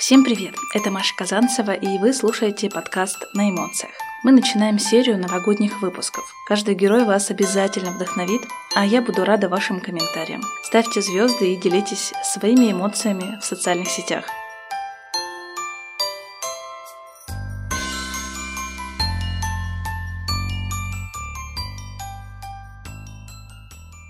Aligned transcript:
Всем 0.00 0.24
привет! 0.24 0.54
Это 0.72 0.90
Маша 0.90 1.14
Казанцева, 1.14 1.72
и 1.72 1.98
вы 1.98 2.14
слушаете 2.14 2.70
подкаст 2.70 3.18
«На 3.34 3.50
эмоциях». 3.50 3.92
Мы 4.24 4.32
начинаем 4.32 4.78
серию 4.78 5.18
новогодних 5.18 5.82
выпусков. 5.82 6.24
Каждый 6.48 6.74
герой 6.74 7.04
вас 7.04 7.30
обязательно 7.30 7.90
вдохновит, 7.90 8.40
а 8.74 8.86
я 8.86 9.02
буду 9.02 9.26
рада 9.26 9.50
вашим 9.50 9.78
комментариям. 9.78 10.40
Ставьте 10.62 11.02
звезды 11.02 11.52
и 11.52 11.56
делитесь 11.58 12.14
своими 12.24 12.72
эмоциями 12.72 13.38
в 13.42 13.44
социальных 13.44 13.90
сетях. 13.90 14.24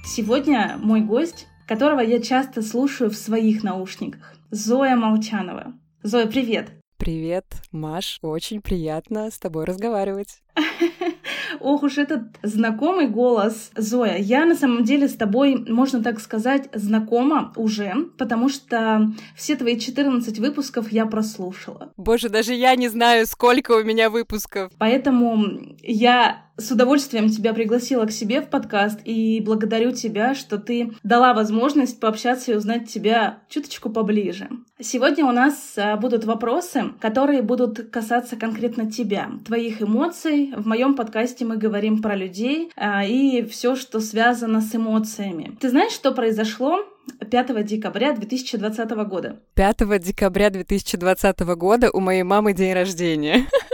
Сегодня 0.07 0.79
мой 0.81 1.01
гость, 1.01 1.49
которого 1.71 2.01
я 2.01 2.21
часто 2.21 2.63
слушаю 2.63 3.11
в 3.11 3.17
своих 3.17 3.63
наушниках. 3.63 4.35
Зоя 4.51 4.97
Молчанова. 4.97 5.73
Зоя, 6.03 6.27
привет! 6.27 6.73
Привет, 6.97 7.47
Маш, 7.71 8.19
очень 8.23 8.61
приятно 8.61 9.31
с 9.31 9.39
тобой 9.39 9.67
разговаривать. 9.67 10.43
Ох 11.61 11.85
уж 11.85 11.99
этот 11.99 12.23
знакомый 12.43 13.07
голос. 13.07 13.71
Зоя, 13.77 14.17
я 14.19 14.47
на 14.47 14.57
самом 14.57 14.83
деле 14.83 15.07
с 15.07 15.15
тобой, 15.15 15.65
можно 15.69 16.03
так 16.03 16.19
сказать, 16.19 16.69
знакома 16.75 17.53
уже, 17.55 17.95
потому 18.19 18.49
что 18.49 19.13
все 19.37 19.55
твои 19.55 19.79
14 19.79 20.41
выпусков 20.41 20.91
я 20.91 21.07
прослушала. 21.07 21.93
Боже, 21.97 22.31
даже 22.31 22.53
я 22.53 22.75
не 22.75 22.89
знаю, 22.89 23.27
сколько 23.27 23.73
у 23.73 23.85
меня 23.85 24.11
выпусков. 24.11 24.73
Поэтому 24.79 25.77
я 25.83 26.50
с 26.61 26.71
удовольствием 26.71 27.31
тебя 27.31 27.55
пригласила 27.55 28.05
к 28.05 28.13
себе 28.13 28.43
в 28.43 28.49
подкаст 28.49 29.01
и 29.05 29.41
благодарю 29.41 29.93
тебя, 29.93 30.35
что 30.35 30.59
ты 30.59 30.93
дала 31.03 31.35
возможность 31.35 31.99
пообщаться 31.99 32.53
и 32.53 32.55
узнать 32.55 32.89
тебя 32.89 33.39
чуточку 33.49 33.91
поближе. 33.91 34.49
Сегодня 34.79 35.25
у 35.25 35.33
нас 35.33 35.75
а, 35.77 35.97
будут 35.97 36.25
вопросы, 36.25 36.85
которые 37.01 37.43
будут 37.43 37.91
касаться 37.91 38.37
конкретно 38.37 38.91
тебя, 38.91 39.31
твоих 39.47 39.83
эмоций. 39.83 40.53
В 40.57 40.67
моем 40.67 40.95
подкасте 40.95 41.45
мы 41.45 41.57
говорим 41.57 42.03
про 42.03 42.15
людей 42.15 42.71
а, 42.77 43.05
и 43.05 43.43
все, 43.43 43.75
что 43.75 44.01
связано 44.01 44.61
с 44.61 44.75
эмоциями. 44.75 45.57
Ты 45.61 45.71
знаешь, 45.71 45.93
что 45.93 46.13
произошло 46.13 46.85
5 47.31 47.65
декабря 47.65 48.13
2020 48.13 48.91
года. 49.07 49.41
5 49.55 50.01
декабря 50.01 50.51
2020 50.51 51.41
года 51.41 51.91
у 51.91 52.01
моей 52.01 52.23
мамы 52.23 52.53
день 52.53 52.73
рождения. 52.73 53.47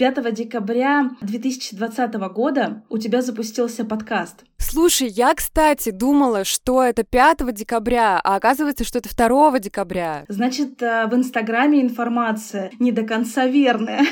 5 0.00 0.32
декабря 0.32 1.10
2020 1.20 2.14
года 2.32 2.82
у 2.88 2.96
тебя 2.96 3.20
запустился 3.20 3.84
подкаст. 3.84 4.44
Слушай, 4.56 5.08
я, 5.08 5.34
кстати, 5.34 5.90
думала, 5.90 6.44
что 6.44 6.82
это 6.82 7.04
5 7.04 7.52
декабря, 7.52 8.18
а 8.24 8.36
оказывается, 8.36 8.84
что 8.84 8.98
это 8.98 9.14
2 9.14 9.58
декабря. 9.58 10.24
Значит, 10.28 10.80
э, 10.80 11.06
в 11.06 11.14
Инстаграме 11.14 11.82
информация 11.82 12.70
не 12.78 12.92
до 12.92 13.02
конца 13.02 13.44
верная. 13.44 14.06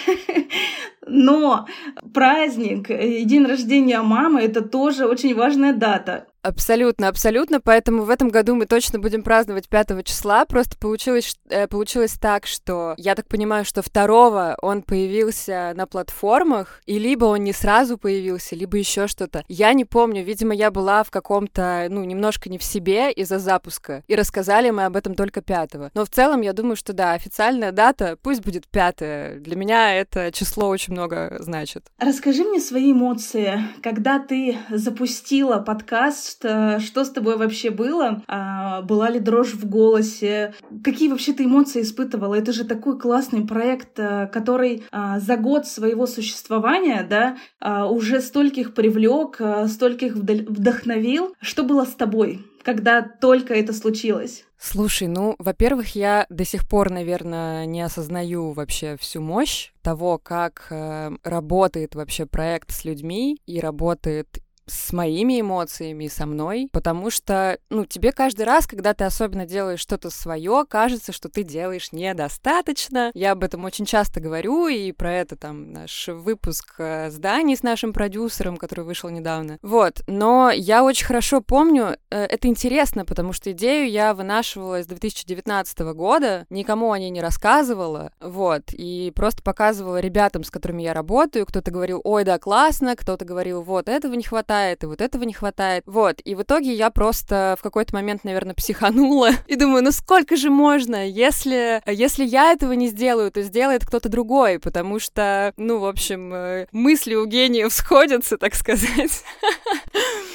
Но 1.07 1.67
праздник 2.13 2.91
и 2.91 3.25
день 3.25 3.47
рождения 3.47 4.03
мамы— 4.03 4.41
это 4.43 4.61
тоже 4.61 5.07
очень 5.07 5.35
важная 5.35 5.73
дата. 5.73 6.27
Абсолютно, 6.49 7.09
абсолютно. 7.09 7.61
Поэтому 7.61 8.05
в 8.05 8.11
этом 8.11 8.31
году 8.31 8.55
мы 8.55 8.67
точно 8.67 8.99
будем 8.99 9.23
праздновать 9.23 9.69
5 9.69 10.05
числа. 10.05 10.47
Просто 10.47 10.79
получилось, 10.79 11.37
э, 11.51 11.67
получилось 11.67 12.17
так, 12.19 12.47
что 12.47 12.95
я 12.97 13.15
так 13.15 13.29
понимаю, 13.29 13.65
что 13.65 13.83
второго 13.83 14.57
он 14.63 14.83
появился 14.83 15.73
на 15.77 15.87
платформах, 15.87 16.81
и 16.87 16.99
либо 16.99 17.27
он 17.27 17.45
не 17.45 17.53
сразу 17.53 17.99
появился, 17.99 18.57
либо 18.57 18.79
еще 18.79 19.07
что-то. 19.09 19.45
Я 19.49 19.75
не 19.75 19.85
помню. 19.85 20.25
Видимо, 20.25 20.55
я 20.55 20.71
была 20.71 21.03
в 21.03 21.11
каком-то, 21.11 21.87
ну, 21.91 22.03
немножко 22.05 22.49
не 22.49 22.57
в 22.57 22.65
себе 22.65 23.13
из-за 23.13 23.39
запуска. 23.39 24.03
И 24.07 24.15
рассказали 24.15 24.71
мы 24.71 24.87
об 24.87 24.97
этом 24.97 25.15
только 25.15 25.43
5 25.43 25.93
Но 25.95 26.05
в 26.05 26.09
целом 26.09 26.41
я 26.41 26.55
думаю, 26.55 26.77
что 26.77 26.95
да, 26.95 27.13
официальная 27.13 27.73
дата 27.73 28.17
пусть 28.23 28.43
будет 28.43 28.67
5 28.69 29.43
Для 29.43 29.57
меня 29.57 29.95
это 29.95 30.33
число 30.33 30.69
очень 30.69 30.95
много 30.95 31.37
значит. 31.41 31.85
Расскажи 31.99 32.45
мне 32.45 32.61
свои 32.61 32.93
эмоции, 32.93 33.61
когда 33.83 34.19
ты 34.19 34.57
запустила 34.71 35.59
подкаст 35.59 36.38
что, 36.39 36.81
что 36.81 37.05
с 37.05 37.11
тобой 37.11 37.37
вообще 37.37 37.71
было? 37.71 38.23
А, 38.29 38.83
была 38.83 39.11
ли 39.11 39.19
дрожь 39.19 39.55
в 39.55 39.69
голосе? 39.69 40.55
Какие 40.85 41.09
вообще 41.09 41.33
ты 41.33 41.45
эмоции 41.45 41.83
испытывала? 41.83 42.35
Это 42.35 42.53
же 42.53 42.65
такой 42.65 42.99
классный 42.99 43.47
проект, 43.47 43.99
а, 43.99 44.27
который 44.27 44.85
а, 44.91 45.19
за 45.19 45.37
год 45.37 45.67
своего 45.67 46.07
существования, 46.07 47.07
да, 47.09 47.37
а, 47.61 47.87
уже 47.91 48.21
стольких 48.21 48.75
привлек, 48.75 49.41
а, 49.41 49.67
стольких 49.67 50.15
вдохновил. 50.15 51.35
Что 51.41 51.65
было 51.65 51.85
с 51.85 51.95
тобой? 51.95 52.45
когда 52.65 53.01
только 53.01 53.55
это 53.55 53.73
случилось? 53.73 54.45
Слушай, 54.59 55.09
ну, 55.09 55.37
во-первых, 55.39 55.95
я 55.95 56.27
до 56.29 56.45
сих 56.45 56.69
пор, 56.69 56.91
наверное, 56.91 57.65
не 57.65 57.81
осознаю 57.81 58.53
вообще 58.53 58.99
всю 58.99 59.23
мощь 59.23 59.71
того, 59.81 60.19
как 60.19 60.67
э, 60.69 61.13
работает 61.23 61.95
вообще 61.95 62.27
проект 62.27 62.73
с 62.73 62.85
людьми 62.85 63.41
и 63.47 63.61
работает 63.61 64.41
с 64.71 64.93
моими 64.93 65.41
эмоциями 65.41 66.05
и 66.05 66.09
со 66.09 66.27
мной, 66.27 66.69
потому 66.73 67.11
что, 67.11 67.59
ну, 67.71 67.85
тебе 67.85 68.13
каждый 68.13 68.45
раз, 68.45 68.67
когда 68.67 68.95
ты 68.95 69.05
особенно 69.05 69.47
делаешь 69.47 69.81
что-то 69.81 70.11
свое, 70.11 70.65
кажется, 70.69 71.13
что 71.13 71.29
ты 71.29 71.43
делаешь 71.43 71.93
недостаточно. 71.93 73.11
Я 73.15 73.33
об 73.33 73.45
этом 73.45 73.65
очень 73.65 73.85
часто 73.85 74.21
говорю, 74.21 74.69
и 74.69 74.93
про 74.93 75.13
это 75.13 75.37
там 75.37 75.73
наш 75.73 76.09
выпуск 76.09 76.75
э, 76.79 77.11
зданий 77.11 77.57
с 77.57 77.63
нашим 77.63 77.93
продюсером, 77.93 78.57
который 78.57 78.85
вышел 78.85 79.09
недавно. 79.09 79.59
Вот, 79.63 80.03
но 80.07 80.51
я 80.51 80.85
очень 80.85 81.07
хорошо 81.07 81.41
помню, 81.41 81.97
э, 82.11 82.25
это 82.25 82.49
интересно, 82.49 83.05
потому 83.05 83.33
что 83.33 83.53
идею 83.53 83.91
я 83.91 84.15
вынашивала 84.15 84.83
с 84.83 84.87
2019 84.87 85.79
года, 85.95 86.47
никому 86.51 86.93
о 86.93 86.99
ней 86.99 87.11
не 87.11 87.21
рассказывала, 87.21 88.13
вот, 88.21 88.65
и 88.73 89.13
просто 89.15 89.43
показывала 89.43 90.01
ребятам, 90.01 90.45
с 90.45 90.51
которыми 90.51 90.83
я 90.83 90.95
работаю, 90.95 91.47
кто-то 91.47 91.71
говорил, 91.71 92.01
ой, 92.05 92.25
да, 92.25 92.39
классно, 92.39 92.97
кто-то 92.97 93.25
говорил, 93.25 93.63
вот, 93.63 93.89
этого 93.89 94.15
не 94.15 94.23
хватает, 94.23 94.58
хватает, 94.59 94.83
и 94.83 94.87
вот 94.87 95.01
этого 95.01 95.23
не 95.25 95.33
хватает. 95.33 95.85
Вот, 95.87 96.21
и 96.25 96.35
в 96.35 96.43
итоге 96.43 96.73
я 96.73 96.91
просто 96.91 97.57
в 97.59 97.63
какой-то 97.63 97.95
момент, 97.95 98.25
наверное, 98.25 98.55
психанула 98.55 99.31
и 99.47 99.57
думаю, 99.57 99.85
ну 99.85 99.93
сколько 99.93 100.37
же 100.37 100.51
можно? 100.51 101.09
Если, 101.09 101.81
если 101.87 102.25
я 102.25 102.53
этого 102.53 102.73
не 102.73 102.89
сделаю, 102.89 103.31
то 103.31 103.43
сделает 103.43 103.85
кто-то 103.85 104.09
другой, 104.09 104.59
потому 104.59 104.99
что, 104.99 105.53
ну, 105.57 105.79
в 105.79 105.87
общем, 105.87 106.35
э, 106.35 106.67
мысли 106.73 107.15
у 107.15 107.27
гениев 107.27 107.73
сходятся, 107.73 108.37
так 108.37 108.55
сказать. 108.55 109.25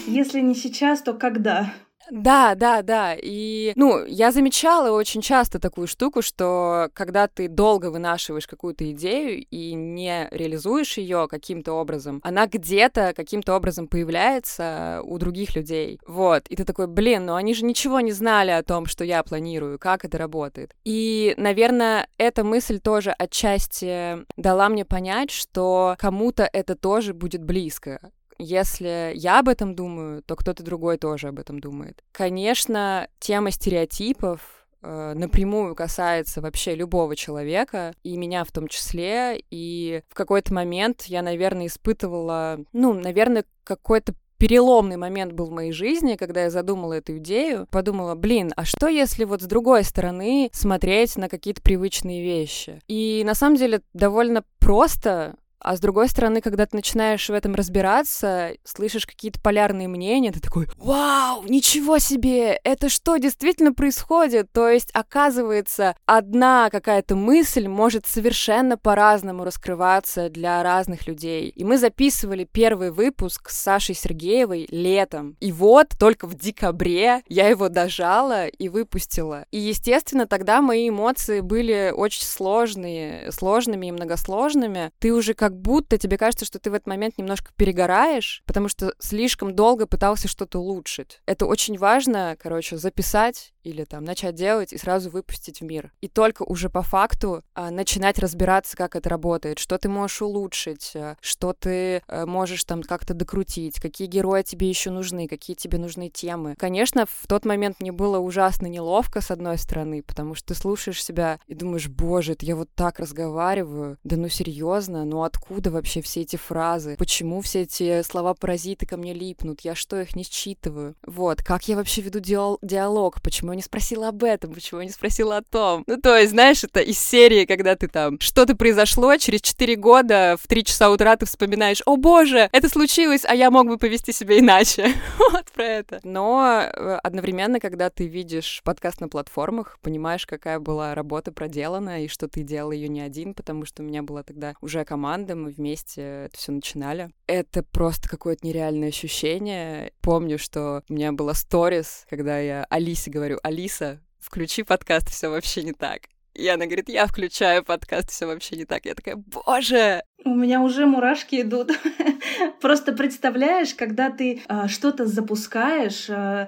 Если 0.07 0.39
не 0.39 0.55
сейчас, 0.55 1.01
то 1.01 1.13
когда? 1.13 1.73
Да, 2.11 2.55
да, 2.55 2.81
да. 2.81 3.15
И, 3.21 3.73
ну, 3.75 4.05
я 4.05 4.31
замечала 4.31 4.91
очень 4.91 5.21
часто 5.21 5.59
такую 5.59 5.87
штуку, 5.87 6.21
что 6.21 6.89
когда 6.93 7.27
ты 7.27 7.47
долго 7.47 7.89
вынашиваешь 7.91 8.47
какую-то 8.47 8.89
идею 8.91 9.45
и 9.49 9.73
не 9.73 10.27
реализуешь 10.31 10.97
ее 10.97 11.27
каким-то 11.29 11.73
образом, 11.73 12.19
она 12.23 12.47
где-то 12.47 13.13
каким-то 13.15 13.55
образом 13.55 13.87
появляется 13.87 15.01
у 15.03 15.17
других 15.17 15.55
людей. 15.55 15.99
Вот. 16.05 16.47
И 16.47 16.55
ты 16.55 16.65
такой, 16.65 16.87
блин, 16.87 17.25
ну 17.25 17.35
они 17.35 17.53
же 17.53 17.65
ничего 17.65 17.99
не 17.99 18.11
знали 18.11 18.51
о 18.51 18.63
том, 18.63 18.85
что 18.85 19.03
я 19.03 19.23
планирую, 19.23 19.79
как 19.79 20.05
это 20.05 20.17
работает. 20.17 20.75
И, 20.83 21.33
наверное, 21.37 22.07
эта 22.17 22.43
мысль 22.43 22.79
тоже 22.79 23.11
отчасти 23.11 24.25
дала 24.37 24.69
мне 24.69 24.85
понять, 24.85 25.31
что 25.31 25.95
кому-то 25.99 26.49
это 26.51 26.75
тоже 26.75 27.13
будет 27.13 27.43
близко 27.43 28.11
если 28.37 29.11
я 29.15 29.39
об 29.39 29.49
этом 29.49 29.75
думаю, 29.75 30.23
то 30.23 30.35
кто-то 30.35 30.63
другой 30.63 30.97
тоже 30.97 31.27
об 31.29 31.39
этом 31.39 31.59
думает. 31.59 32.03
Конечно, 32.11 33.07
тема 33.19 33.51
стереотипов 33.51 34.65
э, 34.81 35.13
напрямую 35.15 35.75
касается 35.75 36.41
вообще 36.41 36.75
любого 36.75 37.15
человека, 37.15 37.93
и 38.03 38.17
меня 38.17 38.43
в 38.43 38.51
том 38.51 38.67
числе. 38.67 39.43
И 39.49 40.01
в 40.09 40.13
какой-то 40.13 40.53
момент 40.53 41.03
я, 41.03 41.21
наверное, 41.21 41.67
испытывала, 41.67 42.59
ну, 42.73 42.93
наверное, 42.93 43.45
какой-то 43.63 44.13
переломный 44.43 44.97
момент 44.97 45.31
был 45.31 45.45
в 45.45 45.51
моей 45.51 45.71
жизни, 45.71 46.17
когда 46.17 46.43
я 46.43 46.49
задумала 46.49 46.91
эту 46.91 47.17
идею, 47.17 47.65
подумала, 47.71 48.13
блин, 48.13 48.51
а 48.57 48.65
что 48.65 48.89
если 48.89 49.23
вот 49.23 49.41
с 49.41 49.45
другой 49.45 49.85
стороны 49.85 50.49
смотреть 50.51 51.15
на 51.15 51.29
какие-то 51.29 51.61
привычные 51.61 52.21
вещи? 52.21 52.81
И 52.89 53.23
на 53.25 53.35
самом 53.35 53.55
деле 53.55 53.81
довольно 53.93 54.43
просто 54.59 55.35
а 55.63 55.77
с 55.77 55.79
другой 55.79 56.09
стороны, 56.09 56.41
когда 56.41 56.65
ты 56.65 56.75
начинаешь 56.75 57.27
в 57.29 57.33
этом 57.33 57.55
разбираться, 57.55 58.51
слышишь 58.63 59.05
какие-то 59.05 59.39
полярные 59.39 59.87
мнения, 59.87 60.31
ты 60.31 60.39
такой, 60.39 60.67
вау, 60.77 61.43
ничего 61.47 61.99
себе, 61.99 62.59
это 62.63 62.89
что 62.89 63.17
действительно 63.17 63.73
происходит? 63.73 64.51
То 64.51 64.69
есть, 64.69 64.89
оказывается, 64.93 65.95
одна 66.05 66.69
какая-то 66.69 67.15
мысль 67.15 67.67
может 67.67 68.05
совершенно 68.05 68.77
по-разному 68.77 69.45
раскрываться 69.45 70.29
для 70.29 70.61
разных 70.63 71.07
людей. 71.07 71.49
И 71.49 71.63
мы 71.63 71.77
записывали 71.77 72.43
первый 72.43 72.91
выпуск 72.91 73.49
с 73.49 73.57
Сашей 73.57 73.95
Сергеевой 73.95 74.67
летом. 74.69 75.37
И 75.39 75.51
вот 75.51 75.89
только 75.97 76.27
в 76.27 76.35
декабре 76.35 77.23
я 77.29 77.47
его 77.47 77.69
дожала 77.69 78.47
и 78.47 78.67
выпустила. 78.67 79.45
И, 79.51 79.59
естественно, 79.59 80.27
тогда 80.27 80.61
мои 80.61 80.89
эмоции 80.89 81.39
были 81.39 81.93
очень 81.95 82.25
сложные, 82.25 83.31
сложными 83.31 83.87
и 83.87 83.91
многосложными. 83.91 84.91
Ты 84.99 85.13
уже 85.13 85.33
как 85.33 85.52
как 85.53 85.61
будто 85.61 85.99
тебе 85.99 86.17
кажется, 86.17 86.45
что 86.45 86.57
ты 86.57 86.71
в 86.71 86.73
этот 86.73 86.87
момент 86.87 87.19
немножко 87.19 87.51
перегораешь, 87.55 88.41
потому 88.47 88.69
что 88.69 88.95
слишком 88.97 89.55
долго 89.55 89.85
пытался 89.85 90.27
что-то 90.27 90.59
улучшить. 90.59 91.21
Это 91.27 91.45
очень 91.45 91.77
важно, 91.77 92.35
короче, 92.39 92.77
записать 92.77 93.53
или 93.63 93.85
там 93.85 94.03
начать 94.03 94.35
делать 94.35 94.73
и 94.73 94.77
сразу 94.77 95.09
выпустить 95.09 95.61
в 95.61 95.63
мир. 95.63 95.91
И 96.01 96.07
только 96.07 96.43
уже 96.43 96.69
по 96.69 96.81
факту 96.81 97.43
а, 97.53 97.71
начинать 97.71 98.19
разбираться, 98.19 98.75
как 98.75 98.95
это 98.95 99.09
работает, 99.09 99.59
что 99.59 99.77
ты 99.77 99.89
можешь 99.89 100.21
улучшить, 100.21 100.91
а, 100.95 101.15
что 101.21 101.53
ты 101.53 102.01
а, 102.07 102.25
можешь 102.25 102.63
там 102.65 102.83
как-то 102.83 103.13
докрутить, 103.13 103.79
какие 103.79 104.07
герои 104.07 104.43
тебе 104.43 104.67
еще 104.67 104.89
нужны, 104.89 105.27
какие 105.27 105.55
тебе 105.55 105.77
нужны 105.77 106.09
темы. 106.09 106.55
Конечно, 106.57 107.05
в 107.05 107.27
тот 107.27 107.45
момент 107.45 107.77
мне 107.79 107.91
было 107.91 108.19
ужасно 108.19 108.67
неловко, 108.67 109.21
с 109.21 109.31
одной 109.31 109.57
стороны, 109.57 110.03
потому 110.03 110.35
что 110.35 110.47
ты 110.47 110.55
слушаешь 110.55 111.03
себя 111.03 111.39
и 111.47 111.53
думаешь, 111.53 111.87
боже, 111.87 112.33
это 112.33 112.45
я 112.45 112.55
вот 112.55 112.69
так 112.75 112.99
разговариваю, 112.99 113.97
да 114.03 114.17
ну 114.17 114.27
серьезно, 114.27 115.05
ну 115.05 115.23
откуда 115.23 115.42
вообще 115.49 116.01
все 116.01 116.21
эти 116.21 116.35
фразы, 116.35 116.95
почему 116.97 117.41
все 117.41 117.61
эти 117.61 118.01
слова-паразиты 118.03 118.85
ко 118.85 118.97
мне 118.97 119.13
липнут, 119.13 119.61
я 119.61 119.75
что, 119.75 119.99
их 119.99 120.15
не 120.15 120.23
считываю? 120.23 120.95
Вот, 121.05 121.41
как 121.43 121.67
я 121.67 121.75
вообще 121.75 122.01
веду 122.01 122.19
диалог, 122.19 123.21
почему 123.21 123.51
я 123.51 123.55
не 123.55 123.61
спросила 123.61 124.09
об 124.09 124.23
этом, 124.23 124.53
почему 124.53 124.81
я 124.81 124.87
не 124.87 124.91
спросила 124.91 125.37
о 125.37 125.41
том. 125.41 125.83
Ну, 125.87 125.97
то 125.97 126.17
есть, 126.17 126.31
знаешь, 126.31 126.63
это 126.63 126.79
из 126.79 126.99
серии, 126.99 127.45
когда 127.45 127.75
ты 127.75 127.87
там, 127.87 128.19
что-то 128.19 128.55
произошло, 128.55 129.15
через 129.17 129.41
4 129.41 129.75
года 129.75 130.37
в 130.41 130.47
3 130.47 130.63
часа 130.63 130.89
утра 130.89 131.15
ты 131.15 131.25
вспоминаешь, 131.25 131.81
о 131.85 131.97
боже, 131.97 132.49
это 132.51 132.69
случилось, 132.69 133.23
а 133.25 133.35
я 133.35 133.51
мог 133.51 133.67
бы 133.67 133.77
повести 133.77 134.11
себя 134.11 134.39
иначе. 134.39 134.93
вот 135.31 135.45
про 135.51 135.65
это. 135.65 135.99
Но 136.03 136.61
э, 136.63 136.99
одновременно, 137.03 137.59
когда 137.59 137.89
ты 137.89 138.07
видишь 138.07 138.61
подкаст 138.63 139.01
на 139.01 139.09
платформах, 139.09 139.77
понимаешь, 139.81 140.25
какая 140.25 140.59
была 140.59 140.95
работа 140.95 141.31
проделана, 141.31 142.03
и 142.03 142.07
что 142.07 142.27
ты 142.27 142.43
делал 142.43 142.71
ее 142.71 142.87
не 142.87 143.01
один, 143.01 143.33
потому 143.33 143.65
что 143.65 143.83
у 143.83 143.85
меня 143.85 144.03
была 144.03 144.23
тогда 144.23 144.53
уже 144.61 144.83
команда, 144.85 145.32
мы 145.35 145.51
вместе 145.51 146.25
это 146.25 146.37
все 146.37 146.51
начинали. 146.51 147.09
Это 147.27 147.63
просто 147.63 148.09
какое-то 148.09 148.45
нереальное 148.45 148.89
ощущение. 148.89 149.91
Помню, 150.01 150.37
что 150.37 150.83
у 150.89 150.93
меня 150.93 151.11
была 151.11 151.33
сторис, 151.33 152.05
когда 152.09 152.39
я 152.39 152.65
Алисе 152.69 153.11
говорю, 153.11 153.39
Алиса, 153.43 154.01
включи 154.19 154.63
подкаст, 154.63 155.09
все 155.09 155.29
вообще 155.29 155.63
не 155.63 155.73
так. 155.73 156.03
И 156.33 156.47
она 156.47 156.65
говорит, 156.65 156.89
я 156.89 157.05
включаю 157.05 157.63
подкаст, 157.63 158.09
все 158.09 158.25
вообще 158.25 158.55
не 158.55 158.65
так. 158.65 158.85
Я 158.85 158.95
такая, 158.95 159.15
боже! 159.15 160.03
У 160.25 160.33
меня 160.33 160.61
уже 160.61 160.85
мурашки 160.85 161.41
идут. 161.41 161.71
Просто 162.61 162.93
представляешь, 162.93 163.75
когда 163.75 164.09
ты 164.09 164.41
э, 164.47 164.67
что-то 164.67 165.05
запускаешь, 165.05 166.09
э, 166.09 166.47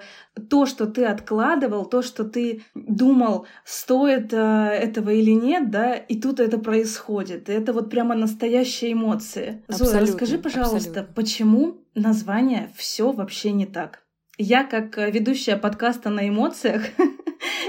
то, 0.49 0.65
что 0.65 0.87
ты 0.87 1.05
откладывал, 1.05 1.85
то, 1.85 2.01
что 2.01 2.23
ты 2.23 2.63
думал, 2.73 3.47
стоит 3.63 4.33
э, 4.33 4.37
этого 4.37 5.09
или 5.09 5.31
нет, 5.31 5.69
да, 5.69 5.93
и 5.93 6.19
тут 6.19 6.39
это 6.39 6.57
происходит. 6.57 7.49
И 7.49 7.53
это 7.53 7.73
вот 7.73 7.89
прямо 7.89 8.15
настоящие 8.15 8.93
эмоции. 8.93 9.63
Зоя, 9.67 9.99
расскажи, 9.99 10.37
пожалуйста, 10.37 11.01
абсолютно. 11.01 11.13
почему 11.13 11.77
название 11.93 12.71
все 12.75 13.11
вообще 13.11 13.51
не 13.51 13.65
так? 13.65 14.03
Я, 14.37 14.63
как 14.63 14.97
ведущая 14.97 15.57
подкаста 15.57 16.09
на 16.09 16.27
эмоциях, 16.27 16.83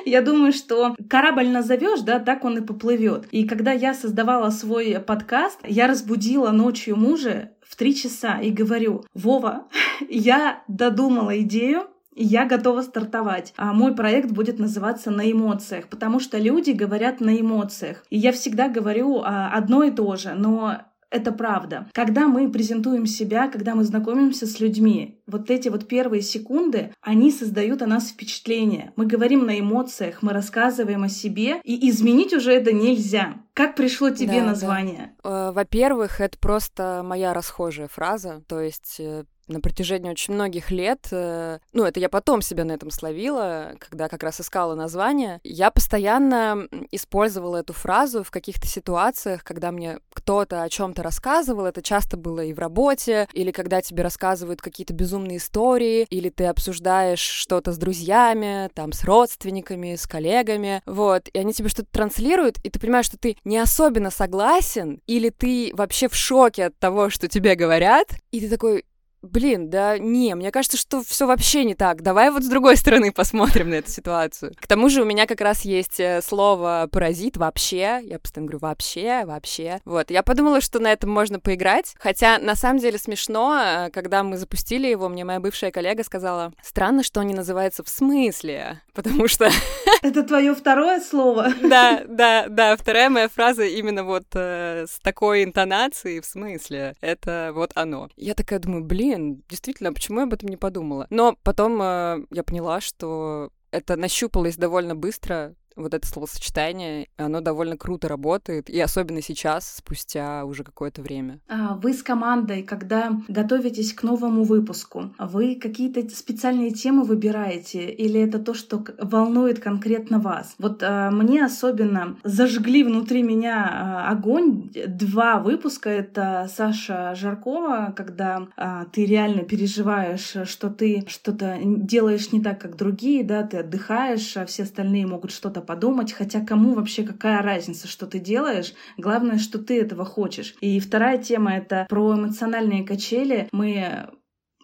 я 0.06 0.22
думаю, 0.22 0.52
что 0.52 0.94
корабль 1.08 1.48
назовешь, 1.48 2.00
да, 2.00 2.18
так 2.18 2.44
он 2.44 2.58
и 2.58 2.60
поплывет. 2.60 3.26
И 3.32 3.46
когда 3.46 3.72
я 3.72 3.92
создавала 3.92 4.50
свой 4.50 4.98
подкаст, 5.00 5.60
я 5.66 5.86
разбудила 5.86 6.50
ночью 6.50 6.96
мужа 6.96 7.50
в 7.60 7.76
три 7.76 7.94
часа 7.94 8.38
и 8.38 8.50
говорю, 8.50 9.04
Вова, 9.14 9.66
я 10.08 10.62
додумала 10.68 11.40
идею, 11.40 11.88
я 12.14 12.46
готова 12.46 12.80
стартовать. 12.80 13.52
А 13.56 13.74
мой 13.74 13.94
проект 13.94 14.30
будет 14.30 14.58
называться 14.58 15.10
«На 15.10 15.30
эмоциях», 15.30 15.88
потому 15.88 16.18
что 16.18 16.38
люди 16.38 16.70
говорят 16.70 17.20
на 17.20 17.38
эмоциях. 17.38 18.04
И 18.08 18.16
я 18.16 18.32
всегда 18.32 18.68
говорю 18.68 19.20
а, 19.22 19.50
одно 19.52 19.82
и 19.82 19.90
то 19.90 20.16
же, 20.16 20.32
но 20.34 20.78
это 21.10 21.32
правда. 21.32 21.88
Когда 21.92 22.26
мы 22.26 22.50
презентуем 22.50 23.06
себя, 23.06 23.48
когда 23.48 23.74
мы 23.74 23.84
знакомимся 23.84 24.46
с 24.46 24.60
людьми, 24.60 25.20
вот 25.26 25.50
эти 25.50 25.68
вот 25.68 25.86
первые 25.88 26.22
секунды, 26.22 26.92
они 27.00 27.30
создают 27.30 27.82
о 27.82 27.86
нас 27.86 28.08
впечатление. 28.08 28.92
Мы 28.96 29.06
говорим 29.06 29.46
на 29.46 29.58
эмоциях, 29.58 30.22
мы 30.22 30.32
рассказываем 30.32 31.04
о 31.04 31.08
себе, 31.08 31.60
и 31.64 31.88
изменить 31.90 32.32
уже 32.32 32.52
это 32.52 32.72
нельзя. 32.72 33.34
Как 33.54 33.74
пришло 33.74 34.10
тебе 34.10 34.40
да, 34.40 34.46
название? 34.46 35.14
Да. 35.22 35.48
Э, 35.48 35.52
во-первых, 35.52 36.20
это 36.20 36.38
просто 36.38 37.02
моя 37.04 37.32
расхожая 37.32 37.88
фраза, 37.88 38.42
то 38.46 38.60
есть 38.60 38.96
э, 38.98 39.24
на 39.48 39.60
протяжении 39.60 40.10
очень 40.10 40.34
многих 40.34 40.70
лет, 40.70 41.08
э, 41.10 41.58
ну, 41.72 41.84
это 41.84 42.00
я 42.00 42.08
потом 42.08 42.42
себя 42.42 42.64
на 42.64 42.72
этом 42.72 42.90
словила, 42.90 43.74
когда 43.78 44.08
как 44.08 44.22
раз 44.22 44.40
искала 44.40 44.74
название, 44.74 45.40
я 45.44 45.70
постоянно 45.70 46.68
использовала 46.90 47.58
эту 47.58 47.72
фразу 47.72 48.24
в 48.24 48.30
каких-то 48.30 48.66
ситуациях, 48.66 49.44
когда 49.44 49.70
мне 49.70 50.00
кто-то 50.12 50.62
о 50.62 50.68
чем-то 50.68 51.02
рассказывал, 51.02 51.66
это 51.66 51.82
часто 51.82 52.16
было 52.16 52.44
и 52.44 52.52
в 52.52 52.58
работе, 52.58 53.28
или 53.32 53.50
когда 53.50 53.80
тебе 53.82 54.02
рассказывают 54.02 54.60
какие-то 54.60 54.94
безумные 54.94 55.38
истории, 55.38 56.06
или 56.10 56.30
ты 56.30 56.46
обсуждаешь 56.46 57.20
что-то 57.20 57.72
с 57.72 57.78
друзьями, 57.78 58.70
там, 58.74 58.92
с 58.92 59.04
родственниками, 59.04 59.94
с 59.94 60.06
коллегами, 60.06 60.82
вот, 60.86 61.28
и 61.32 61.38
они 61.38 61.52
тебе 61.52 61.68
что-то 61.68 61.88
транслируют, 61.90 62.58
и 62.62 62.70
ты 62.70 62.80
понимаешь, 62.80 63.06
что 63.06 63.18
ты 63.18 63.36
не 63.44 63.58
особенно 63.58 64.10
согласен, 64.10 65.00
или 65.06 65.30
ты 65.30 65.70
вообще 65.74 66.08
в 66.08 66.14
шоке 66.14 66.66
от 66.66 66.78
того, 66.78 67.10
что 67.10 67.28
тебе 67.28 67.54
говорят, 67.54 68.08
и 68.30 68.40
ты 68.40 68.48
такой, 68.48 68.84
Блин, 69.26 69.70
да 69.70 69.98
не, 69.98 70.34
мне 70.34 70.50
кажется, 70.50 70.76
что 70.76 71.02
все 71.02 71.26
вообще 71.26 71.64
не 71.64 71.74
так. 71.74 72.02
Давай 72.02 72.30
вот 72.30 72.44
с 72.44 72.48
другой 72.48 72.76
стороны 72.76 73.12
посмотрим 73.14 73.70
на 73.70 73.74
эту 73.74 73.90
ситуацию. 73.90 74.52
К 74.58 74.66
тому 74.66 74.88
же 74.88 75.02
у 75.02 75.04
меня 75.04 75.26
как 75.26 75.40
раз 75.40 75.62
есть 75.62 76.00
э, 76.00 76.20
слово 76.22 76.88
паразит 76.90 77.36
вообще. 77.36 78.00
Я 78.02 78.18
постоянно 78.18 78.48
говорю 78.48 78.60
вообще, 78.60 79.24
вообще. 79.24 79.80
Вот, 79.84 80.10
я 80.10 80.22
подумала, 80.22 80.60
что 80.60 80.78
на 80.78 80.92
этом 80.92 81.10
можно 81.10 81.40
поиграть. 81.40 81.94
Хотя 81.98 82.38
на 82.38 82.54
самом 82.54 82.78
деле 82.78 82.98
смешно, 82.98 83.58
э, 83.58 83.90
когда 83.90 84.22
мы 84.22 84.36
запустили 84.36 84.86
его, 84.86 85.08
мне 85.08 85.24
моя 85.24 85.40
бывшая 85.40 85.70
коллега 85.70 86.04
сказала, 86.04 86.52
странно, 86.62 87.02
что 87.02 87.20
он 87.20 87.26
не 87.26 87.34
называется 87.34 87.82
в 87.82 87.88
смысле, 87.88 88.80
потому 88.94 89.28
что... 89.28 89.50
Это 90.02 90.22
твое 90.22 90.54
второе 90.54 91.00
слово? 91.00 91.52
Да, 91.62 92.02
да, 92.06 92.46
да, 92.48 92.76
вторая 92.76 93.10
моя 93.10 93.28
фраза 93.28 93.64
именно 93.64 94.04
вот 94.04 94.26
э, 94.34 94.86
с 94.88 94.98
такой 95.00 95.44
интонацией, 95.44 96.20
в 96.20 96.26
смысле. 96.26 96.94
Это 97.00 97.52
вот 97.54 97.72
оно. 97.74 98.08
Я 98.16 98.34
такая 98.34 98.58
думаю, 98.58 98.84
блин, 98.84 99.15
блин, 99.16 99.42
действительно, 99.48 99.92
почему 99.92 100.20
я 100.20 100.24
об 100.24 100.34
этом 100.34 100.48
не 100.48 100.56
подумала? 100.56 101.06
Но 101.10 101.36
потом 101.42 101.80
э, 101.80 102.26
я 102.30 102.42
поняла, 102.44 102.80
что 102.80 103.50
это 103.70 103.96
нащупалось 103.96 104.56
довольно 104.56 104.94
быстро, 104.94 105.54
вот 105.76 105.94
это 105.94 106.06
словосочетание, 106.06 107.08
оно 107.16 107.40
довольно 107.40 107.76
круто 107.76 108.08
работает, 108.08 108.70
и 108.70 108.80
особенно 108.80 109.22
сейчас, 109.22 109.76
спустя 109.76 110.44
уже 110.44 110.64
какое-то 110.64 111.02
время. 111.02 111.38
А, 111.48 111.76
вы 111.76 111.92
с 111.92 112.02
командой, 112.02 112.62
когда 112.62 113.12
готовитесь 113.28 113.92
к 113.92 114.02
новому 114.02 114.44
выпуску, 114.44 115.14
вы 115.18 115.56
какие-то 115.56 116.08
специальные 116.14 116.70
темы 116.70 117.04
выбираете, 117.04 117.90
или 117.90 118.20
это 118.20 118.38
то, 118.38 118.54
что 118.54 118.82
волнует 118.98 119.60
конкретно 119.60 120.18
вас? 120.18 120.54
Вот 120.58 120.82
а, 120.82 121.10
мне 121.10 121.44
особенно 121.44 122.16
зажгли 122.24 122.82
внутри 122.82 123.22
меня 123.22 123.68
а, 123.70 124.10
огонь 124.10 124.70
два 124.86 125.38
выпуска. 125.38 125.90
Это 125.90 126.48
Саша 126.54 127.14
Жаркова, 127.14 127.92
когда 127.94 128.48
ты 128.92 129.04
реально 129.04 129.42
переживаешь, 129.42 130.34
что 130.48 130.70
ты 130.70 131.04
что-то 131.08 131.58
делаешь 131.62 132.32
не 132.32 132.40
так, 132.40 132.60
как 132.60 132.76
другие, 132.76 133.24
да, 133.24 133.42
ты 133.42 133.58
отдыхаешь, 133.58 134.36
а 134.36 134.46
все 134.46 134.62
остальные 134.62 135.06
могут 135.06 135.32
что-то 135.32 135.60
подумать, 135.66 136.12
хотя 136.12 136.40
кому 136.40 136.74
вообще 136.74 137.02
какая 137.02 137.42
разница, 137.42 137.88
что 137.88 138.06
ты 138.06 138.18
делаешь, 138.18 138.72
главное, 138.96 139.38
что 139.38 139.58
ты 139.58 139.80
этого 139.80 140.04
хочешь. 140.04 140.54
И 140.60 140.80
вторая 140.80 141.18
тема— 141.18 141.56
это 141.56 141.86
про 141.88 142.14
эмоциональные 142.14 142.84
качели. 142.84 143.48
Мы 143.52 144.08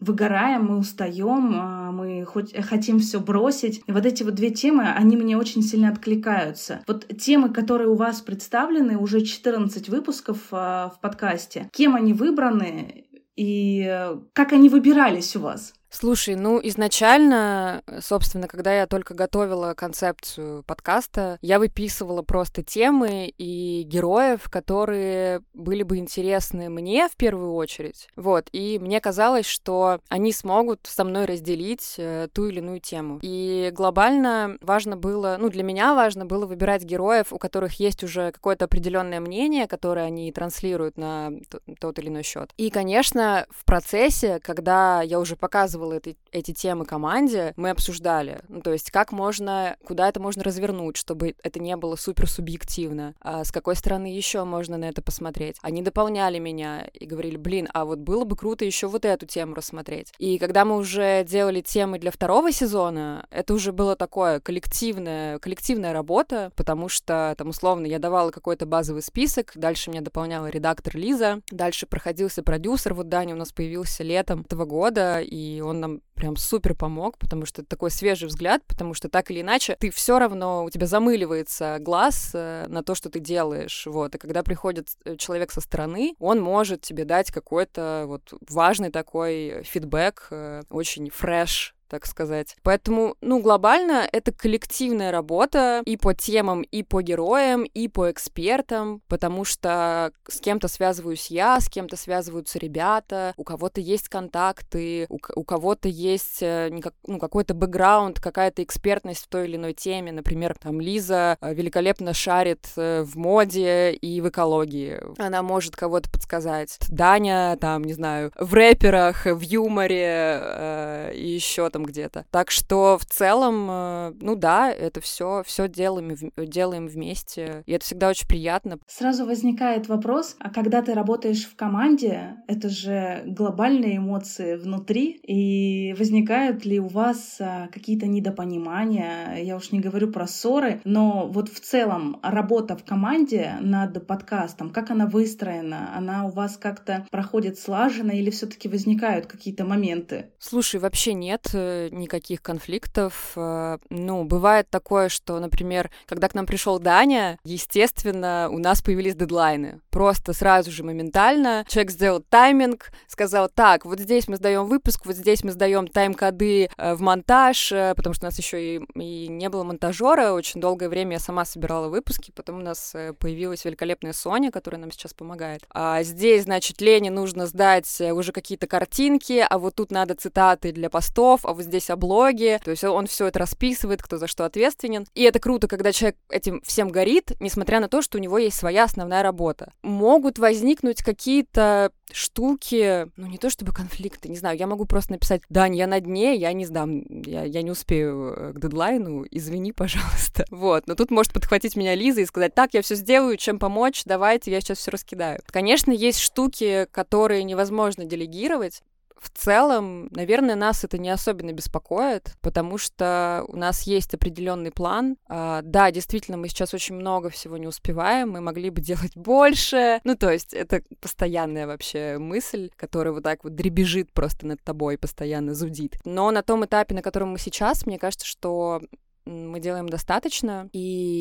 выгораем, 0.03 0.67
мы 0.67 0.79
устаем, 0.79 1.55
а, 1.55 1.93
мы 1.93 2.25
хоть, 2.25 2.55
хотим 2.65 2.99
все 2.99 3.21
бросить. 3.21 3.83
И 3.87 3.93
вот 3.93 4.05
эти 4.05 4.23
вот 4.23 4.35
две 4.35 4.51
темы, 4.51 4.89
они 4.89 5.17
мне 5.17 5.37
очень 5.37 5.63
сильно 5.63 5.91
откликаются. 5.91 6.83
Вот 6.87 7.07
темы, 7.19 7.51
которые 7.51 7.89
у 7.89 7.95
вас 7.95 8.21
представлены, 8.21 8.99
уже 8.99 9.21
14 9.21 9.89
выпусков 9.89 10.39
а, 10.51 10.91
в 10.97 11.01
подкасте, 11.01 11.69
кем 11.73 11.95
они 11.95 12.13
выбраны 12.13 13.07
и 13.37 14.11
как 14.33 14.53
они 14.53 14.69
выбирались 14.69 15.37
у 15.37 15.41
вас? 15.41 15.73
Слушай, 15.93 16.37
ну 16.37 16.59
изначально, 16.63 17.83
собственно, 18.01 18.49
когда 18.49 18.73
я 18.73 18.87
только 18.87 19.13
готовила 19.13 19.75
концепцию 19.75 20.63
подкаста, 20.63 21.39
я 21.43 21.59
выписывала 21.59 22.23
просто 22.23 22.63
темы 22.63 23.33
и 23.37 23.83
героев, 23.83 24.49
которые 24.51 25.43
были 25.53 25.83
бы 25.83 25.99
интересны 25.99 26.71
мне 26.71 27.09
в 27.09 27.17
первую 27.17 27.53
очередь. 27.55 28.09
Вот, 28.17 28.49
и 28.53 28.79
мне 28.81 29.03
казалось, 29.03 29.45
что 29.45 30.01
они 30.09 30.33
смогут 30.33 30.81
со 30.85 31.05
мной 31.05 31.27
разделить 31.27 31.97
э, 31.99 32.29
ту 32.33 32.47
или 32.47 32.61
иную 32.61 32.81
тему. 32.81 33.19
И 33.21 33.71
глобально 33.75 34.57
важно 34.63 34.97
было, 34.97 35.37
ну 35.39 35.51
для 35.51 35.63
меня 35.63 35.95
важно 35.95 36.25
было 36.25 36.47
выбирать 36.47 36.85
героев, 36.85 37.35
у 37.35 37.39
которых 37.39 37.75
есть 37.75 38.03
уже 38.03 38.33
какое-то 38.33 38.65
определенное 38.65 39.21
мнение, 39.21 39.69
которое 39.69 40.07
они 40.07 40.33
транслируют 40.33 40.97
на 40.97 41.33
тот 41.79 41.99
или 41.99 42.09
иной 42.09 42.23
счет. 42.23 42.51
И, 42.57 42.71
конечно, 42.71 43.47
в 43.51 43.67
процессе, 43.67 44.41
когда 44.41 45.03
я 45.03 45.21
уже 45.21 45.37
показывала 45.37 45.82
рассказывала 45.83 45.95
эти, 45.95 46.17
эти 46.31 46.53
темы 46.53 46.85
команде, 46.85 47.53
мы 47.57 47.71
обсуждали, 47.71 48.41
ну, 48.49 48.61
то 48.61 48.73
есть 48.73 48.91
как 48.91 49.12
можно, 49.12 49.77
куда 49.85 50.09
это 50.09 50.21
можно 50.21 50.43
развернуть, 50.43 50.97
чтобы 50.97 51.35
это 51.43 51.61
не 51.61 51.77
было 51.77 51.97
супер 51.97 52.29
субъективно, 52.29 53.15
а 53.21 53.45
с 53.45 53.53
какой 53.53 53.77
стороны 53.77 54.07
еще 54.07 54.45
можно 54.45 54.79
на 54.79 54.87
это 54.87 55.03
посмотреть. 55.03 55.57
Они 55.62 55.83
дополняли 55.83 56.39
меня 56.39 56.89
и 56.93 57.07
говорили, 57.07 57.37
блин, 57.37 57.69
а 57.73 57.85
вот 57.85 57.99
было 57.99 58.25
бы 58.25 58.37
круто 58.37 58.65
еще 58.65 58.87
вот 58.87 59.05
эту 59.05 59.27
тему 59.27 59.55
рассмотреть. 59.55 60.12
И 60.19 60.39
когда 60.39 60.65
мы 60.65 60.77
уже 60.77 61.25
делали 61.25 61.61
темы 61.61 61.99
для 61.99 62.11
второго 62.11 62.53
сезона, 62.53 63.27
это 63.31 63.55
уже 63.55 63.73
было 63.73 63.97
такое 63.97 64.41
коллективное, 64.41 65.39
коллективная 65.39 65.93
работа, 65.93 66.53
потому 66.57 66.89
что 66.89 67.35
там 67.37 67.49
условно 67.49 67.87
я 67.87 67.99
давала 67.99 68.31
какой-то 68.31 68.67
базовый 68.67 69.03
список, 69.03 69.53
дальше 69.55 69.91
меня 69.91 70.01
дополняла 70.01 70.47
редактор 70.47 70.97
Лиза, 70.97 71.41
дальше 71.51 71.87
проходился 71.87 72.43
продюсер, 72.43 72.95
вот 72.95 73.09
Даня 73.09 73.35
у 73.35 73.39
нас 73.39 73.53
появился 73.53 74.03
летом 74.03 74.43
этого 74.43 74.65
года, 74.65 75.21
и 75.21 75.61
он 75.61 75.72
нам 75.81 76.00
прям 76.14 76.37
супер 76.37 76.75
помог, 76.75 77.19
потому 77.19 77.47
что 77.47 77.62
это 77.62 77.69
такой 77.69 77.91
свежий 77.91 78.29
взгляд, 78.29 78.62
потому 78.67 78.95
что 78.95 79.09
так 79.09 79.31
или 79.31 79.41
иначе 79.41 79.76
ты 79.79 79.91
все 79.91 80.19
равно, 80.19 80.64
у 80.64 80.71
тебя 80.71 80.87
замыливается 80.87 81.79
глаз 81.81 82.31
э, 82.35 82.67
на 82.69 82.83
то, 82.83 82.95
что 82.95 83.11
ты 83.11 83.19
делаешь, 83.19 83.87
вот, 83.87 84.14
и 84.14 84.19
когда 84.19 84.43
приходит 84.43 84.88
э, 85.05 85.17
человек 85.17 85.50
со 85.50 85.61
стороны, 85.61 86.14
он 86.19 86.41
может 86.41 86.83
тебе 86.83 87.05
дать 87.05 87.31
какой-то 87.31 88.05
вот 88.07 88.33
важный 88.49 88.91
такой 88.91 89.62
фидбэк, 89.64 90.29
э, 90.31 90.62
очень 90.71 91.11
фреш 91.11 91.75
так 91.93 92.07
сказать. 92.07 92.57
Поэтому, 92.63 93.17
ну, 93.21 93.43
глобально 93.43 94.09
это 94.11 94.33
коллективная 94.33 95.13
работа 95.13 95.83
и 95.85 95.99
по 95.99 96.15
темам, 96.15 96.63
и 96.63 96.83
по 96.83 97.03
героям, 97.03 97.65
и 97.65 97.87
по 97.87 98.11
экспертам, 98.11 99.03
потому 99.09 99.45
что 99.45 100.11
с 100.27 100.41
кем-то 100.41 100.69
связываюсь 100.69 101.27
я, 101.27 101.61
с 101.61 101.69
кем-то 101.69 101.99
связываются 101.99 102.59
ребята, 102.59 103.35
у 103.37 103.45
кого-то 103.45 103.83
есть 103.83 104.09
контакты, 104.09 105.05
у, 105.11 105.19
у 105.37 105.45
кого-то 105.45 105.87
есть 105.91 106.43
э, 106.43 106.71
ну, 107.07 107.19
какой-то 107.19 107.53
бэкграунд, 107.53 108.21
какая-то 108.21 108.63
экспертность 108.63 109.27
в 109.27 109.29
той 109.29 109.47
или 109.47 109.57
иной 109.57 109.75
теме. 109.75 110.13
Например, 110.13 110.57
там 110.59 110.81
Лиза 110.81 111.37
э, 111.43 111.53
великолепно 111.53 112.15
шарит 112.15 112.69
э, 112.77 113.03
в 113.03 113.19
моде 113.19 113.93
и 113.93 114.23
в 114.23 114.31
экологии. 114.31 114.99
Она 115.19 115.43
может 115.43 115.77
кого-то 115.77 116.11
подсказать. 116.11 116.79
Даня, 116.89 117.59
там, 117.61 117.85
не 117.85 117.93
знаю, 117.93 118.33
в 118.39 118.55
рэперах, 118.55 119.27
в 119.27 119.41
юморе 119.43 120.41
э, 120.41 121.13
и 121.15 121.29
еще 121.29 121.69
там 121.69 121.82
где-то. 121.85 122.27
Так 122.31 122.51
что 122.51 122.99
в 122.99 123.05
целом, 123.05 123.69
э, 123.71 124.12
ну 124.21 124.37
да, 124.37 124.71
это 124.71 125.01
все, 125.01 125.43
все 125.45 125.69
делаем, 125.69 126.17
делаем 126.37 126.87
вместе, 126.87 127.62
и 127.67 127.73
это 127.73 127.85
всегда 127.85 128.09
очень 128.09 128.27
приятно. 128.27 128.79
Сразу 128.87 129.25
возникает 129.27 129.89
вопрос, 129.89 130.37
а 130.39 130.51
когда 130.51 130.83
ты 130.83 130.95
работаешь 130.95 131.45
в 131.45 131.57
команде, 131.57 132.37
это 132.47 132.69
же 132.69 133.23
глобальные 133.27 133.99
эмоции 133.99 134.57
внутри, 134.57 135.21
и 135.27 135.95
возникают 135.95 136.65
ли 136.65 136.81
у 136.81 136.89
вас 136.89 137.37
а, 137.41 137.69
какие-то 137.69 138.07
недопонимания, 138.07 139.37
я 139.43 139.57
уж 139.57 139.73
не 139.73 139.81
говорю 139.81 140.11
про 140.11 140.27
ссоры, 140.27 140.81
но 140.85 141.29
вот 141.29 141.49
в 141.49 141.61
целом 141.61 142.19
работа 142.23 142.77
в 142.77 142.85
команде 142.85 143.57
над 143.61 144.07
подкастом, 144.07 144.71
как 144.71 144.91
она 144.91 145.07
выстроена, 145.07 145.97
она 145.97 146.27
у 146.27 146.31
вас 146.31 146.57
как-то 146.57 147.07
проходит 147.11 147.59
слаженно 147.59 148.12
или 148.12 148.31
все-таки 148.31 148.69
возникают 148.69 149.27
какие-то 149.27 149.65
моменты? 149.65 150.31
Слушай, 150.39 150.81
вообще 150.81 151.15
нет 151.15 151.49
никаких 151.91 152.43
конфликтов. 152.43 153.33
Э, 153.37 153.79
ну, 153.91 154.25
бывает 154.25 154.69
такое, 154.71 155.09
что, 155.09 155.38
например, 155.38 155.91
когда 156.07 156.29
к 156.29 156.35
нам 156.35 156.47
пришел 156.47 156.79
Даня, 156.79 157.38
естественно, 157.45 158.49
у 158.50 158.59
нас 158.59 158.83
появились 158.83 159.14
дедлайны. 159.14 159.81
Просто 159.91 160.33
сразу 160.33 160.71
же 160.71 160.85
моментально 160.85 161.64
человек 161.69 161.93
сделал 161.93 162.21
тайминг, 162.21 162.91
сказал, 163.09 163.49
так, 163.49 163.85
вот 163.85 163.99
здесь 163.99 164.29
мы 164.29 164.37
сдаем 164.37 164.67
выпуск, 164.67 165.07
вот 165.07 165.17
здесь 165.17 165.45
мы 165.45 165.52
сдаем 165.52 165.87
тайм-коды 165.87 166.71
э, 166.76 166.95
в 166.95 167.00
монтаж, 167.00 167.73
э, 167.73 167.95
потому 167.97 168.14
что 168.14 168.26
у 168.26 168.29
нас 168.29 168.38
еще 168.38 168.76
и, 168.76 168.81
и 168.95 169.29
не 169.29 169.49
было 169.49 169.64
монтажера. 169.64 170.33
Очень 170.33 170.61
долгое 170.61 170.88
время 170.88 171.12
я 171.12 171.21
сама 171.21 171.45
собирала 171.45 171.88
выпуски, 171.88 172.33
потом 172.35 172.59
у 172.59 172.62
нас 172.62 172.95
появилась 173.19 173.64
великолепная 173.64 174.12
Соня, 174.12 174.50
которая 174.50 174.81
нам 174.81 174.91
сейчас 174.91 175.14
помогает. 175.14 175.64
А 175.71 176.02
здесь, 176.02 176.45
значит, 176.45 176.81
Лене 176.81 177.11
нужно 177.11 177.47
сдать 177.47 178.00
уже 178.00 178.33
какие-то 178.33 178.67
картинки, 178.67 179.45
а 179.49 179.59
вот 179.59 179.75
тут 179.75 179.91
надо 179.91 180.14
цитаты 180.14 180.73
для 180.73 180.91
постов, 180.91 181.45
а 181.45 181.52
вот 181.55 181.65
здесь 181.65 181.91
о 181.91 181.97
блоге, 181.97 182.61
то 182.65 182.71
есть 182.71 182.85
он 182.85 183.07
все 183.07 183.27
это 183.27 183.39
расписывает, 183.39 184.03
кто 184.03 184.19
за 184.19 184.27
что 184.27 184.45
ответственен. 184.45 185.07
И 185.15 185.23
это 185.23 185.39
круто, 185.39 185.69
когда 185.69 185.93
человек 185.93 186.17
этим 186.29 186.61
всем 186.63 186.89
горит, 186.89 187.33
несмотря 187.41 187.81
на 187.81 187.89
то, 187.89 188.03
что 188.03 188.19
у 188.19 188.21
него 188.21 188.39
есть 188.39 188.57
своя 188.57 188.85
основная 188.85 189.23
работа. 189.23 189.73
Могут 189.83 190.39
возникнуть 190.39 191.03
какие-то 191.03 191.93
штуки, 192.13 193.07
ну 193.17 193.27
не 193.27 193.39
то 193.39 193.51
чтобы 193.51 193.73
конфликты, 193.73 194.29
не 194.29 194.37
знаю, 194.37 194.59
я 194.59 194.67
могу 194.67 194.85
просто 194.85 195.13
написать, 195.13 195.43
Дань, 195.49 195.77
я 195.77 195.87
на 195.87 196.01
дне, 196.01 196.35
я 196.35 196.53
не 196.53 196.65
сдам, 196.65 197.03
я, 197.25 197.45
я 197.45 197.63
не 197.63 197.71
успею 197.71 198.35
э, 198.37 198.53
к 198.53 198.61
дедлайну, 198.61 199.25
извини, 199.31 199.73
пожалуйста. 199.77 200.45
Вот, 200.51 200.87
но 200.87 200.95
тут 200.95 201.11
может 201.11 201.33
подхватить 201.33 201.77
меня 201.77 201.95
Лиза 201.95 202.21
и 202.21 202.27
сказать, 202.27 202.55
так, 202.55 202.75
я 202.75 202.83
все 202.83 202.95
сделаю, 202.95 203.37
чем 203.37 203.59
помочь, 203.59 204.03
давайте, 204.05 204.51
я 204.51 204.61
сейчас 204.61 204.79
все 204.79 204.91
раскидаю. 204.91 205.41
Конечно, 205.47 205.91
есть 205.91 206.21
штуки, 206.21 206.87
которые 206.91 207.45
невозможно 207.45 208.05
делегировать, 208.05 208.83
в 209.23 209.31
целом, 209.31 210.09
наверное, 210.11 210.57
нас 210.57 210.83
это 210.83 210.99
не 210.99 211.09
особенно 211.09 211.52
беспокоит, 211.52 212.35
потому 212.41 212.76
что 212.76 213.45
у 213.47 213.57
нас 213.57 213.83
есть 213.83 214.14
определенный 214.14 214.73
план. 214.73 215.17
А, 215.29 215.62
да, 215.62 215.93
действительно, 215.93 216.37
мы 216.37 216.49
сейчас 216.49 216.75
очень 216.75 216.97
много 216.97 217.31
всего 217.31 217.57
не 217.57 217.69
успеваем, 217.69 218.31
мы 218.31 218.41
могли 218.41 218.71
бы 218.71 218.81
делать 218.81 219.17
больше. 219.17 220.00
Ну, 220.02 220.17
то 220.17 220.31
есть 220.31 220.52
это 220.52 220.83
постоянная 221.00 221.69
вообще 221.69 222.19
мысль, 222.19 222.71
которая 222.76 223.14
вот 223.14 223.23
так 223.23 223.45
вот 223.45 223.55
дребежит 223.55 224.12
просто 224.12 224.47
над 224.47 224.61
тобой, 224.62 224.99
постоянно 224.99 225.55
зудит. 225.55 225.99
Но 226.05 226.31
на 226.33 226.43
том 226.43 226.64
этапе, 226.64 226.95
на 226.95 227.02
котором 227.02 227.31
мы 227.31 227.38
сейчас, 227.38 227.87
мне 227.87 227.99
кажется, 227.99 228.26
что 228.26 228.83
мы 229.25 229.61
делаем 229.61 229.88
достаточно, 229.88 230.69
и 230.73 230.79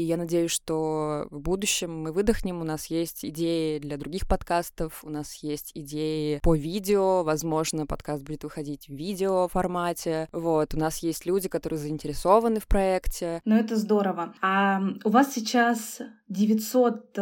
я 0.07 0.17
надеюсь, 0.17 0.51
что 0.51 1.27
в 1.29 1.39
будущем 1.39 2.03
мы 2.03 2.11
выдохнем, 2.11 2.61
у 2.61 2.63
нас 2.63 2.87
есть 2.87 3.23
идеи 3.25 3.79
для 3.79 3.97
других 3.97 4.27
подкастов, 4.27 5.03
у 5.03 5.09
нас 5.09 5.35
есть 5.35 5.71
идеи 5.75 6.39
по 6.41 6.55
видео, 6.55 7.23
возможно, 7.23 7.85
подкаст 7.85 8.23
будет 8.23 8.43
выходить 8.43 8.87
в 8.87 8.93
видео 8.93 9.47
формате, 9.47 10.27
вот, 10.31 10.73
у 10.73 10.77
нас 10.77 10.99
есть 10.99 11.25
люди, 11.25 11.49
которые 11.49 11.79
заинтересованы 11.79 12.59
в 12.59 12.67
проекте. 12.67 13.41
Ну, 13.45 13.55
это 13.55 13.75
здорово. 13.75 14.33
А 14.41 14.81
у 15.03 15.09
вас 15.09 15.33
сейчас 15.33 16.01
900 16.29 17.17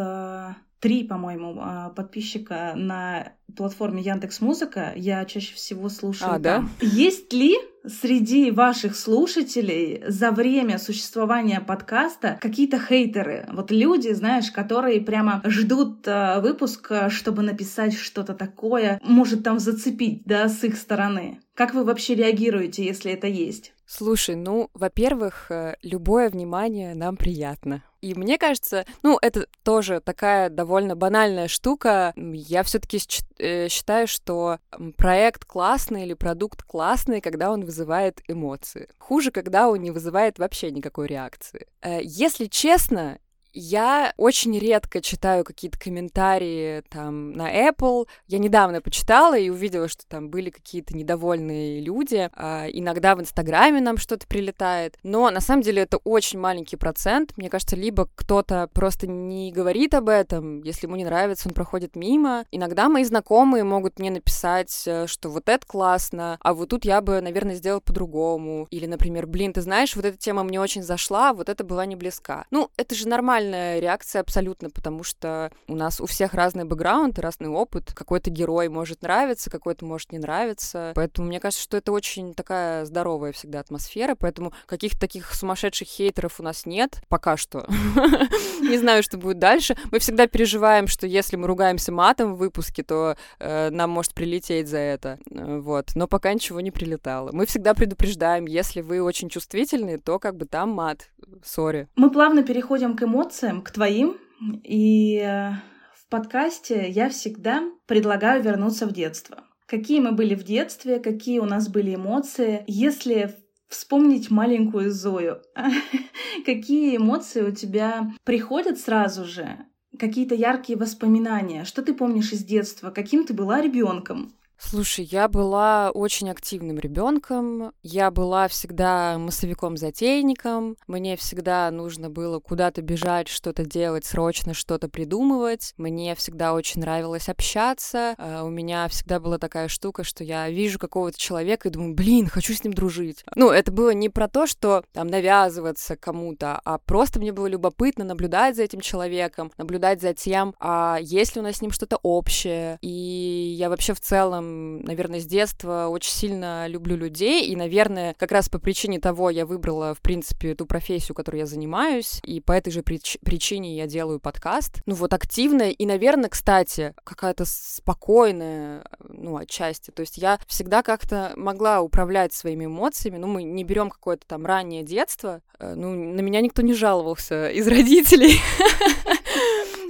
три, 0.80 1.04
по-моему, 1.04 1.58
а, 1.60 1.90
подписчика 1.90 2.72
на 2.74 3.34
платформе 3.56 4.02
Яндекс 4.02 4.40
Музыка. 4.40 4.92
Я 4.96 5.24
чаще 5.24 5.54
всего 5.54 5.88
слушаю. 5.88 6.30
А, 6.30 6.40
там. 6.40 6.42
да? 6.42 6.64
Есть 6.80 7.32
ли 7.32 7.56
среди 7.86 8.50
ваших 8.50 8.96
слушателей 8.96 10.02
за 10.06 10.30
время 10.30 10.78
существования 10.78 11.60
подкаста 11.60 12.38
какие-то 12.40 12.78
хейтеры? 12.78 13.46
Вот 13.52 13.70
люди, 13.70 14.12
знаешь, 14.12 14.50
которые 14.50 15.00
прямо 15.00 15.42
ждут 15.44 16.06
э, 16.06 16.40
выпуска, 16.40 17.10
чтобы 17.10 17.42
написать 17.42 17.94
что-то 17.94 18.34
такое, 18.34 19.00
может 19.02 19.42
там 19.42 19.58
зацепить, 19.58 20.22
да, 20.24 20.48
с 20.48 20.64
их 20.64 20.76
стороны. 20.76 21.40
Как 21.54 21.74
вы 21.74 21.84
вообще 21.84 22.14
реагируете, 22.14 22.84
если 22.84 23.12
это 23.12 23.26
есть? 23.26 23.74
Слушай, 23.92 24.36
ну, 24.36 24.70
во-первых, 24.72 25.50
э, 25.50 25.74
любое 25.82 26.30
внимание 26.30 26.94
нам 26.94 27.16
приятно. 27.16 27.82
И 28.00 28.14
мне 28.14 28.38
кажется, 28.38 28.86
ну, 29.02 29.18
это 29.20 29.48
тоже 29.64 30.00
такая 30.00 30.48
довольно 30.48 30.94
банальная 30.94 31.48
штука. 31.48 32.14
Я 32.14 32.62
все-таки 32.62 33.00
э, 33.38 33.68
считаю, 33.68 34.06
что 34.06 34.60
проект 34.96 35.44
классный 35.44 36.04
или 36.04 36.14
продукт 36.14 36.62
классный, 36.62 37.20
когда 37.20 37.50
он 37.50 37.64
вызывает 37.64 38.22
эмоции. 38.28 38.88
Хуже, 38.98 39.32
когда 39.32 39.68
он 39.68 39.82
не 39.82 39.90
вызывает 39.90 40.38
вообще 40.38 40.70
никакой 40.70 41.08
реакции. 41.08 41.66
Э, 41.82 41.98
если 42.00 42.44
честно, 42.44 43.18
я 43.52 44.12
очень 44.16 44.58
редко 44.58 45.00
читаю 45.00 45.44
какие-то 45.44 45.78
комментарии 45.78 46.82
там 46.88 47.32
на 47.32 47.68
Apple. 47.68 48.06
Я 48.26 48.38
недавно 48.38 48.80
почитала 48.80 49.36
и 49.36 49.50
увидела, 49.50 49.88
что 49.88 50.06
там 50.06 50.30
были 50.30 50.50
какие-то 50.50 50.96
недовольные 50.96 51.80
люди. 51.80 52.30
А, 52.34 52.66
иногда 52.68 53.14
в 53.16 53.20
Инстаграме 53.20 53.80
нам 53.80 53.96
что-то 53.96 54.26
прилетает. 54.26 54.98
Но 55.02 55.30
на 55.30 55.40
самом 55.40 55.62
деле 55.62 55.82
это 55.82 55.98
очень 55.98 56.38
маленький 56.38 56.76
процент. 56.76 57.36
Мне 57.36 57.50
кажется, 57.50 57.76
либо 57.76 58.08
кто-то 58.14 58.68
просто 58.72 59.06
не 59.06 59.52
говорит 59.52 59.94
об 59.94 60.08
этом, 60.08 60.62
если 60.62 60.86
ему 60.86 60.96
не 60.96 61.04
нравится, 61.04 61.48
он 61.48 61.54
проходит 61.54 61.96
мимо. 61.96 62.44
Иногда 62.50 62.88
мои 62.88 63.04
знакомые 63.04 63.64
могут 63.64 63.98
мне 63.98 64.10
написать, 64.10 64.84
э, 64.86 65.06
что 65.06 65.28
вот 65.28 65.48
это 65.48 65.66
классно, 65.66 66.38
а 66.40 66.54
вот 66.54 66.70
тут 66.70 66.84
я 66.84 67.00
бы, 67.00 67.20
наверное, 67.20 67.54
сделал 67.54 67.80
по-другому. 67.80 68.66
Или, 68.70 68.86
например, 68.86 69.26
блин, 69.26 69.52
ты 69.52 69.60
знаешь, 69.60 69.96
вот 69.96 70.04
эта 70.04 70.16
тема 70.16 70.44
мне 70.44 70.60
очень 70.60 70.82
зашла, 70.82 71.32
вот 71.32 71.48
это 71.48 71.64
была 71.64 71.86
не 71.86 71.96
близка. 71.96 72.46
Ну, 72.50 72.70
это 72.76 72.94
же 72.94 73.08
нормально 73.08 73.39
нормальная 73.40 73.78
реакция 73.78 74.20
абсолютно, 74.20 74.70
потому 74.70 75.02
что 75.02 75.50
у 75.66 75.74
нас 75.74 76.00
у 76.00 76.06
всех 76.06 76.34
разный 76.34 76.64
бэкграунд, 76.64 77.18
разный 77.18 77.48
опыт. 77.48 77.92
Какой-то 77.94 78.30
герой 78.30 78.68
может 78.68 79.02
нравиться, 79.02 79.50
какой-то 79.50 79.84
может 79.84 80.12
не 80.12 80.18
нравиться. 80.18 80.92
Поэтому 80.94 81.28
мне 81.28 81.40
кажется, 81.40 81.62
что 81.62 81.76
это 81.76 81.92
очень 81.92 82.34
такая 82.34 82.84
здоровая 82.84 83.32
всегда 83.32 83.60
атмосфера, 83.60 84.14
поэтому 84.14 84.52
каких-то 84.66 85.00
таких 85.00 85.34
сумасшедших 85.34 85.88
хейтеров 85.88 86.40
у 86.40 86.42
нас 86.42 86.66
нет 86.66 87.00
пока 87.08 87.36
что. 87.36 87.66
Не 88.60 88.78
знаю, 88.78 89.02
что 89.02 89.16
будет 89.16 89.38
дальше. 89.38 89.76
Мы 89.90 89.98
всегда 89.98 90.26
переживаем, 90.26 90.86
что 90.86 91.06
если 91.06 91.36
мы 91.36 91.46
ругаемся 91.46 91.92
матом 91.92 92.34
в 92.34 92.38
выпуске, 92.38 92.82
то 92.82 93.16
э, 93.38 93.70
нам 93.70 93.90
может 93.90 94.14
прилететь 94.14 94.68
за 94.68 94.78
это. 94.78 95.18
Э, 95.30 95.58
вот. 95.60 95.90
Но 95.94 96.06
пока 96.06 96.32
ничего 96.32 96.60
не 96.60 96.70
прилетало. 96.70 97.30
Мы 97.32 97.46
всегда 97.46 97.74
предупреждаем, 97.74 98.46
если 98.46 98.82
вы 98.82 99.02
очень 99.02 99.28
чувствительны, 99.28 99.98
то 99.98 100.18
как 100.18 100.36
бы 100.36 100.44
там 100.44 100.70
мат. 100.70 101.08
Сори. 101.44 101.88
Мы 101.96 102.10
плавно 102.10 102.42
переходим 102.42 102.96
к 102.96 103.02
эмоциям, 103.02 103.29
к 103.62 103.70
твоим. 103.70 104.16
И 104.64 105.18
э, 105.18 105.50
в 105.94 106.08
подкасте 106.08 106.88
я 106.88 107.08
всегда 107.08 107.62
предлагаю 107.86 108.42
вернуться 108.42 108.86
в 108.86 108.92
детство. 108.92 109.44
Какие 109.66 110.00
мы 110.00 110.12
были 110.12 110.34
в 110.34 110.42
детстве, 110.42 110.98
какие 110.98 111.38
у 111.38 111.44
нас 111.44 111.68
были 111.68 111.94
эмоции. 111.94 112.64
Если 112.66 113.36
вспомнить 113.68 114.30
маленькую 114.30 114.90
Зою, 114.90 115.42
какие 116.44 116.96
эмоции 116.96 117.42
у 117.42 117.54
тебя 117.54 118.12
приходят 118.24 118.78
сразу 118.78 119.24
же, 119.24 119.58
какие-то 119.98 120.34
яркие 120.34 120.78
воспоминания, 120.78 121.64
что 121.64 121.82
ты 121.82 121.94
помнишь 121.94 122.32
из 122.32 122.44
детства, 122.44 122.90
каким 122.90 123.24
ты 123.24 123.32
была 123.32 123.60
ребенком? 123.60 124.34
Слушай, 124.62 125.06
я 125.06 125.26
была 125.26 125.90
очень 125.90 126.30
активным 126.30 126.78
ребенком. 126.78 127.72
Я 127.82 128.10
была 128.10 128.46
всегда 128.46 129.16
массовиком-затейником. 129.18 130.76
Мне 130.86 131.16
всегда 131.16 131.70
нужно 131.70 132.10
было 132.10 132.40
куда-то 132.40 132.82
бежать, 132.82 133.28
что-то 133.28 133.64
делать, 133.64 134.04
срочно 134.04 134.52
что-то 134.52 134.88
придумывать. 134.88 135.72
Мне 135.78 136.14
всегда 136.14 136.52
очень 136.52 136.82
нравилось 136.82 137.30
общаться. 137.30 138.14
А, 138.18 138.44
у 138.44 138.50
меня 138.50 138.86
всегда 138.88 139.18
была 139.18 139.38
такая 139.38 139.68
штука, 139.68 140.04
что 140.04 140.22
я 140.24 140.48
вижу 140.50 140.78
какого-то 140.78 141.18
человека 141.18 141.68
и 141.68 141.72
думаю, 141.72 141.94
блин, 141.94 142.28
хочу 142.28 142.54
с 142.54 142.62
ним 142.62 142.74
дружить. 142.74 143.24
Ну, 143.34 143.50
это 143.50 143.72
было 143.72 143.90
не 143.90 144.10
про 144.10 144.28
то, 144.28 144.46
что 144.46 144.84
там 144.92 145.06
навязываться 145.08 145.96
кому-то, 145.96 146.60
а 146.64 146.78
просто 146.78 147.18
мне 147.18 147.32
было 147.32 147.46
любопытно 147.46 148.04
наблюдать 148.04 148.56
за 148.56 148.64
этим 148.64 148.80
человеком, 148.80 149.50
наблюдать 149.56 150.02
за 150.02 150.12
тем, 150.12 150.54
а 150.60 150.98
есть 151.00 151.34
ли 151.34 151.40
у 151.40 151.44
нас 151.44 151.56
с 151.56 151.62
ним 151.62 151.70
что-то 151.70 151.98
общее. 152.02 152.78
И 152.82 153.56
я 153.58 153.70
вообще 153.70 153.94
в 153.94 154.00
целом 154.00 154.49
наверное, 154.50 155.20
с 155.20 155.26
детства 155.26 155.88
очень 155.88 156.12
сильно 156.12 156.66
люблю 156.66 156.96
людей, 156.96 157.46
и, 157.46 157.56
наверное, 157.56 158.14
как 158.14 158.32
раз 158.32 158.48
по 158.48 158.58
причине 158.58 159.00
того 159.00 159.30
я 159.30 159.46
выбрала, 159.46 159.94
в 159.94 160.00
принципе, 160.00 160.54
ту 160.54 160.66
профессию, 160.66 161.14
которой 161.14 161.38
я 161.38 161.46
занимаюсь, 161.46 162.20
и 162.24 162.40
по 162.40 162.52
этой 162.52 162.70
же 162.70 162.80
прич- 162.80 163.18
причине 163.24 163.76
я 163.76 163.86
делаю 163.86 164.20
подкаст. 164.20 164.82
Ну 164.86 164.94
вот 164.94 165.12
активная 165.14 165.70
и, 165.70 165.86
наверное, 165.86 166.28
кстати, 166.28 166.94
какая-то 167.04 167.44
спокойная, 167.46 168.84
ну, 169.08 169.36
отчасти. 169.36 169.90
То 169.90 170.00
есть 170.00 170.18
я 170.18 170.38
всегда 170.46 170.82
как-то 170.82 171.32
могла 171.36 171.80
управлять 171.80 172.32
своими 172.32 172.66
эмоциями, 172.66 173.18
ну, 173.18 173.26
мы 173.26 173.42
не 173.42 173.64
берем 173.64 173.90
какое-то 173.90 174.26
там 174.26 174.46
раннее 174.46 174.82
детство, 174.82 175.42
э, 175.58 175.74
ну, 175.74 175.92
на 175.92 176.20
меня 176.20 176.40
никто 176.40 176.62
не 176.62 176.74
жаловался 176.74 177.50
из 177.50 177.66
родителей. 177.66 178.40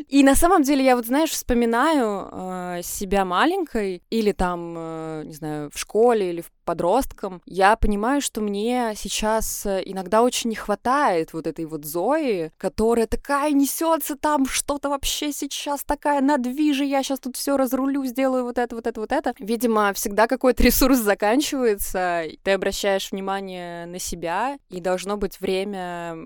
И 0.08 0.22
на 0.22 0.34
самом 0.34 0.62
деле 0.62 0.84
я 0.84 0.96
вот, 0.96 1.06
знаешь, 1.06 1.30
вспоминаю 1.30 2.28
э, 2.30 2.82
себя 2.82 3.24
маленькой 3.24 4.02
или 4.10 4.32
там, 4.32 4.74
э, 4.76 5.22
не 5.24 5.34
знаю, 5.34 5.70
в 5.72 5.78
школе 5.78 6.30
или 6.30 6.40
в 6.40 6.50
подростком, 6.70 7.42
я 7.46 7.74
понимаю, 7.74 8.20
что 8.20 8.40
мне 8.40 8.92
сейчас 8.94 9.66
э, 9.66 9.82
иногда 9.84 10.22
очень 10.22 10.50
не 10.50 10.56
хватает 10.56 11.32
вот 11.32 11.48
этой 11.48 11.64
вот 11.64 11.84
Зои, 11.84 12.52
которая 12.58 13.08
такая 13.08 13.50
несется 13.50 14.14
там 14.14 14.46
что-то 14.46 14.88
вообще 14.88 15.32
сейчас 15.32 15.82
такая 15.82 16.20
надвижи, 16.20 16.84
я 16.84 17.02
сейчас 17.02 17.18
тут 17.18 17.36
все 17.36 17.56
разрулю, 17.56 18.04
сделаю 18.04 18.44
вот 18.44 18.56
это, 18.56 18.76
вот 18.76 18.86
это, 18.86 19.00
вот 19.00 19.10
это. 19.10 19.34
Видимо, 19.40 19.92
всегда 19.94 20.28
какой-то 20.28 20.62
ресурс 20.62 20.98
заканчивается, 20.98 22.22
ты 22.44 22.52
обращаешь 22.52 23.10
внимание 23.10 23.86
на 23.86 23.98
себя, 23.98 24.56
и 24.68 24.80
должно 24.80 25.16
быть 25.16 25.40
время 25.40 26.16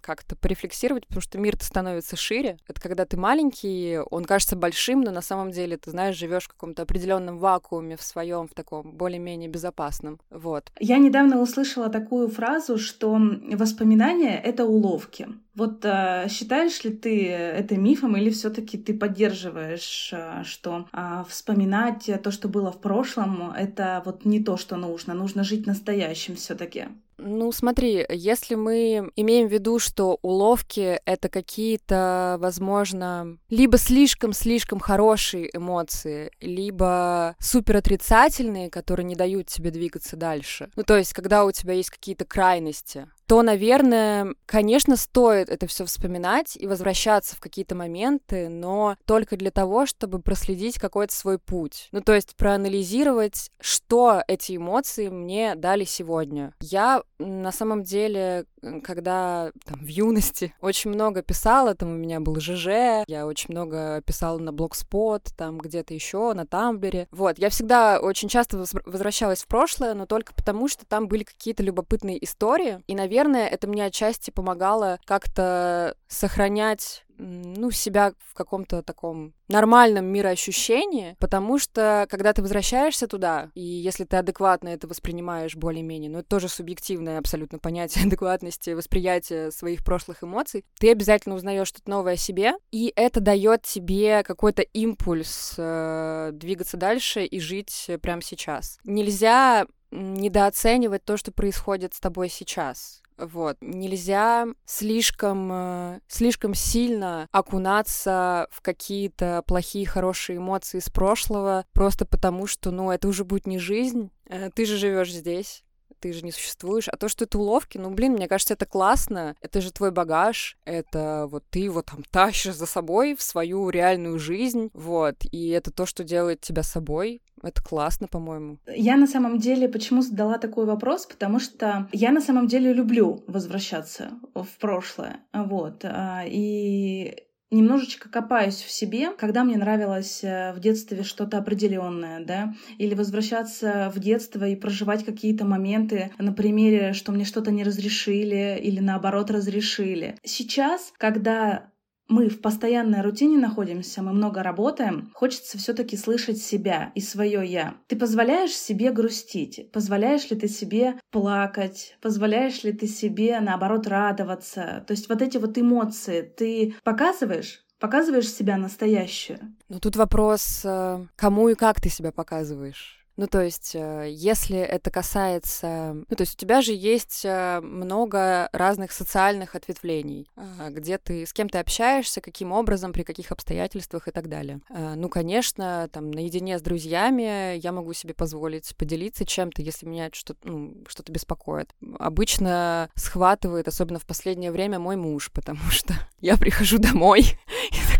как-то 0.00 0.34
порефлексировать, 0.34 1.06
потому 1.08 1.20
что 1.20 1.36
мир-то 1.36 1.66
становится 1.66 2.16
шире. 2.16 2.56
Это 2.68 2.80
когда 2.80 3.04
ты 3.04 3.18
маленький, 3.18 3.98
он 4.10 4.24
кажется 4.24 4.56
большим, 4.56 5.02
но 5.02 5.10
на 5.10 5.20
самом 5.20 5.50
деле 5.50 5.76
ты 5.76 5.90
знаешь, 5.90 6.16
живешь 6.16 6.44
в 6.44 6.48
каком-то 6.48 6.82
определенном 6.82 7.36
вакууме 7.36 7.98
в 7.98 8.02
своем, 8.02 8.48
в 8.48 8.54
таком 8.54 8.92
более-менее 8.92 9.50
безопасном. 9.50 9.89
Вот. 10.30 10.72
Я 10.78 10.98
недавно 10.98 11.40
услышала 11.40 11.88
такую 11.88 12.28
фразу, 12.28 12.78
что 12.78 13.18
воспоминания— 13.52 14.40
это 14.44 14.64
уловки. 14.64 15.28
Вот 15.54 15.84
а, 15.84 16.28
считаешь 16.28 16.84
ли 16.84 16.90
ты 16.90 17.28
это 17.28 17.76
мифом 17.76 18.16
или 18.16 18.30
все-таки 18.30 18.78
ты 18.78 18.94
поддерживаешь, 18.94 20.10
а, 20.14 20.44
что 20.44 20.86
а, 20.92 21.24
вспоминать 21.24 22.10
то, 22.22 22.30
что 22.30 22.48
было 22.48 22.70
в 22.70 22.80
прошлом, 22.80 23.50
это 23.50 24.02
вот 24.04 24.24
не 24.24 24.42
то, 24.42 24.56
что 24.56 24.76
нужно, 24.76 25.14
нужно 25.14 25.44
жить 25.44 25.66
настоящим 25.66 26.36
все-таки? 26.36 26.88
Ну, 27.22 27.52
смотри, 27.52 28.04
если 28.08 28.54
мы 28.54 29.10
имеем 29.16 29.48
в 29.48 29.52
виду, 29.52 29.78
что 29.78 30.18
уловки— 30.22 31.00
это 31.04 31.28
какие-то, 31.28 32.36
возможно, 32.40 33.38
либо 33.48 33.76
слишком-слишком 33.78 34.80
хорошие 34.80 35.54
эмоции, 35.54 36.30
либо 36.40 37.36
супер 37.38 37.76
отрицательные, 37.76 38.70
которые 38.70 39.04
не 39.04 39.16
дают 39.16 39.48
тебе 39.48 39.70
двигаться 39.70 40.16
дальше. 40.16 40.70
Ну, 40.76 40.82
то 40.82 40.96
есть, 40.96 41.12
когда 41.12 41.44
у 41.44 41.52
тебя 41.52 41.74
есть 41.74 41.90
какие-то 41.90 42.24
крайности, 42.24 43.08
то, 43.30 43.42
наверное, 43.42 44.34
конечно, 44.44 44.96
стоит 44.96 45.50
это 45.50 45.68
все 45.68 45.84
вспоминать 45.84 46.56
и 46.56 46.66
возвращаться 46.66 47.36
в 47.36 47.38
какие-то 47.38 47.76
моменты, 47.76 48.48
но 48.48 48.96
только 49.04 49.36
для 49.36 49.52
того, 49.52 49.86
чтобы 49.86 50.18
проследить 50.18 50.80
какой-то 50.80 51.14
свой 51.14 51.38
путь. 51.38 51.90
Ну, 51.92 52.00
то 52.00 52.12
есть 52.12 52.34
проанализировать, 52.34 53.52
что 53.60 54.24
эти 54.26 54.56
эмоции 54.56 55.10
мне 55.10 55.54
дали 55.54 55.84
сегодня. 55.84 56.54
Я 56.60 57.04
на 57.20 57.52
самом 57.52 57.84
деле, 57.84 58.46
когда 58.82 59.50
там, 59.64 59.80
в 59.80 59.86
юности 59.86 60.54
очень 60.60 60.90
много 60.90 61.22
писала, 61.22 61.74
там 61.74 61.90
у 61.90 61.96
меня 61.96 62.20
был 62.20 62.40
ЖЖ, 62.40 63.04
я 63.06 63.26
очень 63.26 63.52
много 63.52 64.02
писала 64.02 64.38
на 64.38 64.52
Блогспот, 64.52 65.24
там 65.36 65.58
где-то 65.58 65.94
еще, 65.94 66.32
на 66.34 66.46
Тамблере. 66.46 67.08
Вот, 67.10 67.38
я 67.38 67.50
всегда 67.50 68.00
очень 68.00 68.28
часто 68.28 68.64
возвращалась 68.84 69.42
в 69.42 69.46
прошлое, 69.46 69.94
но 69.94 70.06
только 70.06 70.34
потому, 70.34 70.68
что 70.68 70.86
там 70.86 71.08
были 71.08 71.24
какие-то 71.24 71.62
любопытные 71.62 72.22
истории, 72.24 72.82
и, 72.86 72.94
наверное, 72.94 73.46
это 73.46 73.66
мне 73.66 73.84
отчасти 73.84 74.30
помогало 74.30 74.98
как-то 75.04 75.96
сохранять 76.08 77.04
ну, 77.20 77.70
себя 77.70 78.12
в 78.18 78.34
каком-то 78.34 78.82
таком 78.82 79.34
нормальном 79.48 80.06
мироощущении, 80.06 81.16
потому 81.18 81.58
что, 81.58 82.06
когда 82.08 82.32
ты 82.32 82.42
возвращаешься 82.42 83.06
туда, 83.06 83.50
и 83.54 83.62
если 83.62 84.04
ты 84.04 84.16
адекватно 84.16 84.68
это 84.68 84.86
воспринимаешь 84.86 85.56
более-менее, 85.56 86.10
ну, 86.10 86.18
это 86.20 86.28
тоже 86.28 86.48
субъективное 86.48 87.18
абсолютно 87.18 87.58
понятие 87.58 88.04
адекватности 88.06 88.70
восприятия 88.70 89.50
своих 89.50 89.84
прошлых 89.84 90.22
эмоций, 90.24 90.64
ты 90.78 90.90
обязательно 90.90 91.34
узнаешь 91.34 91.68
что-то 91.68 91.90
новое 91.90 92.14
о 92.14 92.16
себе, 92.16 92.52
и 92.70 92.92
это 92.96 93.20
дает 93.20 93.62
тебе 93.62 94.22
какой-то 94.22 94.62
импульс 94.62 95.54
э, 95.58 96.30
двигаться 96.32 96.76
дальше 96.76 97.24
и 97.24 97.40
жить 97.40 97.90
прямо 98.02 98.22
сейчас. 98.22 98.78
Нельзя 98.84 99.66
недооценивать 99.90 101.04
то, 101.04 101.16
что 101.16 101.32
происходит 101.32 101.94
с 101.94 102.00
тобой 102.00 102.28
сейчас. 102.28 103.02
Вот. 103.20 103.56
Нельзя 103.60 104.46
слишком, 104.64 105.50
э, 105.52 106.00
слишком 106.08 106.54
сильно 106.54 107.28
окунаться 107.32 108.48
в 108.50 108.62
какие-то 108.62 109.42
плохие, 109.46 109.86
хорошие 109.86 110.38
эмоции 110.38 110.78
из 110.78 110.88
прошлого, 110.88 111.66
просто 111.72 112.06
потому 112.06 112.46
что, 112.46 112.70
ну, 112.70 112.90
это 112.90 113.08
уже 113.08 113.24
будет 113.24 113.46
не 113.46 113.58
жизнь. 113.58 114.10
Э, 114.26 114.50
ты 114.54 114.64
же 114.64 114.76
живешь 114.76 115.12
здесь 115.12 115.64
ты 116.00 116.12
же 116.12 116.24
не 116.24 116.32
существуешь. 116.32 116.88
А 116.88 116.96
то, 116.96 117.08
что 117.08 117.24
это 117.24 117.38
уловки, 117.38 117.78
ну, 117.78 117.90
блин, 117.90 118.12
мне 118.12 118.28
кажется, 118.28 118.54
это 118.54 118.66
классно. 118.66 119.36
Это 119.40 119.60
же 119.60 119.72
твой 119.72 119.90
багаж. 119.90 120.56
Это 120.64 121.26
вот 121.30 121.44
ты 121.50 121.60
его 121.60 121.82
там 121.82 122.02
тащишь 122.10 122.54
за 122.54 122.66
собой 122.66 123.14
в 123.14 123.22
свою 123.22 123.70
реальную 123.70 124.18
жизнь. 124.18 124.70
Вот. 124.74 125.16
И 125.30 125.48
это 125.50 125.70
то, 125.70 125.86
что 125.86 126.04
делает 126.04 126.40
тебя 126.40 126.62
собой. 126.62 127.22
Это 127.42 127.62
классно, 127.62 128.06
по-моему. 128.06 128.58
Я 128.66 128.96
на 128.96 129.06
самом 129.06 129.38
деле 129.38 129.68
почему 129.68 130.02
задала 130.02 130.38
такой 130.38 130.66
вопрос, 130.66 131.06
потому 131.06 131.40
что 131.40 131.88
я 131.92 132.10
на 132.10 132.20
самом 132.20 132.46
деле 132.46 132.72
люблю 132.72 133.24
возвращаться 133.26 134.10
в 134.34 134.48
прошлое. 134.58 135.20
Вот. 135.32 135.84
А, 135.84 136.24
и 136.26 137.16
немножечко 137.50 138.08
копаюсь 138.08 138.62
в 138.62 138.70
себе, 138.70 139.10
когда 139.12 139.44
мне 139.44 139.56
нравилось 139.56 140.22
э, 140.22 140.52
в 140.52 140.60
детстве 140.60 141.02
что-то 141.02 141.38
определенное, 141.38 142.24
да, 142.24 142.54
или 142.78 142.94
возвращаться 142.94 143.90
в 143.94 143.98
детство 143.98 144.44
и 144.44 144.56
проживать 144.56 145.04
какие-то 145.04 145.44
моменты 145.44 146.12
на 146.18 146.32
примере, 146.32 146.92
что 146.92 147.12
мне 147.12 147.24
что-то 147.24 147.50
не 147.50 147.64
разрешили 147.64 148.58
или 148.62 148.80
наоборот 148.80 149.30
разрешили. 149.30 150.16
Сейчас, 150.24 150.92
когда 150.98 151.70
мы 152.10 152.28
в 152.28 152.40
постоянной 152.40 153.00
рутине 153.00 153.38
находимся, 153.38 154.02
мы 154.02 154.12
много 154.12 154.42
работаем, 154.42 155.10
хочется 155.14 155.56
все-таки 155.56 155.96
слышать 155.96 156.38
себя 156.38 156.92
и 156.94 157.00
свое 157.00 157.46
я. 157.46 157.74
Ты 157.86 157.96
позволяешь 157.96 158.52
себе 158.52 158.90
грустить? 158.90 159.70
Позволяешь 159.72 160.28
ли 160.30 160.36
ты 160.36 160.48
себе 160.48 160.96
плакать? 161.10 161.96
Позволяешь 162.02 162.64
ли 162.64 162.72
ты 162.72 162.86
себе, 162.86 163.40
наоборот, 163.40 163.86
радоваться? 163.86 164.84
То 164.86 164.92
есть 164.92 165.08
вот 165.08 165.22
эти 165.22 165.38
вот 165.38 165.56
эмоции 165.56 166.22
ты 166.22 166.74
показываешь? 166.82 167.64
Показываешь 167.78 168.30
себя 168.30 168.58
настоящую? 168.58 169.38
Ну 169.70 169.78
тут 169.78 169.96
вопрос, 169.96 170.62
э, 170.64 171.06
кому 171.16 171.48
и 171.48 171.54
как 171.54 171.80
ты 171.80 171.88
себя 171.88 172.12
показываешь. 172.12 172.99
Ну, 173.16 173.26
то 173.26 173.42
есть, 173.42 173.72
э, 173.74 174.08
если 174.10 174.58
это 174.58 174.90
касается... 174.90 175.94
Ну, 176.08 176.16
то 176.16 176.22
есть, 176.22 176.34
у 176.34 176.36
тебя 176.36 176.62
же 176.62 176.72
есть 176.72 177.22
э, 177.24 177.60
много 177.60 178.48
разных 178.52 178.92
социальных 178.92 179.54
ответвлений, 179.54 180.28
а, 180.36 180.70
где 180.70 180.98
ты 180.98 181.26
с 181.26 181.32
кем 181.32 181.48
ты 181.48 181.58
общаешься, 181.58 182.20
каким 182.20 182.52
образом, 182.52 182.92
при 182.92 183.02
каких 183.02 183.32
обстоятельствах 183.32 184.08
и 184.08 184.10
так 184.10 184.28
далее. 184.28 184.60
Э, 184.70 184.94
ну, 184.94 185.08
конечно, 185.08 185.88
там, 185.92 186.10
наедине 186.10 186.58
с 186.58 186.62
друзьями 186.62 187.56
я 187.56 187.72
могу 187.72 187.92
себе 187.92 188.14
позволить 188.14 188.74
поделиться 188.76 189.24
чем-то, 189.24 189.62
если 189.62 189.86
меня 189.86 190.10
что-то 190.12 190.48
ну, 190.48 190.84
что 190.88 191.02
беспокоит. 191.10 191.74
Обычно 191.98 192.88
схватывает, 192.94 193.68
особенно 193.68 193.98
в 193.98 194.06
последнее 194.06 194.52
время, 194.52 194.78
мой 194.78 194.96
муж, 194.96 195.30
потому 195.32 195.60
что 195.70 195.94
я 196.20 196.36
прихожу 196.36 196.78
домой 196.78 197.38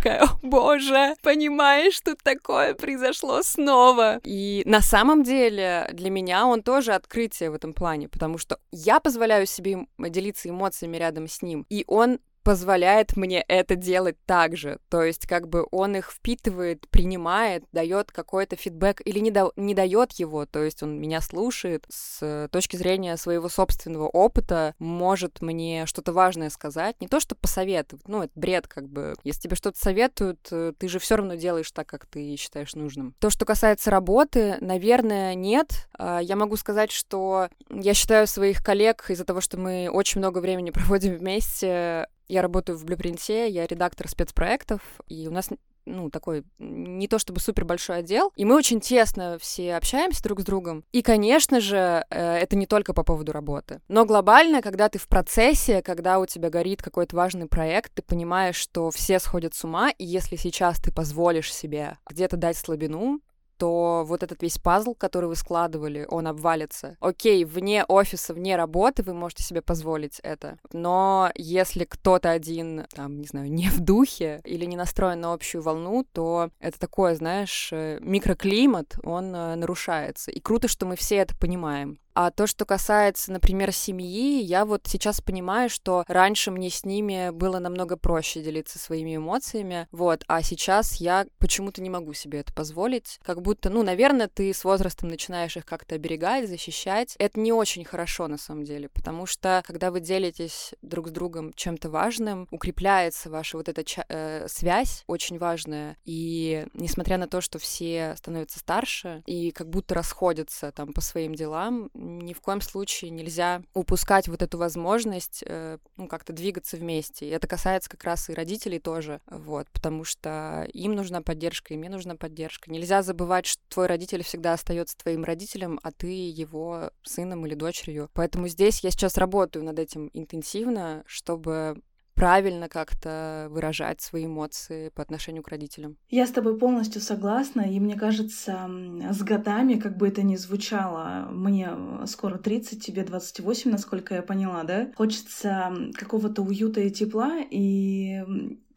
такая, 0.00 0.22
о 0.22 0.38
боже, 0.42 1.14
понимаешь, 1.22 2.00
тут 2.00 2.22
такое 2.22 2.74
произошло 2.74 3.42
снова. 3.42 4.20
И 4.24 4.62
на 4.64 4.80
самом 4.80 5.22
деле 5.22 5.88
для 5.92 6.10
меня 6.10 6.46
он 6.46 6.62
тоже 6.62 6.92
открытие 6.92 7.50
в 7.50 7.54
этом 7.54 7.72
плане, 7.72 8.08
потому 8.08 8.38
что 8.38 8.58
я 8.72 9.00
позволяю 9.00 9.46
себе 9.46 9.86
делиться 9.98 10.48
эмоциями 10.48 10.96
рядом 10.96 11.28
с 11.28 11.42
ним, 11.42 11.66
и 11.68 11.84
он 11.86 12.18
позволяет 12.42 13.16
мне 13.16 13.44
это 13.46 13.76
делать 13.76 14.16
также. 14.26 14.78
То 14.88 15.02
есть 15.02 15.26
как 15.26 15.48
бы 15.48 15.66
он 15.70 15.96
их 15.96 16.10
впитывает, 16.10 16.88
принимает, 16.90 17.64
дает 17.72 18.12
какой-то 18.12 18.56
фидбэк 18.56 19.02
или 19.04 19.18
не, 19.18 19.30
да, 19.30 19.48
не 19.56 19.74
дает 19.74 20.12
его. 20.12 20.46
То 20.46 20.62
есть 20.62 20.82
он 20.82 21.00
меня 21.00 21.20
слушает 21.20 21.84
с 21.88 22.48
точки 22.50 22.76
зрения 22.76 23.16
своего 23.16 23.48
собственного 23.48 24.08
опыта, 24.08 24.74
может 24.78 25.42
мне 25.42 25.86
что-то 25.86 26.12
важное 26.12 26.50
сказать. 26.50 26.96
Не 27.00 27.08
то, 27.08 27.20
что 27.20 27.34
посоветовать, 27.34 28.08
ну, 28.08 28.22
это 28.22 28.32
бред 28.34 28.68
как 28.68 28.88
бы. 28.88 29.14
Если 29.24 29.42
тебе 29.42 29.56
что-то 29.56 29.78
советуют, 29.78 30.48
э, 30.50 30.72
ты 30.78 30.88
же 30.88 30.98
все 30.98 31.16
равно 31.16 31.34
делаешь 31.34 31.70
так, 31.72 31.86
как 31.86 32.06
ты 32.06 32.36
считаешь 32.36 32.74
нужным. 32.74 33.14
То, 33.18 33.30
что 33.30 33.44
касается 33.44 33.90
работы, 33.90 34.56
наверное, 34.60 35.34
нет. 35.34 35.88
А, 35.98 36.20
я 36.20 36.36
могу 36.36 36.56
сказать, 36.56 36.90
что 36.90 37.48
я 37.70 37.94
считаю 37.94 38.26
своих 38.26 38.62
коллег 38.62 39.06
из-за 39.08 39.24
того, 39.24 39.40
что 39.40 39.58
мы 39.58 39.88
очень 39.90 40.20
много 40.20 40.38
времени 40.38 40.70
проводим 40.70 41.16
вместе, 41.16 42.08
я 42.30 42.42
работаю 42.42 42.78
в 42.78 42.84
Блюпринте, 42.84 43.48
я 43.48 43.66
редактор 43.66 44.08
спецпроектов, 44.08 44.80
и 45.08 45.26
у 45.26 45.32
нас 45.32 45.48
ну, 45.86 46.10
такой 46.10 46.44
не 46.58 47.08
то 47.08 47.18
чтобы 47.18 47.40
супер 47.40 47.64
большой 47.64 47.98
отдел, 47.98 48.32
и 48.36 48.44
мы 48.44 48.56
очень 48.56 48.80
тесно 48.80 49.38
все 49.40 49.74
общаемся 49.74 50.22
друг 50.22 50.40
с 50.40 50.44
другом. 50.44 50.84
И, 50.92 51.02
конечно 51.02 51.60
же, 51.60 52.04
э, 52.10 52.36
это 52.36 52.56
не 52.56 52.66
только 52.66 52.94
по 52.94 53.02
поводу 53.02 53.32
работы. 53.32 53.80
Но 53.88 54.04
глобально, 54.04 54.62
когда 54.62 54.88
ты 54.88 54.98
в 54.98 55.08
процессе, 55.08 55.82
когда 55.82 56.18
у 56.20 56.26
тебя 56.26 56.50
горит 56.50 56.82
какой-то 56.82 57.16
важный 57.16 57.46
проект, 57.46 57.92
ты 57.94 58.02
понимаешь, 58.02 58.56
что 58.56 58.90
все 58.90 59.18
сходят 59.18 59.54
с 59.54 59.64
ума, 59.64 59.90
и 59.90 60.04
если 60.04 60.36
сейчас 60.36 60.78
ты 60.78 60.92
позволишь 60.92 61.52
себе 61.52 61.98
где-то 62.08 62.36
дать 62.36 62.56
слабину, 62.56 63.20
то 63.60 64.04
вот 64.06 64.22
этот 64.22 64.42
весь 64.42 64.56
пазл, 64.56 64.94
который 64.94 65.26
вы 65.26 65.36
складывали, 65.36 66.06
он 66.08 66.26
обвалится. 66.26 66.96
Окей, 66.98 67.44
вне 67.44 67.84
офиса, 67.84 68.32
вне 68.32 68.56
работы 68.56 69.02
вы 69.02 69.12
можете 69.12 69.42
себе 69.42 69.60
позволить 69.60 70.18
это, 70.22 70.56
но 70.72 71.30
если 71.34 71.84
кто-то 71.84 72.30
один, 72.30 72.86
там, 72.94 73.20
не 73.20 73.26
знаю, 73.26 73.52
не 73.52 73.68
в 73.68 73.80
духе 73.80 74.40
или 74.44 74.64
не 74.64 74.76
настроен 74.76 75.20
на 75.20 75.34
общую 75.34 75.62
волну, 75.62 76.06
то 76.10 76.48
это 76.58 76.80
такое, 76.80 77.14
знаешь, 77.14 77.68
э, 77.70 77.98
микроклимат, 78.00 78.96
он 79.02 79.34
э, 79.34 79.56
нарушается. 79.56 80.30
И 80.30 80.40
круто, 80.40 80.66
что 80.66 80.86
мы 80.86 80.96
все 80.96 81.16
это 81.16 81.36
понимаем. 81.36 81.98
А 82.22 82.30
то, 82.30 82.46
что 82.46 82.66
касается, 82.66 83.32
например, 83.32 83.72
семьи, 83.72 84.42
я 84.42 84.66
вот 84.66 84.82
сейчас 84.86 85.22
понимаю, 85.22 85.70
что 85.70 86.04
раньше 86.06 86.50
мне 86.50 86.68
с 86.68 86.84
ними 86.84 87.30
было 87.30 87.60
намного 87.60 87.96
проще 87.96 88.42
делиться 88.42 88.78
своими 88.78 89.16
эмоциями, 89.16 89.88
вот, 89.90 90.24
а 90.28 90.42
сейчас 90.42 90.96
я 90.96 91.26
почему-то 91.38 91.80
не 91.80 91.88
могу 91.88 92.12
себе 92.12 92.40
это 92.40 92.52
позволить. 92.52 93.18
Как 93.22 93.40
будто, 93.40 93.70
ну, 93.70 93.82
наверное, 93.82 94.28
ты 94.28 94.52
с 94.52 94.64
возрастом 94.64 95.08
начинаешь 95.08 95.56
их 95.56 95.64
как-то 95.64 95.94
оберегать, 95.94 96.46
защищать. 96.46 97.14
Это 97.18 97.40
не 97.40 97.54
очень 97.54 97.86
хорошо 97.86 98.28
на 98.28 98.36
самом 98.36 98.64
деле, 98.64 98.90
потому 98.90 99.24
что 99.24 99.62
когда 99.66 99.90
вы 99.90 100.00
делитесь 100.00 100.74
друг 100.82 101.08
с 101.08 101.12
другом 101.12 101.54
чем-то 101.54 101.88
важным, 101.88 102.48
укрепляется 102.50 103.30
ваша 103.30 103.56
вот 103.56 103.70
эта 103.70 103.82
э, 104.08 104.46
связь 104.46 105.04
очень 105.06 105.38
важная. 105.38 105.96
И 106.04 106.66
несмотря 106.74 107.16
на 107.16 107.28
то, 107.28 107.40
что 107.40 107.58
все 107.58 108.14
становятся 108.18 108.58
старше 108.58 109.22
и 109.24 109.52
как 109.52 109.70
будто 109.70 109.94
расходятся 109.94 110.70
там 110.70 110.92
по 110.92 111.00
своим 111.00 111.34
делам, 111.34 111.88
ни 112.18 112.32
в 112.32 112.40
коем 112.40 112.60
случае 112.60 113.10
нельзя 113.10 113.62
упускать 113.74 114.28
вот 114.28 114.42
эту 114.42 114.58
возможность 114.58 115.42
э, 115.46 115.78
ну, 115.96 116.08
как-то 116.08 116.32
двигаться 116.32 116.76
вместе. 116.76 117.26
И 117.26 117.30
это 117.30 117.46
касается 117.46 117.88
как 117.90 118.04
раз 118.04 118.28
и 118.28 118.34
родителей 118.34 118.78
тоже, 118.78 119.20
вот, 119.26 119.68
потому 119.70 120.04
что 120.04 120.68
им 120.72 120.94
нужна 120.94 121.22
поддержка, 121.22 121.74
и 121.74 121.76
мне 121.76 121.88
нужна 121.88 122.16
поддержка. 122.16 122.70
Нельзя 122.70 123.02
забывать, 123.02 123.46
что 123.46 123.62
твой 123.68 123.86
родитель 123.86 124.22
всегда 124.22 124.52
остается 124.54 124.96
твоим 124.96 125.24
родителем, 125.24 125.78
а 125.82 125.90
ты 125.92 126.08
его 126.08 126.90
сыном 127.02 127.46
или 127.46 127.54
дочерью. 127.54 128.10
Поэтому 128.14 128.48
здесь 128.48 128.80
я 128.80 128.90
сейчас 128.90 129.16
работаю 129.16 129.64
над 129.64 129.78
этим 129.78 130.10
интенсивно, 130.12 131.02
чтобы 131.06 131.80
правильно 132.20 132.68
как-то 132.68 133.48
выражать 133.50 134.02
свои 134.02 134.26
эмоции 134.26 134.90
по 134.90 135.02
отношению 135.02 135.42
к 135.42 135.48
родителям. 135.48 135.96
Я 136.10 136.26
с 136.26 136.30
тобой 136.30 136.58
полностью 136.58 137.00
согласна, 137.00 137.62
и 137.62 137.80
мне 137.80 137.96
кажется, 137.96 138.70
с 139.10 139.22
годами, 139.22 139.74
как 139.74 139.96
бы 139.96 140.08
это 140.08 140.22
ни 140.22 140.36
звучало, 140.36 141.28
мне 141.30 141.70
скоро 142.06 142.36
30, 142.36 142.84
тебе 142.84 143.04
28, 143.04 143.70
насколько 143.70 144.14
я 144.14 144.22
поняла, 144.22 144.64
да, 144.64 144.90
хочется 144.96 145.72
какого-то 145.94 146.42
уюта 146.42 146.82
и 146.82 146.90
тепла, 146.90 147.38
и 147.50 148.22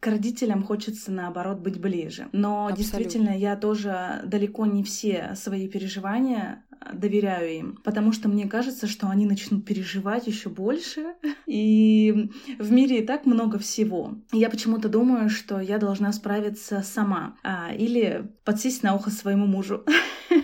к 0.04 0.06
родителям 0.06 0.62
хочется, 0.62 1.10
наоборот, 1.10 1.60
быть 1.60 1.80
ближе. 1.80 2.28
Но 2.32 2.66
Абсолютно. 2.66 2.76
действительно, 2.76 3.38
я 3.38 3.56
тоже 3.56 4.20
далеко 4.26 4.66
не 4.66 4.84
все 4.84 5.32
свои 5.34 5.66
переживания 5.66 6.62
доверяю 6.92 7.50
им, 7.50 7.78
потому 7.82 8.12
что 8.12 8.28
мне 8.28 8.46
кажется, 8.46 8.86
что 8.86 9.08
они 9.08 9.24
начнут 9.24 9.64
переживать 9.64 10.26
еще 10.26 10.50
больше. 10.50 11.14
И 11.46 12.30
в 12.58 12.70
мире 12.70 12.98
и 12.98 13.06
так 13.06 13.24
много 13.24 13.58
всего. 13.58 14.16
Я 14.32 14.50
почему-то 14.50 14.90
думаю, 14.90 15.30
что 15.30 15.60
я 15.60 15.78
должна 15.78 16.12
справиться 16.12 16.82
сама 16.82 17.36
а, 17.42 17.72
или 17.72 18.30
подсесть 18.44 18.82
на 18.82 18.94
ухо 18.94 19.10
своему 19.10 19.46
мужу. 19.46 19.84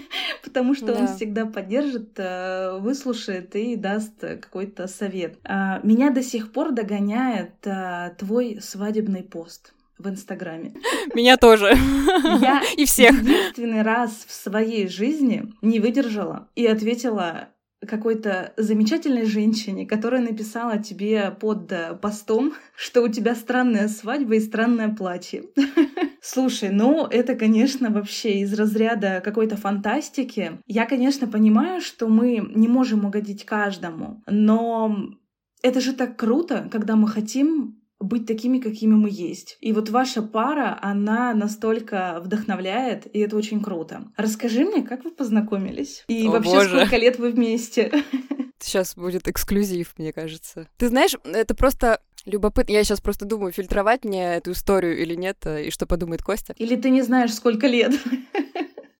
потому 0.50 0.74
что 0.74 0.86
да. 0.86 0.94
он 0.94 1.06
всегда 1.06 1.46
поддержит, 1.46 2.12
э, 2.16 2.78
выслушает 2.80 3.54
и 3.54 3.76
даст 3.76 4.20
какой-то 4.20 4.88
совет. 4.88 5.38
А, 5.44 5.80
меня 5.84 6.10
до 6.10 6.22
сих 6.22 6.52
пор 6.52 6.72
догоняет 6.72 7.54
а, 7.66 8.10
твой 8.18 8.58
свадебный 8.60 9.22
пост 9.22 9.49
в 9.98 10.08
Инстаграме. 10.08 10.74
Меня 11.14 11.36
тоже. 11.36 11.74
Я 12.40 12.62
и 12.76 12.84
всех. 12.84 13.20
единственный 13.20 13.82
раз 13.82 14.24
в 14.26 14.32
своей 14.32 14.88
жизни 14.88 15.52
не 15.62 15.78
выдержала 15.78 16.48
и 16.54 16.66
ответила 16.66 17.50
какой-то 17.86 18.52
замечательной 18.56 19.24
женщине, 19.24 19.86
которая 19.86 20.20
написала 20.20 20.78
тебе 20.78 21.30
под 21.30 21.72
э, 21.72 21.94
постом, 22.00 22.52
что 22.76 23.02
у 23.02 23.08
тебя 23.08 23.34
странная 23.34 23.88
свадьба 23.88 24.34
и 24.34 24.40
странное 24.40 24.94
платье. 24.94 25.44
Слушай, 26.20 26.68
ну 26.70 27.06
это, 27.06 27.34
конечно, 27.34 27.90
вообще 27.90 28.40
из 28.40 28.52
разряда 28.52 29.22
какой-то 29.24 29.56
фантастики. 29.56 30.60
Я, 30.66 30.84
конечно, 30.84 31.26
понимаю, 31.26 31.80
что 31.80 32.08
мы 32.08 32.46
не 32.54 32.68
можем 32.68 33.06
угодить 33.06 33.46
каждому, 33.46 34.22
но 34.26 35.14
это 35.62 35.80
же 35.80 35.94
так 35.94 36.18
круто, 36.18 36.68
когда 36.70 36.96
мы 36.96 37.08
хотим 37.08 37.79
быть 38.00 38.26
такими, 38.26 38.58
какими 38.58 38.94
мы 38.94 39.10
есть. 39.12 39.58
И 39.60 39.72
вот 39.72 39.90
ваша 39.90 40.22
пара, 40.22 40.78
она 40.80 41.34
настолько 41.34 42.20
вдохновляет, 42.24 43.06
и 43.14 43.20
это 43.20 43.36
очень 43.36 43.62
круто. 43.62 44.04
Расскажи 44.16 44.64
мне, 44.64 44.82
как 44.82 45.04
вы 45.04 45.10
познакомились? 45.10 46.04
И 46.08 46.26
О, 46.26 46.30
вообще, 46.30 46.50
боже. 46.50 46.68
сколько 46.68 46.96
лет 46.96 47.18
вы 47.18 47.30
вместе? 47.30 47.92
Сейчас 48.58 48.94
будет 48.94 49.28
эксклюзив, 49.28 49.94
мне 49.98 50.12
кажется. 50.12 50.68
Ты 50.76 50.88
знаешь, 50.88 51.16
это 51.24 51.54
просто 51.54 52.00
Любопытно. 52.26 52.72
Я 52.72 52.84
сейчас 52.84 53.00
просто 53.00 53.24
думаю, 53.24 53.50
фильтровать 53.50 54.04
мне 54.04 54.34
эту 54.34 54.52
историю 54.52 55.00
или 55.00 55.14
нет, 55.14 55.38
э, 55.44 55.64
и 55.64 55.70
что 55.70 55.86
подумает 55.86 56.22
Костя. 56.22 56.54
Или 56.58 56.76
ты 56.76 56.90
не 56.90 57.00
знаешь, 57.00 57.32
сколько 57.32 57.66
лет? 57.66 57.94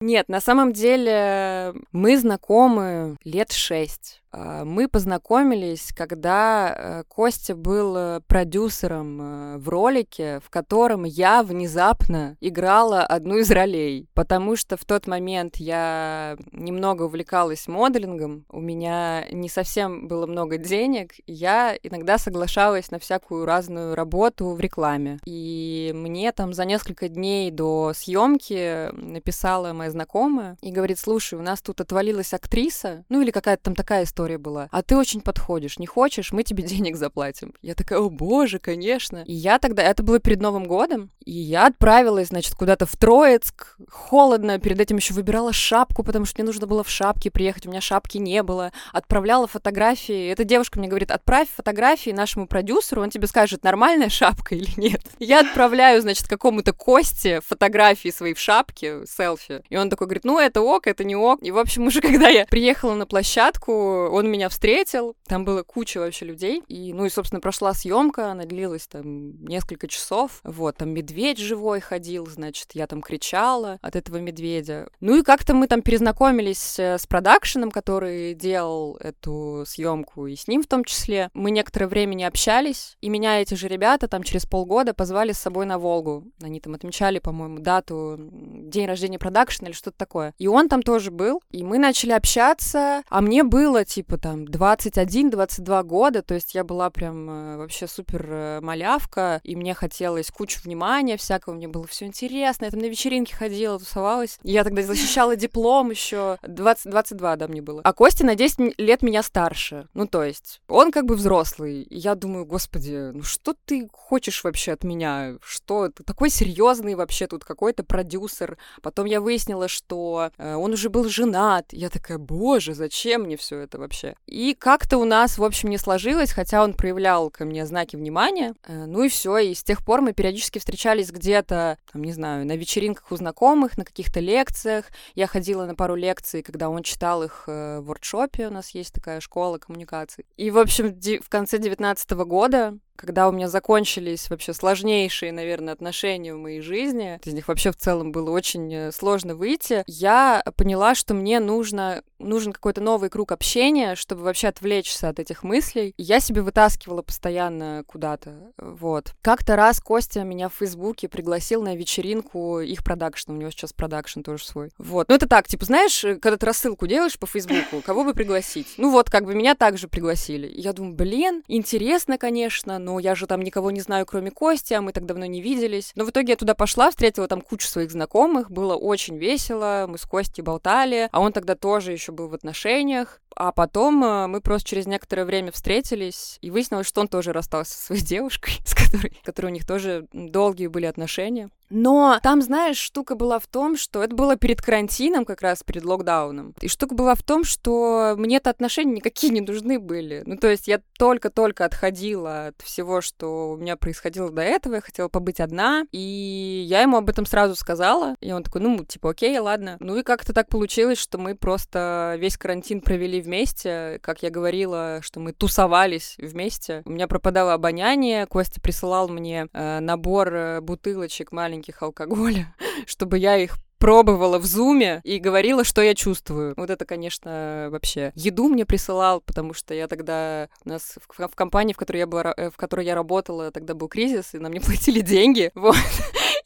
Нет, 0.00 0.30
на 0.30 0.40
самом 0.40 0.72
деле 0.72 1.74
мы 1.92 2.16
знакомы 2.16 3.18
лет 3.22 3.52
шесть. 3.52 4.22
А, 4.32 4.64
мы 4.64 4.88
познакомились, 4.88 5.92
когда 5.94 6.74
э, 6.74 7.02
Костя 7.08 7.56
был 7.56 7.96
э, 7.96 8.20
продюсером 8.26 9.20
э, 9.20 9.58
в 9.58 9.68
ролике, 9.68 10.40
в 10.44 10.50
котором 10.50 11.04
я 11.04 11.42
внезапно 11.42 12.36
играла 12.40 13.02
одну 13.02 13.38
из 13.38 13.50
ролей, 13.50 14.06
потому 14.14 14.56
что 14.56 14.76
в 14.76 14.84
тот 14.84 15.06
момент 15.06 15.56
я 15.56 16.36
немного 16.52 17.04
увлекалась 17.04 17.66
моделингом, 17.66 18.44
у 18.48 18.60
меня 18.60 19.24
не 19.32 19.48
совсем 19.48 20.06
было 20.06 20.26
много 20.26 20.58
денег, 20.58 21.12
я 21.26 21.76
иногда 21.82 22.18
соглашалась 22.18 22.90
на 22.90 22.98
всякую 22.98 23.46
разную 23.46 23.94
работу 23.94 24.50
в 24.50 24.60
рекламе. 24.60 25.18
И 25.26 25.92
мне 25.94 26.30
там 26.32 26.52
за 26.52 26.64
несколько 26.64 27.08
дней 27.08 27.50
до 27.50 27.92
съемки 27.94 28.90
написала 28.92 29.72
моя 29.72 29.90
знакомая 29.90 30.56
и 30.60 30.70
говорит, 30.70 30.98
слушай, 30.98 31.38
у 31.38 31.42
нас 31.42 31.60
тут 31.60 31.80
отвалилась 31.80 32.32
актриса, 32.32 33.04
ну 33.08 33.20
или 33.20 33.30
какая-то 33.30 33.64
там 33.64 33.74
такая 33.74 34.04
история 34.04 34.19
была, 34.38 34.68
а 34.70 34.82
ты 34.82 34.96
очень 34.96 35.20
подходишь, 35.20 35.78
не 35.78 35.86
хочешь, 35.86 36.32
мы 36.32 36.42
тебе 36.42 36.62
денег 36.70 36.96
заплатим. 36.96 37.54
Я 37.62 37.74
такая, 37.74 37.98
о 37.98 38.10
боже, 38.10 38.58
конечно. 38.58 39.24
И 39.26 39.32
я 39.32 39.58
тогда, 39.58 39.82
это 39.82 40.02
было 40.02 40.18
перед 40.18 40.40
Новым 40.40 40.64
годом, 40.64 41.10
и 41.24 41.32
я 41.32 41.66
отправилась, 41.66 42.28
значит, 42.28 42.54
куда-то 42.54 42.86
в 42.86 42.96
Троицк, 42.96 43.76
холодно, 43.88 44.58
перед 44.58 44.80
этим 44.80 44.96
еще 44.96 45.14
выбирала 45.14 45.52
шапку, 45.52 46.02
потому 46.02 46.24
что 46.24 46.40
мне 46.40 46.46
нужно 46.46 46.66
было 46.66 46.82
в 46.82 46.90
шапке 46.90 47.30
приехать, 47.30 47.66
у 47.66 47.70
меня 47.70 47.80
шапки 47.80 48.18
не 48.18 48.42
было, 48.42 48.72
отправляла 48.92 49.46
фотографии. 49.46 50.30
Эта 50.30 50.44
девушка 50.44 50.78
мне 50.78 50.88
говорит, 50.88 51.10
отправь 51.10 51.48
фотографии 51.54 52.10
нашему 52.10 52.46
продюсеру, 52.46 53.02
он 53.02 53.10
тебе 53.10 53.26
скажет, 53.26 53.64
нормальная 53.64 54.08
шапка 54.08 54.54
или 54.56 54.70
нет. 54.76 55.02
Я 55.18 55.40
отправляю, 55.40 56.00
значит, 56.00 56.28
какому-то 56.28 56.72
Косте 56.72 57.40
фотографии 57.40 58.10
своей 58.10 58.34
в 58.34 58.38
шапке, 58.38 59.06
селфи. 59.06 59.62
И 59.68 59.76
он 59.76 59.90
такой 59.90 60.06
говорит, 60.06 60.24
ну, 60.24 60.38
это 60.38 60.62
ок, 60.62 60.86
это 60.86 61.04
не 61.04 61.16
ок. 61.16 61.42
И, 61.42 61.50
в 61.50 61.58
общем, 61.58 61.86
уже 61.86 62.00
когда 62.10 62.28
я 62.28 62.46
приехала 62.46 62.94
на 62.94 63.06
площадку, 63.06 64.08
он 64.10 64.30
меня 64.30 64.48
встретил, 64.48 65.16
там 65.26 65.44
было 65.44 65.62
куча 65.62 65.98
вообще 65.98 66.24
людей. 66.24 66.62
И, 66.68 66.92
ну, 66.92 67.04
и, 67.04 67.10
собственно, 67.10 67.40
прошла 67.40 67.72
съемка, 67.74 68.30
она 68.30 68.44
длилась 68.44 68.86
там 68.86 69.42
несколько 69.44 69.88
часов. 69.88 70.40
Вот, 70.44 70.76
там 70.76 70.90
медведь 70.90 71.38
живой 71.38 71.80
ходил, 71.80 72.26
значит, 72.26 72.70
я 72.74 72.86
там 72.86 73.02
кричала 73.02 73.78
от 73.82 73.96
этого 73.96 74.18
медведя. 74.18 74.88
Ну 75.00 75.16
и 75.16 75.22
как-то 75.22 75.54
мы 75.54 75.66
там 75.66 75.82
перезнакомились 75.82 76.78
э, 76.78 76.98
с 76.98 77.06
продакшеном, 77.06 77.70
который 77.70 78.34
делал 78.34 78.96
эту 78.96 79.64
съемку, 79.66 80.26
и 80.26 80.36
с 80.36 80.48
ним 80.48 80.62
в 80.62 80.66
том 80.66 80.84
числе. 80.84 81.30
Мы 81.34 81.50
некоторое 81.50 81.86
время 81.86 82.14
не 82.14 82.24
общались, 82.24 82.96
и 83.00 83.08
меня 83.08 83.40
эти 83.40 83.54
же 83.54 83.68
ребята 83.68 84.08
там 84.08 84.22
через 84.22 84.46
полгода 84.46 84.94
позвали 84.94 85.32
с 85.32 85.38
собой 85.38 85.66
на 85.66 85.78
Волгу. 85.78 86.24
Они 86.42 86.60
там 86.60 86.74
отмечали, 86.74 87.18
по-моему, 87.18 87.58
дату, 87.58 88.16
день 88.20 88.86
рождения 88.86 89.18
продакшена 89.18 89.68
или 89.68 89.74
что-то 89.74 89.96
такое. 89.96 90.34
И 90.38 90.46
он 90.46 90.68
там 90.68 90.82
тоже 90.82 91.10
был, 91.10 91.42
и 91.50 91.62
мы 91.62 91.78
начали 91.78 92.12
общаться, 92.12 93.02
а 93.08 93.20
мне 93.20 93.44
было, 93.44 93.84
типа, 94.00 94.16
там, 94.16 94.44
21-22 94.44 95.82
года, 95.82 96.22
то 96.22 96.32
есть 96.32 96.54
я 96.54 96.64
была 96.64 96.88
прям 96.88 97.28
э, 97.28 97.56
вообще 97.58 97.86
супер 97.86 98.26
э, 98.30 98.60
малявка, 98.62 99.42
и 99.44 99.54
мне 99.56 99.74
хотелось 99.74 100.30
кучу 100.30 100.58
внимания 100.64 101.18
всякого, 101.18 101.52
мне 101.52 101.68
было 101.68 101.86
все 101.86 102.06
интересно, 102.06 102.64
я 102.64 102.70
там 102.70 102.80
на 102.80 102.86
вечеринке 102.86 103.36
ходила, 103.36 103.78
тусовалась. 103.78 104.38
Я 104.42 104.64
тогда 104.64 104.82
защищала 104.82 105.36
диплом 105.36 105.90
еще, 105.90 106.38
20, 106.42 106.90
22, 106.90 107.36
да, 107.36 107.46
мне 107.46 107.60
было. 107.60 107.82
А 107.84 107.92
Костя 107.92 108.24
на 108.24 108.34
10 108.34 108.78
лет 108.78 109.02
меня 109.02 109.22
старше, 109.22 109.86
ну, 109.92 110.06
то 110.06 110.24
есть, 110.24 110.62
он 110.66 110.92
как 110.92 111.04
бы 111.04 111.14
взрослый, 111.14 111.82
и 111.82 111.98
я 111.98 112.14
думаю, 112.14 112.46
господи, 112.46 113.10
ну 113.12 113.22
что 113.22 113.54
ты 113.66 113.86
хочешь 113.92 114.42
вообще 114.44 114.72
от 114.72 114.82
меня? 114.82 115.36
Что 115.42 115.90
ты 115.90 116.04
такой 116.04 116.30
серьезный 116.30 116.94
вообще 116.94 117.26
тут 117.26 117.44
какой-то 117.44 117.84
продюсер? 117.84 118.56
Потом 118.80 119.04
я 119.04 119.20
выяснила, 119.20 119.68
что 119.68 120.30
э, 120.38 120.54
он 120.54 120.72
уже 120.72 120.88
был 120.88 121.04
женат. 121.04 121.66
Я 121.72 121.90
такая, 121.90 122.16
боже, 122.16 122.72
зачем 122.72 123.24
мне 123.24 123.36
все 123.36 123.58
это 123.58 123.78
вообще? 123.78 123.89
И 124.26 124.54
как-то 124.54 124.98
у 124.98 125.04
нас, 125.04 125.38
в 125.38 125.44
общем, 125.44 125.70
не 125.70 125.78
сложилось, 125.78 126.32
хотя 126.32 126.62
он 126.62 126.74
проявлял 126.74 127.30
ко 127.30 127.44
мне 127.44 127.66
знаки 127.66 127.96
внимания. 127.96 128.54
Э, 128.66 128.86
ну 128.86 129.02
и 129.02 129.08
все, 129.08 129.38
и 129.38 129.54
с 129.54 129.62
тех 129.62 129.84
пор 129.84 130.00
мы 130.00 130.12
периодически 130.12 130.58
встречались 130.58 131.10
где-то, 131.10 131.78
там, 131.92 132.02
не 132.04 132.12
знаю, 132.12 132.46
на 132.46 132.56
вечеринках 132.56 133.10
у 133.12 133.16
знакомых, 133.16 133.76
на 133.76 133.84
каких-то 133.84 134.20
лекциях. 134.20 134.86
Я 135.14 135.26
ходила 135.26 135.66
на 135.66 135.74
пару 135.74 135.94
лекций, 135.94 136.42
когда 136.42 136.68
он 136.68 136.82
читал 136.82 137.22
их 137.22 137.44
э, 137.46 137.80
в 137.80 137.86
воркшопе, 137.86 138.48
у 138.48 138.50
нас 138.50 138.70
есть 138.70 138.94
такая 138.94 139.20
школа 139.20 139.58
коммуникаций. 139.58 140.26
И, 140.36 140.50
в 140.50 140.58
общем, 140.58 140.98
в 141.20 141.28
конце 141.28 141.58
19 141.58 142.10
года 142.10 142.78
когда 142.96 143.28
у 143.28 143.32
меня 143.32 143.48
закончились 143.48 144.28
вообще 144.28 144.52
сложнейшие, 144.52 145.32
наверное, 145.32 145.72
отношения 145.72 146.34
в 146.34 146.38
моей 146.38 146.60
жизни, 146.60 147.18
из 147.24 147.32
них 147.32 147.48
вообще 147.48 147.72
в 147.72 147.76
целом 147.76 148.12
было 148.12 148.30
очень 148.30 148.72
э, 148.72 148.92
сложно 148.92 149.34
выйти, 149.34 149.82
я 149.86 150.42
поняла, 150.56 150.94
что 150.94 151.14
мне 151.14 151.40
нужно, 151.40 152.02
нужен 152.18 152.52
какой-то 152.52 152.80
новый 152.80 153.08
круг 153.08 153.32
общения, 153.32 153.94
чтобы 153.94 154.22
вообще 154.22 154.48
отвлечься 154.48 155.08
от 155.08 155.18
этих 155.18 155.42
мыслей. 155.42 155.94
я 155.96 156.20
себе 156.20 156.42
вытаскивала 156.42 157.02
постоянно 157.02 157.84
куда-то, 157.86 158.52
вот. 158.58 159.14
Как-то 159.22 159.56
раз 159.56 159.80
Костя 159.80 160.22
меня 160.22 160.48
в 160.48 160.54
Фейсбуке 160.54 161.08
пригласил 161.08 161.62
на 161.62 161.74
вечеринку 161.74 162.60
их 162.60 162.84
продакшна, 162.84 163.34
у 163.34 163.36
него 163.36 163.50
сейчас 163.50 163.72
продакшн 163.72 164.20
тоже 164.20 164.44
свой. 164.44 164.70
Вот. 164.78 165.08
Ну 165.08 165.14
это 165.14 165.26
так, 165.26 165.48
типа, 165.48 165.64
знаешь, 165.64 166.00
когда 166.20 166.36
ты 166.36 166.46
рассылку 166.46 166.86
делаешь 166.86 167.18
по 167.18 167.26
Фейсбуку, 167.26 167.80
кого 167.84 168.04
бы 168.04 168.14
пригласить? 168.14 168.74
Ну 168.76 168.90
вот, 168.90 169.10
как 169.10 169.24
бы 169.24 169.34
меня 169.34 169.54
также 169.54 169.88
пригласили. 169.88 170.50
я 170.54 170.72
думаю, 170.72 170.94
блин, 170.94 171.42
интересно, 171.48 172.18
конечно, 172.18 172.78
но 172.78 172.89
ну, 172.90 172.98
я 172.98 173.14
же 173.14 173.28
там 173.28 173.42
никого 173.42 173.70
не 173.70 173.80
знаю, 173.80 174.04
кроме 174.04 174.32
Кости, 174.32 174.74
а 174.74 174.82
мы 174.82 174.90
так 174.90 175.06
давно 175.06 175.24
не 175.24 175.40
виделись. 175.40 175.92
Но 175.94 176.04
в 176.04 176.10
итоге 176.10 176.32
я 176.32 176.36
туда 176.36 176.56
пошла, 176.56 176.90
встретила 176.90 177.28
там 177.28 177.40
кучу 177.40 177.68
своих 177.68 177.92
знакомых, 177.92 178.50
было 178.50 178.74
очень 178.74 179.16
весело, 179.16 179.86
мы 179.88 179.96
с 179.96 180.04
Костей 180.04 180.42
болтали, 180.42 181.08
а 181.12 181.20
он 181.20 181.32
тогда 181.32 181.54
тоже 181.54 181.92
еще 181.92 182.10
был 182.10 182.26
в 182.26 182.34
отношениях. 182.34 183.20
А 183.36 183.52
потом 183.52 184.04
э, 184.04 184.26
мы 184.26 184.40
просто 184.40 184.68
через 184.68 184.86
некоторое 184.86 185.24
время 185.24 185.52
встретились, 185.52 186.38
и 186.40 186.50
выяснилось, 186.50 186.86
что 186.86 187.00
он 187.00 187.08
тоже 187.08 187.32
расстался 187.32 187.72
со 187.72 187.86
своей 187.86 188.02
девушкой, 188.06 188.54
с 188.64 188.74
которой, 188.74 189.16
которой 189.24 189.46
у 189.46 189.54
них 189.54 189.66
тоже 189.66 190.06
долгие 190.12 190.66
были 190.66 190.86
отношения. 190.86 191.50
Но 191.70 192.18
там, 192.20 192.42
знаешь, 192.42 192.78
штука 192.78 193.14
была 193.14 193.38
в 193.38 193.46
том, 193.46 193.76
что 193.76 194.02
это 194.02 194.14
было 194.14 194.36
перед 194.36 194.60
карантином, 194.60 195.24
как 195.24 195.40
раз 195.40 195.62
перед 195.62 195.84
локдауном. 195.84 196.52
И 196.60 196.68
штука 196.68 196.96
была 196.96 197.14
в 197.14 197.22
том, 197.22 197.44
что 197.44 198.14
мне-то 198.18 198.50
отношения 198.50 198.94
никакие 198.94 199.32
не 199.32 199.40
нужны 199.40 199.78
были. 199.78 200.24
Ну, 200.26 200.36
то 200.36 200.48
есть 200.48 200.66
я 200.66 200.80
только-только 200.98 201.64
отходила 201.64 202.48
от 202.48 202.60
всего, 202.62 203.00
что 203.00 203.52
у 203.52 203.56
меня 203.56 203.76
происходило 203.76 204.30
до 204.30 204.42
этого. 204.42 204.74
Я 204.74 204.80
хотела 204.80 205.08
побыть 205.08 205.38
одна. 205.38 205.84
И 205.92 206.64
я 206.66 206.82
ему 206.82 206.96
об 206.96 207.08
этом 207.08 207.24
сразу 207.24 207.54
сказала. 207.54 208.16
И 208.20 208.32
он 208.32 208.42
такой, 208.42 208.60
ну, 208.62 208.84
типа, 208.84 209.10
окей, 209.10 209.38
ладно. 209.38 209.76
Ну 209.78 209.96
и 209.96 210.02
как-то 210.02 210.32
так 210.32 210.48
получилось, 210.48 210.98
что 210.98 211.18
мы 211.18 211.36
просто 211.36 212.16
весь 212.18 212.36
карантин 212.36 212.80
провели 212.80 213.19
вместе. 213.20 213.98
Как 214.02 214.22
я 214.22 214.30
говорила, 214.30 215.00
что 215.02 215.20
мы 215.20 215.32
тусовались 215.32 216.16
вместе. 216.18 216.82
У 216.84 216.90
меня 216.90 217.06
пропадало 217.06 217.54
обоняние. 217.54 218.26
Костя 218.26 218.60
присылал 218.60 219.08
мне 219.08 219.48
э, 219.52 219.80
набор 219.80 220.34
э, 220.34 220.60
бутылочек 220.60 221.32
маленьких 221.32 221.60
маленьких 221.60 221.82
алкоголя, 221.82 222.54
чтобы 222.86 223.18
я 223.18 223.36
их 223.36 223.58
пробовала 223.78 224.38
в 224.38 224.44
зуме 224.44 225.00
и 225.04 225.18
говорила, 225.18 225.64
что 225.64 225.80
я 225.80 225.94
чувствую. 225.94 226.52
Вот 226.56 226.68
это, 226.68 226.84
конечно, 226.84 227.68
вообще. 227.70 228.12
Еду 228.14 228.48
мне 228.48 228.66
присылал, 228.66 229.22
потому 229.22 229.54
что 229.54 229.72
я 229.72 229.88
тогда... 229.88 230.48
У 230.64 230.68
нас 230.68 230.96
в, 231.08 231.28
в 231.28 231.34
компании, 231.34 231.72
в 231.72 231.78
которой 231.78 231.98
я 231.98 232.06
была, 232.06 232.34
э, 232.36 232.50
в 232.50 232.56
которой 232.56 232.84
я 232.84 232.94
работала, 232.94 233.50
тогда 233.50 233.74
был 233.74 233.88
кризис, 233.88 234.34
и 234.34 234.38
нам 234.38 234.52
не 234.52 234.60
платили 234.66 235.00
деньги. 235.00 235.50
Вот. 235.54 235.76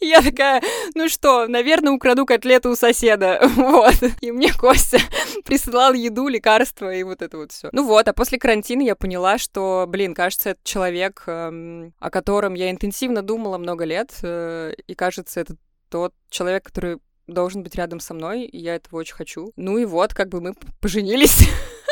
Я 0.04 0.22
такая, 0.22 0.62
ну 0.94 1.08
что, 1.08 1.46
наверное, 1.48 1.92
украду 1.92 2.26
котлету 2.26 2.70
у 2.70 2.76
соседа. 2.76 3.40
Вот. 3.64 3.96
И 4.20 4.30
мне 4.30 4.52
Костя 4.52 4.98
присылал 5.44 5.94
еду, 5.94 6.28
лекарства 6.28 6.92
и 6.92 7.02
вот 7.02 7.22
это 7.22 7.38
вот 7.38 7.52
все. 7.52 7.70
Ну 7.72 7.84
вот, 7.84 8.06
а 8.08 8.12
после 8.12 8.38
карантина 8.38 8.82
я 8.82 8.94
поняла, 8.94 9.38
что, 9.38 9.86
блин, 9.88 10.14
кажется, 10.14 10.50
это 10.50 10.60
человек, 10.64 11.22
эм, 11.26 11.94
о 11.98 12.10
котором 12.10 12.54
я 12.54 12.70
интенсивно 12.70 13.22
думала 13.22 13.58
много 13.58 13.84
лет, 13.84 14.12
э, 14.22 14.74
и 14.86 14.94
кажется, 14.94 15.40
это 15.40 15.56
тот 15.88 16.12
человек, 16.30 16.64
который 16.64 16.98
должен 17.26 17.62
быть 17.62 17.74
рядом 17.74 18.00
со 18.00 18.14
мной, 18.14 18.44
и 18.44 18.58
я 18.58 18.76
этого 18.76 19.00
очень 19.00 19.14
хочу. 19.14 19.52
Ну 19.56 19.78
и 19.78 19.84
вот, 19.84 20.14
как 20.14 20.28
бы 20.28 20.40
мы 20.40 20.54
поженились. 20.80 21.38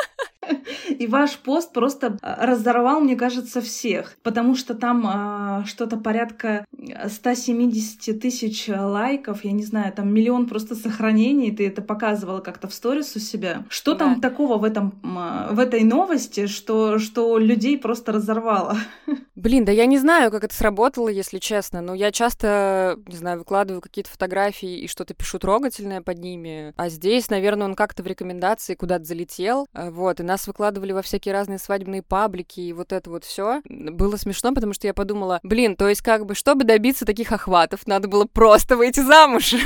И 0.92 1.06
ваш 1.06 1.38
пост 1.38 1.72
просто 1.72 2.18
а, 2.22 2.46
разорвал, 2.46 3.00
мне 3.00 3.16
кажется, 3.16 3.60
всех, 3.60 4.16
потому 4.22 4.54
что 4.54 4.74
там 4.74 5.04
а, 5.06 5.64
что-то 5.66 5.96
порядка 5.96 6.64
170 7.08 8.20
тысяч 8.20 8.68
лайков, 8.68 9.44
я 9.44 9.52
не 9.52 9.64
знаю, 9.64 9.92
там 9.92 10.12
миллион 10.12 10.46
просто 10.46 10.74
сохранений, 10.74 11.52
ты 11.52 11.66
это 11.66 11.82
показывала 11.82 12.40
как-то 12.40 12.68
в 12.68 12.74
сторис 12.74 13.16
у 13.16 13.18
себя. 13.18 13.64
Что 13.68 13.92
да. 13.92 14.00
там 14.00 14.20
такого 14.20 14.58
в, 14.58 14.64
этом, 14.64 15.00
в 15.02 15.58
этой 15.58 15.84
новости, 15.84 16.46
что, 16.46 16.98
что 16.98 17.38
людей 17.38 17.78
просто 17.78 18.12
разорвало? 18.12 18.76
Блин, 19.34 19.64
да 19.64 19.72
я 19.72 19.86
не 19.86 19.98
знаю, 19.98 20.30
как 20.30 20.44
это 20.44 20.54
сработало, 20.54 21.08
если 21.08 21.38
честно, 21.38 21.80
но 21.80 21.94
я 21.94 22.12
часто, 22.12 22.98
не 23.06 23.16
знаю, 23.16 23.38
выкладываю 23.38 23.80
какие-то 23.80 24.10
фотографии 24.10 24.80
и 24.80 24.86
что-то 24.86 25.14
пишу 25.14 25.38
трогательное 25.38 26.00
под 26.00 26.18
ними, 26.18 26.72
а 26.76 26.88
здесь, 26.88 27.30
наверное, 27.30 27.66
он 27.66 27.74
как-то 27.74 28.02
в 28.02 28.06
рекомендации 28.06 28.74
куда-то 28.74 29.04
залетел, 29.04 29.66
э, 29.74 29.90
вот, 29.90 30.20
и 30.20 30.22
нас 30.22 30.46
выкладывали 30.82 30.92
во 30.92 31.02
всякие 31.02 31.32
разные 31.32 31.58
свадебные 31.58 32.02
паблики 32.02 32.60
и 32.60 32.72
вот 32.72 32.92
это 32.92 33.10
вот 33.10 33.24
все. 33.24 33.62
Было 33.68 34.16
смешно, 34.16 34.52
потому 34.52 34.72
что 34.72 34.86
я 34.86 34.94
подумала, 34.94 35.40
блин, 35.42 35.76
то 35.76 35.88
есть 35.88 36.02
как 36.02 36.26
бы, 36.26 36.34
чтобы 36.34 36.64
добиться 36.64 37.04
таких 37.04 37.32
охватов, 37.32 37.86
надо 37.86 38.08
было 38.08 38.24
просто 38.24 38.76
выйти 38.76 39.00
замуж. 39.00 39.54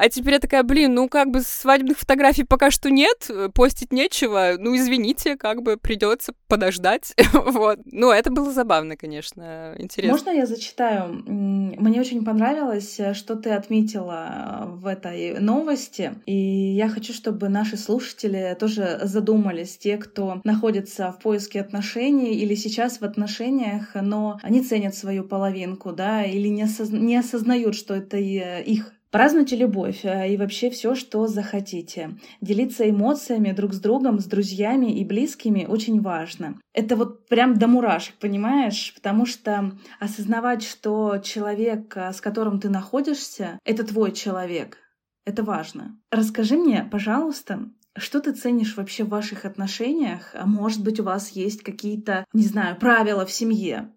А 0.00 0.08
теперь 0.08 0.32
я 0.32 0.38
такая, 0.38 0.62
блин, 0.62 0.94
ну 0.94 1.10
как 1.10 1.30
бы 1.30 1.42
свадебных 1.42 1.98
фотографий 1.98 2.44
пока 2.44 2.70
что 2.70 2.90
нет, 2.90 3.26
э, 3.28 3.50
постить 3.52 3.92
нечего, 3.92 4.54
ну 4.58 4.74
извините, 4.74 5.36
как 5.36 5.62
бы 5.62 5.76
придется 5.76 6.32
подождать. 6.48 7.12
вот. 7.34 7.80
Ну, 7.84 8.10
это 8.10 8.30
было 8.30 8.50
забавно, 8.50 8.96
конечно, 8.96 9.74
интересно. 9.76 10.16
Можно 10.16 10.30
я 10.30 10.46
зачитаю? 10.46 11.22
Мне 11.26 12.00
очень 12.00 12.24
понравилось, 12.24 12.98
э, 12.98 13.12
что 13.12 13.36
ты 13.36 13.50
отметила 13.50 14.68
в 14.68 14.86
этой 14.86 15.38
новости, 15.38 16.14
и 16.24 16.34
я 16.34 16.88
хочу, 16.88 17.12
чтобы 17.12 17.50
наши 17.50 17.76
слушатели 17.76 18.56
тоже 18.58 19.00
задумались, 19.02 19.76
те, 19.76 19.98
кто 19.98 20.40
находится 20.44 21.12
в 21.12 21.18
поиске 21.22 21.60
отношений 21.60 22.36
или 22.36 22.54
сейчас 22.54 23.02
в 23.02 23.04
отношениях, 23.04 23.90
но 23.94 24.40
они 24.42 24.62
ценят 24.62 24.94
свою 24.94 25.24
половинку, 25.24 25.92
да, 25.92 26.24
или 26.24 26.48
не, 26.48 26.62
осозна- 26.62 27.00
не 27.00 27.18
осознают, 27.18 27.74
что 27.74 27.94
это 27.94 28.16
их 28.16 28.94
Празднуйте 29.10 29.56
любовь 29.56 30.04
э, 30.04 30.32
и 30.32 30.36
вообще 30.36 30.70
все, 30.70 30.94
что 30.94 31.26
захотите. 31.26 32.16
Делиться 32.40 32.88
эмоциями 32.88 33.50
друг 33.50 33.74
с 33.74 33.80
другом, 33.80 34.20
с 34.20 34.24
друзьями 34.26 34.98
и 34.98 35.04
близкими 35.04 35.66
очень 35.68 36.00
важно. 36.00 36.60
Это 36.72 36.94
вот 36.94 37.26
прям 37.26 37.58
до 37.58 37.66
мурашек, 37.66 38.14
понимаешь? 38.16 38.92
Потому 38.94 39.26
что 39.26 39.72
осознавать, 39.98 40.62
что 40.62 41.18
человек, 41.18 41.96
э, 41.96 42.12
с 42.12 42.20
которым 42.20 42.60
ты 42.60 42.68
находишься, 42.68 43.58
это 43.64 43.84
твой 43.84 44.12
человек, 44.12 44.78
это 45.24 45.42
важно. 45.42 45.98
Расскажи 46.12 46.56
мне, 46.56 46.88
пожалуйста, 46.88 47.68
что 47.98 48.20
ты 48.20 48.32
ценишь 48.32 48.76
вообще 48.76 49.02
в 49.02 49.08
ваших 49.08 49.44
отношениях? 49.44 50.30
А 50.34 50.46
может 50.46 50.84
быть, 50.84 51.00
у 51.00 51.02
вас 51.02 51.30
есть 51.30 51.62
какие-то, 51.64 52.24
не 52.32 52.44
знаю, 52.44 52.76
правила 52.76 53.26
в 53.26 53.32
семье? 53.32 53.92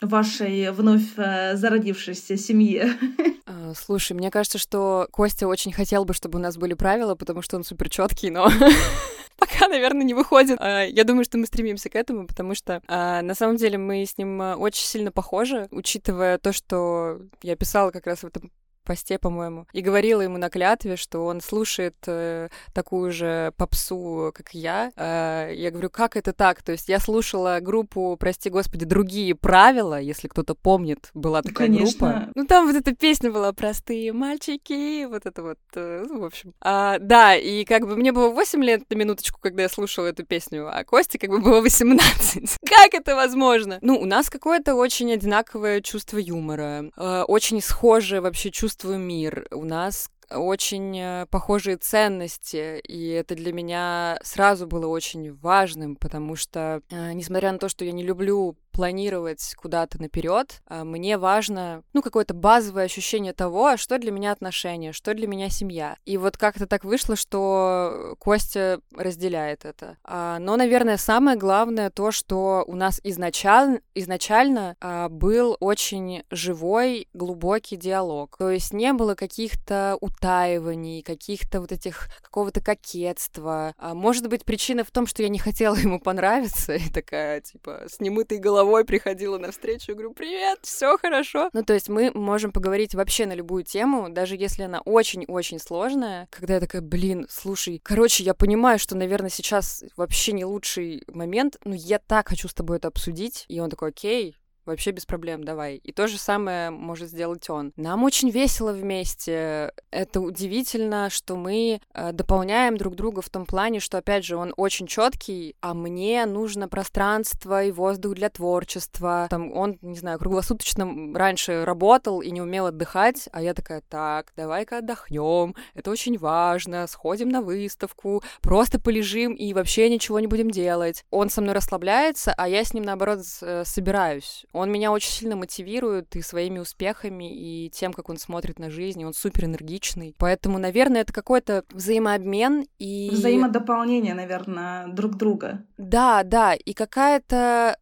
Вашей 0.00 0.70
вновь 0.70 1.16
э, 1.16 1.56
зародившейся 1.56 2.36
семье? 2.36 2.94
А, 3.48 3.74
слушай, 3.76 4.12
мне 4.12 4.32
кажется, 4.32 4.58
что 4.58 5.06
Костя 5.12 5.46
очень 5.46 5.72
хотел 5.72 6.04
бы, 6.04 6.14
чтобы 6.14 6.40
у 6.40 6.42
нас 6.42 6.56
были 6.56 6.74
правила, 6.74 7.14
потому 7.14 7.42
что 7.42 7.56
он 7.56 7.62
супер 7.62 7.88
четкий, 7.88 8.28
но 8.28 8.50
пока, 9.38 9.68
наверное, 9.68 10.02
не 10.04 10.14
выходит. 10.14 10.58
А, 10.60 10.82
я 10.82 11.04
думаю, 11.04 11.24
что 11.24 11.38
мы 11.38 11.46
стремимся 11.46 11.88
к 11.88 11.94
этому, 11.94 12.26
потому 12.26 12.56
что 12.56 12.82
а, 12.88 13.22
на 13.22 13.36
самом 13.36 13.56
деле 13.56 13.78
мы 13.78 14.04
с 14.04 14.18
ним 14.18 14.40
очень 14.40 14.84
сильно 14.84 15.12
похожи, 15.12 15.68
учитывая 15.70 16.38
то, 16.38 16.52
что 16.52 17.20
я 17.42 17.54
писала 17.54 17.92
как 17.92 18.08
раз 18.08 18.24
в 18.24 18.26
этом 18.26 18.50
посте, 18.86 19.18
по-моему, 19.18 19.66
и 19.72 19.82
говорила 19.82 20.22
ему 20.22 20.38
на 20.38 20.48
клятве, 20.48 20.96
что 20.96 21.26
он 21.26 21.40
слушает 21.40 21.96
э, 22.06 22.48
такую 22.72 23.12
же 23.12 23.52
попсу, 23.56 24.32
как 24.34 24.54
я. 24.54 24.92
Э, 24.96 25.52
я 25.54 25.70
говорю, 25.70 25.90
как 25.90 26.16
это 26.16 26.32
так? 26.32 26.62
То 26.62 26.72
есть 26.72 26.88
я 26.88 26.98
слушала 26.98 27.58
группу, 27.60 28.16
прости 28.18 28.48
господи, 28.48 28.86
другие 28.86 29.34
правила, 29.34 30.00
если 30.00 30.28
кто-то 30.28 30.54
помнит, 30.54 31.10
была 31.12 31.42
такая 31.42 31.68
Конечно. 31.68 32.08
группа. 32.08 32.32
Ну 32.34 32.46
там 32.46 32.66
вот 32.66 32.76
эта 32.76 32.94
песня 32.94 33.30
была 33.30 33.52
«Простые 33.52 34.12
мальчики», 34.12 35.04
вот 35.04 35.26
это 35.26 35.42
вот, 35.42 35.58
э, 35.74 36.04
ну, 36.08 36.20
в 36.20 36.24
общем. 36.24 36.54
А, 36.60 36.98
да, 36.98 37.34
и 37.36 37.64
как 37.64 37.86
бы 37.86 37.96
мне 37.96 38.12
было 38.12 38.30
8 38.30 38.62
лет 38.64 38.82
на 38.88 38.94
минуточку, 38.94 39.40
когда 39.40 39.62
я 39.62 39.68
слушала 39.68 40.06
эту 40.06 40.24
песню, 40.24 40.68
а 40.72 40.84
Косте 40.84 41.18
как 41.18 41.30
бы 41.30 41.40
было 41.40 41.60
18. 41.60 42.56
как 42.68 42.94
это 42.94 43.16
возможно? 43.16 43.78
Ну, 43.82 43.98
у 43.98 44.04
нас 44.04 44.30
какое-то 44.30 44.74
очень 44.74 45.12
одинаковое 45.12 45.80
чувство 45.80 46.18
юмора, 46.18 46.90
э, 46.96 47.22
очень 47.22 47.60
схожее 47.60 48.20
вообще 48.20 48.50
чувство 48.50 48.75
чувствую 48.76 48.98
мир. 48.98 49.46
У 49.52 49.64
нас 49.64 50.10
очень 50.30 50.98
э, 50.98 51.26
похожие 51.30 51.76
ценности, 51.76 52.80
и 52.80 53.08
это 53.08 53.34
для 53.34 53.52
меня 53.52 54.18
сразу 54.22 54.66
было 54.66 54.86
очень 54.86 55.32
важным, 55.34 55.96
потому 55.96 56.36
что, 56.36 56.82
э, 56.90 57.12
несмотря 57.12 57.52
на 57.52 57.58
то, 57.58 57.68
что 57.68 57.84
я 57.84 57.92
не 57.92 58.02
люблю 58.02 58.56
планировать 58.76 59.54
куда-то 59.56 59.98
наперед, 60.00 60.60
а, 60.66 60.84
мне 60.84 61.16
важно, 61.16 61.82
ну, 61.94 62.02
какое-то 62.02 62.34
базовое 62.34 62.84
ощущение 62.84 63.32
того, 63.32 63.68
а 63.68 63.76
что 63.78 63.98
для 63.98 64.12
меня 64.12 64.32
отношения, 64.32 64.92
что 64.92 65.14
для 65.14 65.26
меня 65.26 65.48
семья. 65.48 65.96
И 66.04 66.18
вот 66.18 66.36
как-то 66.36 66.66
так 66.66 66.84
вышло, 66.84 67.16
что 67.16 68.16
Костя 68.18 68.80
разделяет 68.94 69.64
это. 69.64 69.96
А, 70.04 70.38
но, 70.38 70.56
наверное, 70.56 70.98
самое 70.98 71.38
главное 71.38 71.88
то, 71.88 72.10
что 72.10 72.64
у 72.66 72.76
нас 72.76 73.00
изначально, 73.02 73.80
изначально 73.94 74.76
был 75.10 75.56
очень 75.60 76.24
живой, 76.30 77.08
глубокий 77.14 77.76
диалог. 77.76 78.36
То 78.36 78.50
есть 78.50 78.74
не 78.74 78.92
было 78.92 79.14
каких-то 79.14 79.96
утаиваний, 80.02 81.00
каких-то 81.00 81.62
вот 81.62 81.72
этих, 81.72 82.08
какого-то 82.20 82.60
кокетства. 82.60 83.74
Может 83.78 84.28
быть, 84.28 84.44
причина 84.44 84.84
в 84.84 84.90
том, 84.90 85.06
что 85.06 85.22
я 85.22 85.30
не 85.30 85.38
хотела 85.38 85.74
ему 85.76 85.98
понравиться, 85.98 86.74
и 86.74 86.90
такая, 86.90 87.40
типа, 87.40 87.84
с 87.88 88.00
немытой 88.00 88.36
головой 88.36 88.65
головой 88.66 88.84
приходила 88.84 89.38
на 89.38 89.52
встречу 89.52 89.92
и 89.92 89.94
говорю, 89.94 90.12
привет, 90.12 90.58
все 90.62 90.98
хорошо. 90.98 91.50
Ну, 91.52 91.62
то 91.62 91.72
есть 91.72 91.88
мы 91.88 92.10
можем 92.12 92.50
поговорить 92.50 92.94
вообще 92.94 93.24
на 93.26 93.32
любую 93.32 93.62
тему, 93.62 94.08
даже 94.10 94.34
если 94.34 94.64
она 94.64 94.80
очень-очень 94.80 95.60
сложная, 95.60 96.26
когда 96.30 96.54
я 96.54 96.60
такая, 96.60 96.82
блин, 96.82 97.26
слушай, 97.30 97.80
короче, 97.82 98.24
я 98.24 98.34
понимаю, 98.34 98.80
что, 98.80 98.96
наверное, 98.96 99.30
сейчас 99.30 99.84
вообще 99.96 100.32
не 100.32 100.44
лучший 100.44 101.04
момент, 101.06 101.58
но 101.64 101.76
я 101.76 102.00
так 102.00 102.28
хочу 102.28 102.48
с 102.48 102.54
тобой 102.54 102.78
это 102.78 102.88
обсудить. 102.88 103.44
И 103.48 103.60
он 103.60 103.70
такой, 103.70 103.90
окей, 103.90 104.36
вообще 104.66 104.90
без 104.90 105.06
проблем, 105.06 105.44
давай. 105.44 105.76
И 105.76 105.92
то 105.92 106.06
же 106.06 106.18
самое 106.18 106.70
может 106.70 107.08
сделать 107.08 107.48
он. 107.48 107.72
Нам 107.76 108.04
очень 108.04 108.30
весело 108.30 108.72
вместе. 108.72 109.72
Это 109.90 110.20
удивительно, 110.20 111.10
что 111.10 111.36
мы 111.36 111.80
э, 111.94 112.12
дополняем 112.12 112.76
друг 112.76 112.94
друга 112.94 113.22
в 113.22 113.30
том 113.30 113.46
плане, 113.46 113.80
что, 113.80 113.98
опять 113.98 114.24
же, 114.24 114.36
он 114.36 114.52
очень 114.56 114.86
четкий, 114.86 115.56
а 115.60 115.74
мне 115.74 116.26
нужно 116.26 116.68
пространство 116.68 117.64
и 117.64 117.72
воздух 117.72 118.14
для 118.14 118.28
творчества. 118.28 119.26
Там 119.30 119.52
он, 119.52 119.78
не 119.82 119.96
знаю, 119.96 120.18
круглосуточно 120.18 120.86
раньше 121.14 121.64
работал 121.64 122.20
и 122.20 122.30
не 122.30 122.42
умел 122.42 122.66
отдыхать, 122.66 123.28
а 123.32 123.42
я 123.42 123.54
такая, 123.54 123.82
так, 123.88 124.32
давай-ка 124.36 124.78
отдохнем, 124.78 125.54
это 125.74 125.90
очень 125.90 126.18
важно, 126.18 126.86
сходим 126.86 127.28
на 127.28 127.42
выставку, 127.42 128.22
просто 128.40 128.80
полежим 128.80 129.34
и 129.34 129.52
вообще 129.52 129.88
ничего 129.88 130.20
не 130.20 130.26
будем 130.26 130.50
делать. 130.50 131.04
Он 131.10 131.30
со 131.30 131.40
мной 131.40 131.54
расслабляется, 131.54 132.34
а 132.36 132.48
я 132.48 132.64
с 132.64 132.74
ним, 132.74 132.84
наоборот, 132.84 133.20
э, 133.42 133.64
собираюсь 133.64 134.46
он 134.56 134.70
меня 134.72 134.90
очень 134.90 135.10
сильно 135.10 135.36
мотивирует 135.36 136.16
и 136.16 136.22
своими 136.22 136.58
успехами, 136.58 137.32
и 137.32 137.70
тем, 137.70 137.92
как 137.92 138.08
он 138.08 138.16
смотрит 138.16 138.58
на 138.58 138.70
жизнь, 138.70 139.04
он 139.04 139.12
супер 139.12 139.44
энергичный. 139.44 140.14
Поэтому, 140.18 140.58
наверное, 140.58 141.02
это 141.02 141.12
какой-то 141.12 141.64
взаимообмен 141.70 142.66
и... 142.78 143.10
Взаимодополнение, 143.12 144.14
наверное, 144.14 144.88
друг 144.88 145.16
друга. 145.16 145.64
Да, 145.76 146.22
да, 146.22 146.54
и 146.54 146.72
какая-то 146.72 147.76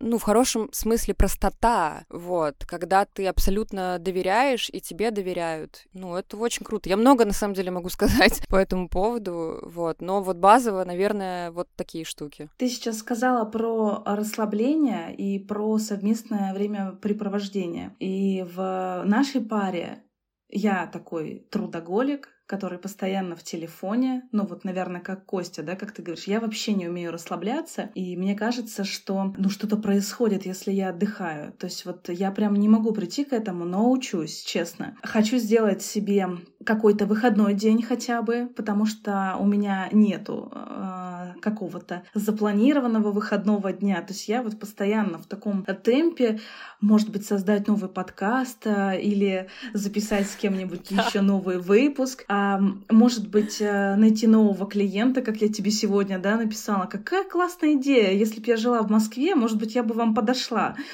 ну, 0.00 0.18
в 0.18 0.22
хорошем 0.22 0.68
смысле 0.72 1.14
простота, 1.14 2.04
вот, 2.08 2.64
когда 2.66 3.04
ты 3.04 3.26
абсолютно 3.26 3.98
доверяешь, 3.98 4.68
и 4.72 4.80
тебе 4.80 5.10
доверяют. 5.10 5.86
Ну, 5.92 6.16
это 6.16 6.36
очень 6.36 6.64
круто. 6.64 6.88
Я 6.88 6.96
много, 6.96 7.24
на 7.24 7.32
самом 7.32 7.54
деле, 7.54 7.70
могу 7.70 7.88
сказать 7.90 8.42
по 8.48 8.56
этому 8.56 8.88
поводу, 8.88 9.60
вот, 9.62 10.00
но 10.00 10.22
вот 10.22 10.36
базово, 10.36 10.84
наверное, 10.84 11.50
вот 11.50 11.68
такие 11.76 12.04
штуки. 12.04 12.48
Ты 12.56 12.68
сейчас 12.68 12.98
сказала 12.98 13.44
про 13.44 14.02
расслабление 14.04 15.14
и 15.14 15.38
про 15.38 15.78
совместное 15.78 16.52
времяпрепровождение. 16.54 17.94
И 17.98 18.44
в 18.54 19.02
нашей 19.04 19.40
паре 19.40 20.02
я 20.48 20.86
такой 20.86 21.46
трудоголик, 21.50 22.28
который 22.46 22.78
постоянно 22.78 23.36
в 23.36 23.42
телефоне, 23.42 24.28
ну 24.32 24.46
вот, 24.46 24.64
наверное, 24.64 25.00
как 25.00 25.26
Костя, 25.26 25.62
да, 25.62 25.76
как 25.76 25.92
ты 25.92 26.02
говоришь, 26.02 26.24
я 26.24 26.40
вообще 26.40 26.74
не 26.74 26.88
умею 26.88 27.12
расслабляться, 27.12 27.90
и 27.94 28.16
мне 28.16 28.34
кажется, 28.34 28.84
что, 28.84 29.34
ну, 29.36 29.50
что-то 29.50 29.76
происходит, 29.76 30.46
если 30.46 30.72
я 30.72 30.90
отдыхаю. 30.90 31.52
То 31.52 31.66
есть 31.66 31.84
вот 31.84 32.08
я 32.08 32.30
прям 32.30 32.54
не 32.54 32.68
могу 32.68 32.92
прийти 32.92 33.24
к 33.24 33.32
этому, 33.32 33.64
но 33.64 33.90
учусь, 33.90 34.42
честно. 34.42 34.96
Хочу 35.02 35.38
сделать 35.38 35.82
себе 35.82 36.28
какой-то 36.66 37.06
выходной 37.06 37.54
день 37.54 37.82
хотя 37.82 38.20
бы, 38.20 38.50
потому 38.54 38.84
что 38.84 39.36
у 39.38 39.46
меня 39.46 39.88
нету 39.92 40.52
э, 40.52 41.34
какого-то 41.40 42.02
запланированного 42.12 43.12
выходного 43.12 43.72
дня. 43.72 44.02
То 44.02 44.12
есть 44.12 44.28
я 44.28 44.42
вот 44.42 44.58
постоянно 44.58 45.18
в 45.18 45.26
таком 45.26 45.64
темпе, 45.64 46.40
может 46.80 47.10
быть, 47.10 47.24
создать 47.24 47.68
новый 47.68 47.88
подкаст 47.88 48.66
э, 48.66 49.00
или 49.00 49.48
записать 49.72 50.28
с 50.28 50.36
кем-нибудь 50.36 50.90
еще 50.90 51.20
новый 51.20 51.58
выпуск 51.58 52.24
а, 52.28 52.60
может 52.90 53.28
быть, 53.28 53.60
э, 53.60 53.94
найти 53.96 54.26
нового 54.26 54.66
клиента, 54.66 55.22
как 55.22 55.36
я 55.36 55.48
тебе 55.48 55.70
сегодня, 55.70 56.18
да, 56.18 56.36
написала. 56.36 56.86
Какая 56.86 57.24
классная 57.24 57.74
идея. 57.74 58.12
Если 58.12 58.40
бы 58.40 58.46
я 58.48 58.56
жила 58.56 58.82
в 58.82 58.90
Москве, 58.90 59.34
может 59.34 59.58
быть, 59.58 59.74
я 59.74 59.82
бы 59.82 59.94
вам 59.94 60.14
подошла. 60.14 60.76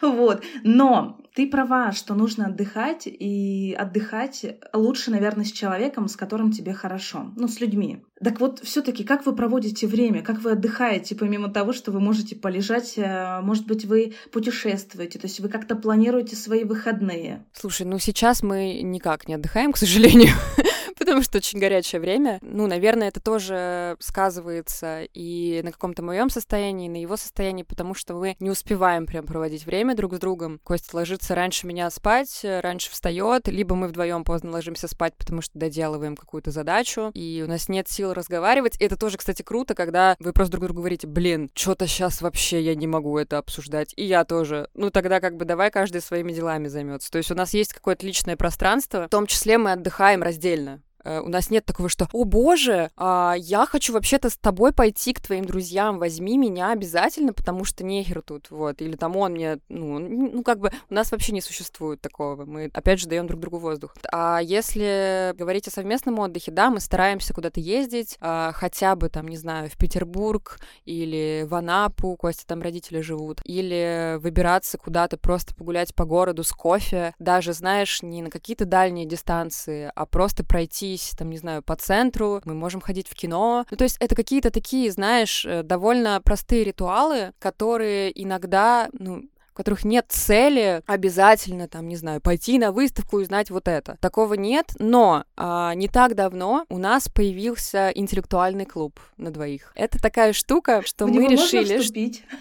Вот. 0.00 0.44
Но 0.62 1.18
ты 1.36 1.46
права, 1.46 1.92
что 1.92 2.14
нужно 2.14 2.46
отдыхать, 2.46 3.02
и 3.06 3.76
отдыхать 3.78 4.46
лучше, 4.72 5.10
наверное, 5.10 5.44
с 5.44 5.52
человеком, 5.52 6.08
с 6.08 6.16
которым 6.16 6.50
тебе 6.50 6.72
хорошо, 6.72 7.30
ну, 7.36 7.46
с 7.46 7.60
людьми. 7.60 8.02
Так 8.24 8.40
вот, 8.40 8.60
все 8.60 8.80
таки 8.80 9.04
как 9.04 9.26
вы 9.26 9.36
проводите 9.36 9.86
время, 9.86 10.22
как 10.22 10.40
вы 10.40 10.52
отдыхаете, 10.52 11.14
помимо 11.14 11.50
того, 11.50 11.74
что 11.74 11.92
вы 11.92 12.00
можете 12.00 12.36
полежать, 12.36 12.94
э, 12.96 13.40
может 13.42 13.66
быть, 13.66 13.84
вы 13.84 14.14
путешествуете, 14.32 15.18
то 15.18 15.26
есть 15.26 15.38
вы 15.40 15.50
как-то 15.50 15.76
планируете 15.76 16.36
свои 16.36 16.64
выходные? 16.64 17.44
Слушай, 17.52 17.86
ну 17.86 17.98
сейчас 17.98 18.42
мы 18.42 18.80
никак 18.82 19.28
не 19.28 19.34
отдыхаем, 19.34 19.72
к 19.72 19.76
сожалению 19.76 20.32
потому 20.98 21.22
что 21.22 21.38
очень 21.38 21.58
горячее 21.58 22.00
время. 22.00 22.38
Ну, 22.42 22.66
наверное, 22.66 23.08
это 23.08 23.20
тоже 23.20 23.96
сказывается 24.00 25.02
и 25.14 25.60
на 25.64 25.72
каком-то 25.72 26.02
моем 26.02 26.30
состоянии, 26.30 26.86
и 26.86 26.90
на 26.90 27.00
его 27.00 27.16
состоянии, 27.16 27.62
потому 27.62 27.94
что 27.94 28.14
мы 28.14 28.36
не 28.40 28.50
успеваем 28.50 29.06
прям 29.06 29.26
проводить 29.26 29.66
время 29.66 29.94
друг 29.94 30.14
с 30.14 30.18
другом. 30.18 30.60
Костя 30.64 30.96
ложится 30.96 31.34
раньше 31.34 31.66
меня 31.66 31.90
спать, 31.90 32.40
раньше 32.42 32.90
встает, 32.90 33.48
либо 33.48 33.74
мы 33.74 33.88
вдвоем 33.88 34.24
поздно 34.24 34.50
ложимся 34.50 34.88
спать, 34.88 35.14
потому 35.16 35.42
что 35.42 35.58
доделываем 35.58 36.16
какую-то 36.16 36.50
задачу, 36.50 37.10
и 37.14 37.42
у 37.44 37.48
нас 37.48 37.68
нет 37.68 37.88
сил 37.88 38.12
разговаривать. 38.12 38.80
И 38.80 38.84
это 38.84 38.96
тоже, 38.96 39.18
кстати, 39.18 39.42
круто, 39.42 39.74
когда 39.74 40.16
вы 40.18 40.32
просто 40.32 40.52
друг 40.52 40.64
другу 40.64 40.80
говорите, 40.80 41.06
блин, 41.06 41.50
что-то 41.54 41.86
сейчас 41.86 42.20
вообще 42.20 42.60
я 42.60 42.74
не 42.74 42.86
могу 42.86 43.16
это 43.18 43.38
обсуждать, 43.38 43.92
и 43.96 44.04
я 44.04 44.24
тоже. 44.24 44.68
Ну, 44.74 44.90
тогда 44.90 45.20
как 45.20 45.36
бы 45.36 45.44
давай 45.44 45.70
каждый 45.70 46.00
своими 46.00 46.32
делами 46.32 46.68
займется. 46.68 47.10
То 47.10 47.18
есть 47.18 47.30
у 47.30 47.34
нас 47.34 47.54
есть 47.54 47.72
какое-то 47.72 48.06
личное 48.06 48.36
пространство, 48.36 49.06
в 49.06 49.10
том 49.10 49.26
числе 49.26 49.58
мы 49.58 49.72
отдыхаем 49.72 50.22
раздельно. 50.22 50.82
Э, 51.06 51.20
у 51.20 51.28
нас 51.28 51.50
нет 51.50 51.64
такого, 51.64 51.88
что 51.88 52.08
«О 52.12 52.24
боже, 52.24 52.90
а, 52.96 53.34
я 53.38 53.64
хочу 53.66 53.92
вообще-то 53.92 54.28
с 54.28 54.36
тобой 54.36 54.72
пойти 54.72 55.12
к 55.12 55.20
твоим 55.20 55.44
друзьям, 55.44 55.98
возьми 55.98 56.36
меня 56.36 56.72
обязательно, 56.72 57.32
потому 57.32 57.64
что 57.64 57.84
нехер 57.84 58.22
тут», 58.22 58.50
вот, 58.50 58.82
или 58.82 58.96
там 58.96 59.16
он 59.16 59.32
мне, 59.32 59.58
ну, 59.68 60.00
ну, 60.00 60.42
как 60.42 60.58
бы 60.58 60.72
у 60.90 60.94
нас 60.94 61.12
вообще 61.12 61.32
не 61.32 61.40
существует 61.40 62.00
такого, 62.00 62.44
мы, 62.44 62.70
опять 62.74 62.98
же, 62.98 63.06
даем 63.06 63.28
друг 63.28 63.40
другу 63.40 63.58
воздух. 63.58 63.94
А 64.12 64.40
если 64.42 65.32
говорить 65.36 65.68
о 65.68 65.70
совместном 65.70 66.18
отдыхе, 66.18 66.50
да, 66.50 66.70
мы 66.70 66.80
стараемся 66.80 67.32
куда-то 67.32 67.60
ездить, 67.60 68.16
а, 68.20 68.50
хотя 68.52 68.96
бы 68.96 69.08
там, 69.08 69.28
не 69.28 69.36
знаю, 69.36 69.70
в 69.70 69.76
Петербург 69.76 70.58
или 70.84 71.46
в 71.48 71.54
Анапу, 71.54 72.16
Костя 72.16 72.46
там 72.46 72.62
родители 72.62 73.00
живут, 73.00 73.40
или 73.44 74.16
выбираться 74.18 74.76
куда-то 74.76 75.18
просто 75.18 75.54
погулять 75.54 75.94
по 75.94 76.04
городу 76.04 76.42
с 76.42 76.50
кофе, 76.50 77.14
даже, 77.20 77.52
знаешь, 77.52 78.02
не 78.02 78.22
на 78.22 78.30
какие-то 78.30 78.64
дальние 78.64 79.06
дистанции, 79.06 79.92
а 79.94 80.04
просто 80.04 80.42
пройти 80.44 80.95
пройтись, 80.96 81.14
там, 81.16 81.30
не 81.30 81.38
знаю, 81.38 81.62
по 81.62 81.76
центру, 81.76 82.40
мы 82.44 82.54
можем 82.54 82.80
ходить 82.80 83.08
в 83.08 83.14
кино. 83.14 83.64
Ну, 83.70 83.76
то 83.76 83.84
есть 83.84 83.96
это 84.00 84.14
какие-то 84.14 84.50
такие, 84.50 84.90
знаешь, 84.90 85.44
э, 85.44 85.62
довольно 85.62 86.20
простые 86.24 86.64
ритуалы, 86.64 87.32
которые 87.38 88.10
иногда, 88.22 88.88
ну, 88.92 89.22
в 89.56 89.64
которых 89.64 89.86
нет 89.86 90.04
цели 90.10 90.82
обязательно, 90.86 91.66
там, 91.66 91.88
не 91.88 91.96
знаю, 91.96 92.20
пойти 92.20 92.58
на 92.58 92.72
выставку 92.72 93.18
и 93.18 93.22
узнать 93.22 93.50
вот 93.50 93.68
это. 93.68 93.96
Такого 94.02 94.34
нет, 94.34 94.72
но 94.78 95.24
а, 95.34 95.72
не 95.74 95.88
так 95.88 96.14
давно 96.14 96.66
у 96.68 96.76
нас 96.76 97.08
появился 97.08 97.90
интеллектуальный 97.94 98.66
клуб 98.66 99.00
на 99.16 99.30
двоих. 99.30 99.72
Это 99.74 99.98
такая 99.98 100.34
штука, 100.34 100.82
что 100.84 101.06
в 101.06 101.10
мы 101.10 101.26
решили... 101.26 101.80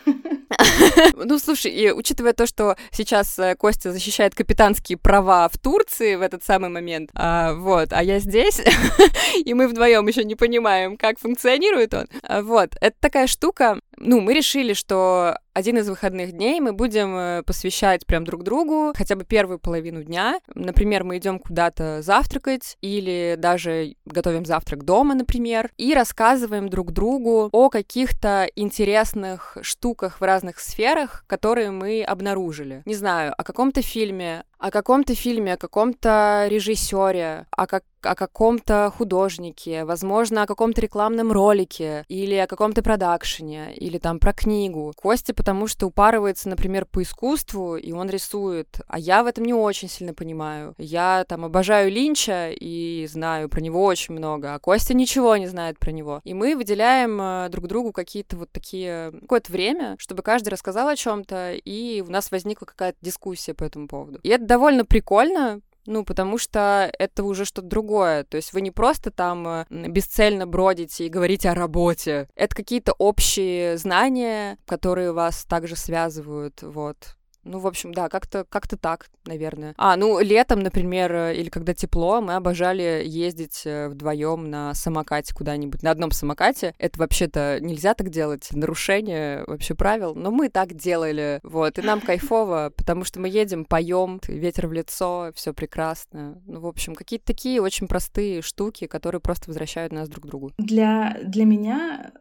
Ну, 1.15 1.39
слушай, 1.39 1.71
и 1.71 1.91
учитывая 1.91 2.33
то, 2.33 2.45
что 2.45 2.75
сейчас 2.91 3.39
э, 3.39 3.55
Костя 3.55 3.91
защищает 3.91 4.35
капитанские 4.35 4.97
права 4.97 5.47
в 5.49 5.57
Турции 5.57 6.15
в 6.15 6.21
этот 6.21 6.43
самый 6.43 6.69
момент, 6.69 7.09
а, 7.13 7.53
вот, 7.53 7.93
а 7.93 8.03
я 8.03 8.19
здесь, 8.19 8.61
и 9.45 9.53
мы 9.53 9.67
вдвоем 9.67 10.05
еще 10.07 10.23
не 10.23 10.35
понимаем, 10.35 10.97
как 10.97 11.19
функционирует 11.19 11.93
он. 11.93 12.07
А, 12.23 12.41
вот, 12.41 12.75
это 12.79 12.95
такая 12.99 13.27
штука. 13.27 13.79
Ну, 13.97 14.19
мы 14.19 14.33
решили, 14.33 14.73
что 14.73 15.37
один 15.55 15.77
из 15.77 15.87
выходных 15.87 16.33
дней 16.33 16.59
мы 16.59 16.73
будем 16.73 17.15
э, 17.15 17.43
посвящать 17.43 18.05
прям 18.05 18.25
друг 18.25 18.43
другу 18.43 18.91
хотя 18.93 19.15
бы 19.15 19.23
первую 19.23 19.57
половину 19.57 20.03
дня. 20.03 20.41
Например, 20.53 21.05
мы 21.05 21.17
идем 21.17 21.39
куда-то 21.39 22.01
завтракать 22.01 22.77
или 22.81 23.35
даже 23.37 23.95
готовим 24.05 24.45
завтрак 24.45 24.83
дома, 24.83 25.15
например, 25.15 25.71
и 25.77 25.93
рассказываем 25.93 26.67
друг 26.67 26.91
другу 26.91 27.47
о 27.53 27.69
каких-то 27.69 28.49
интересных 28.57 29.57
штуках 29.61 30.19
в 30.19 30.23
разных 30.25 30.59
сферах, 30.59 31.23
которые 31.25 31.71
мы 31.71 32.03
обнаружили. 32.03 32.83
Не 32.85 32.95
знаю, 32.95 33.33
о 33.37 33.43
каком-то 33.45 33.81
фильме, 33.81 34.43
о 34.57 34.71
каком-то 34.71 35.15
фильме, 35.15 35.53
о 35.53 35.57
каком-то 35.57 36.47
режиссере, 36.49 37.47
о, 37.51 37.67
как, 37.67 37.83
о 38.01 38.15
каком-то 38.15 38.91
художнике, 38.95 39.85
возможно, 39.85 40.43
о 40.43 40.47
каком-то 40.47 40.81
рекламном 40.81 41.31
ролике 41.31 42.05
или 42.07 42.35
о 42.35 42.47
каком-то 42.47 42.81
продакшене, 42.81 43.73
или 43.75 43.97
там 43.97 44.19
про 44.19 44.33
книгу. 44.33 44.93
Костя 44.95 45.33
потому 45.33 45.67
что 45.67 45.87
упарывается, 45.87 46.49
например, 46.49 46.85
по 46.85 47.01
искусству, 47.01 47.75
и 47.75 47.91
он 47.91 48.09
рисует, 48.09 48.79
а 48.87 48.99
я 48.99 49.23
в 49.23 49.27
этом 49.27 49.45
не 49.45 49.53
очень 49.53 49.89
сильно 49.89 50.13
понимаю. 50.13 50.73
Я 50.77 51.25
там 51.27 51.45
обожаю 51.45 51.91
Линча 51.91 52.51
и 52.51 53.07
знаю 53.11 53.49
про 53.49 53.61
него 53.61 53.83
очень 53.83 54.15
много, 54.15 54.53
а 54.53 54.59
Костя 54.59 54.93
ничего 54.93 55.35
не 55.37 55.47
знает 55.47 55.79
про 55.79 55.91
него. 55.91 56.21
И 56.23 56.33
мы 56.33 56.55
выделяем 56.55 57.19
э, 57.21 57.49
друг 57.49 57.67
другу 57.67 57.91
какие-то 57.91 58.37
вот 58.37 58.51
такие 58.51 59.11
какое-то 59.21 59.51
время, 59.51 59.95
чтобы 59.99 60.23
каждый 60.23 60.49
рассказал 60.49 60.87
о 60.87 60.95
чем-то, 60.95 61.53
и 61.53 62.01
у 62.01 62.09
нас 62.09 62.31
возникла 62.31 62.65
какая-то 62.65 62.97
дискуссия 63.01 63.53
по 63.53 63.63
этому 63.63 63.87
поводу. 63.87 64.19
И 64.23 64.29
это 64.29 64.44
довольно 64.45 64.85
прикольно, 64.85 65.61
ну, 65.85 66.03
потому 66.03 66.37
что 66.37 66.91
это 66.97 67.23
уже 67.23 67.45
что-то 67.45 67.67
другое. 67.67 68.23
То 68.23 68.37
есть 68.37 68.53
вы 68.53 68.61
не 68.61 68.71
просто 68.71 69.11
там 69.11 69.47
э, 69.47 69.65
бесцельно 69.69 70.47
бродите 70.47 71.05
и 71.05 71.09
говорите 71.09 71.49
о 71.49 71.55
работе. 71.55 72.27
Это 72.35 72.55
какие-то 72.55 72.93
общие 72.97 73.77
знания, 73.77 74.57
которые 74.65 75.11
вас 75.11 75.45
также 75.45 75.75
связывают, 75.75 76.61
вот. 76.63 77.15
Ну, 77.45 77.59
в 77.59 77.67
общем, 77.67 77.93
да, 77.93 78.09
как-то 78.09 78.43
как 78.43 78.67
так, 78.67 79.07
наверное. 79.25 79.75
А, 79.77 79.95
ну, 79.95 80.19
летом, 80.19 80.59
например, 80.61 81.13
э, 81.13 81.35
или 81.35 81.49
когда 81.49 81.73
тепло, 81.75 82.19
мы 82.19 82.35
обожали 82.35 83.03
ездить 83.05 83.61
э, 83.65 83.87
вдвоем 83.87 84.49
на 84.49 84.73
самокате 84.73 85.33
куда-нибудь, 85.33 85.83
на 85.83 85.91
одном 85.91 86.09
самокате. 86.11 86.73
Это 86.79 86.99
вообще-то 86.99 87.59
нельзя 87.61 87.93
так 87.93 88.09
делать, 88.09 88.49
нарушение 88.51 89.43
вообще 89.45 89.75
правил, 89.75 90.15
но 90.15 90.31
мы 90.31 90.49
так 90.49 90.73
делали, 90.73 91.39
вот, 91.43 91.77
и 91.77 91.83
нам 91.83 92.01
кайфово, 92.05 92.73
потому 92.75 93.03
что 93.03 93.19
мы 93.19 93.29
едем, 93.29 93.63
поем, 93.63 94.19
ветер 94.27 94.67
в 94.67 94.73
лицо, 94.73 95.31
все 95.35 95.53
прекрасно. 95.53 96.41
Ну, 96.47 96.61
в 96.61 96.67
общем, 96.67 96.95
какие-то 96.95 97.25
такие 97.25 97.61
очень 97.61 97.87
простые 97.87 98.41
штуки, 98.41 98.87
которые 98.87 99.21
просто 99.21 99.49
возвращают 99.49 99.93
нас 99.93 100.09
друг 100.09 100.25
к 100.25 100.27
другу. 100.27 100.51
Для, 100.57 101.17
для 101.23 101.45
меня 101.45 102.11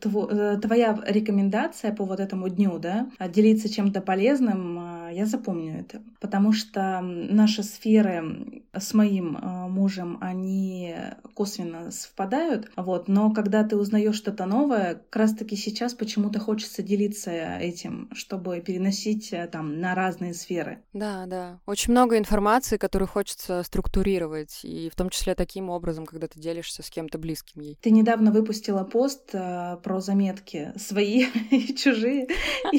твоя 0.00 0.98
рекомендация 1.06 1.92
по 1.92 2.04
вот 2.04 2.20
этому 2.20 2.48
дню, 2.48 2.78
да, 2.78 3.10
делиться 3.28 3.68
чем-то 3.68 4.00
полезным, 4.00 4.78
а, 4.78 5.10
я 5.10 5.26
запомню 5.26 5.80
это. 5.80 6.02
Потому 6.20 6.52
что 6.52 7.00
наши 7.02 7.62
сферы 7.62 8.62
с 8.72 8.94
моим 8.94 9.38
а, 9.40 9.68
мужем, 9.68 10.18
они 10.20 10.94
косвенно 11.34 11.90
совпадают, 11.90 12.70
вот, 12.76 13.08
но 13.08 13.32
когда 13.32 13.64
ты 13.64 13.76
узнаешь 13.76 14.14
что-то 14.14 14.46
новое, 14.46 14.94
как 15.10 15.16
раз 15.16 15.34
таки 15.34 15.56
сейчас 15.56 15.94
почему-то 15.94 16.38
хочется 16.38 16.82
делиться 16.82 17.30
этим, 17.30 18.08
чтобы 18.12 18.60
переносить 18.60 19.32
э, 19.32 19.46
там 19.46 19.80
на 19.80 19.94
разные 19.94 20.34
сферы. 20.34 20.82
Да, 20.92 21.26
да. 21.26 21.60
Очень 21.66 21.92
много 21.92 22.18
информации, 22.18 22.76
которую 22.76 23.08
хочется 23.08 23.62
структурировать, 23.64 24.60
и 24.62 24.88
в 24.90 24.94
том 24.94 25.10
числе 25.10 25.34
таким 25.34 25.70
образом, 25.70 26.06
когда 26.06 26.28
ты 26.28 26.38
делишься 26.38 26.82
с 26.82 26.90
кем-то 26.90 27.18
близким 27.18 27.62
ей. 27.62 27.78
Ты 27.80 27.90
недавно 27.90 28.30
выпустила 28.30 28.84
пост 28.84 29.30
э, 29.32 29.71
про 29.76 30.00
заметки 30.00 30.72
свои 30.76 31.26
и 31.50 31.74
чужие. 31.74 32.28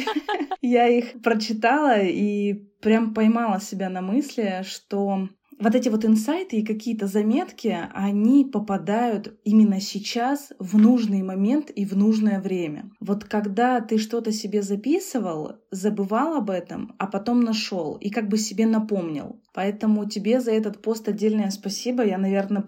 Я 0.61 0.87
их 0.87 1.21
прочитала 1.21 1.99
и 1.99 2.53
прям 2.81 3.13
поймала 3.13 3.59
себя 3.59 3.89
на 3.89 4.01
мысли, 4.01 4.63
что 4.63 5.29
вот 5.59 5.75
эти 5.75 5.89
вот 5.89 6.03
инсайты 6.05 6.57
и 6.57 6.65
какие-то 6.65 7.07
заметки, 7.07 7.77
они 7.93 8.45
попадают 8.45 9.39
именно 9.43 9.79
сейчас 9.79 10.51
в 10.59 10.77
нужный 10.77 11.21
момент 11.23 11.69
и 11.69 11.85
в 11.85 11.95
нужное 11.95 12.41
время. 12.41 12.91
Вот 12.99 13.23
когда 13.23 13.79
ты 13.79 13.97
что-то 13.97 14.31
себе 14.31 14.61
записывал, 14.61 15.53
забывал 15.71 16.35
об 16.35 16.49
этом, 16.49 16.95
а 16.97 17.07
потом 17.07 17.41
нашел 17.41 17.95
и 17.95 18.09
как 18.09 18.27
бы 18.27 18.37
себе 18.37 18.65
напомнил. 18.65 19.41
Поэтому 19.53 20.09
тебе 20.09 20.41
за 20.41 20.51
этот 20.51 20.81
пост 20.81 21.07
отдельное 21.07 21.51
спасибо. 21.51 22.03
Я, 22.03 22.17
наверное, 22.17 22.63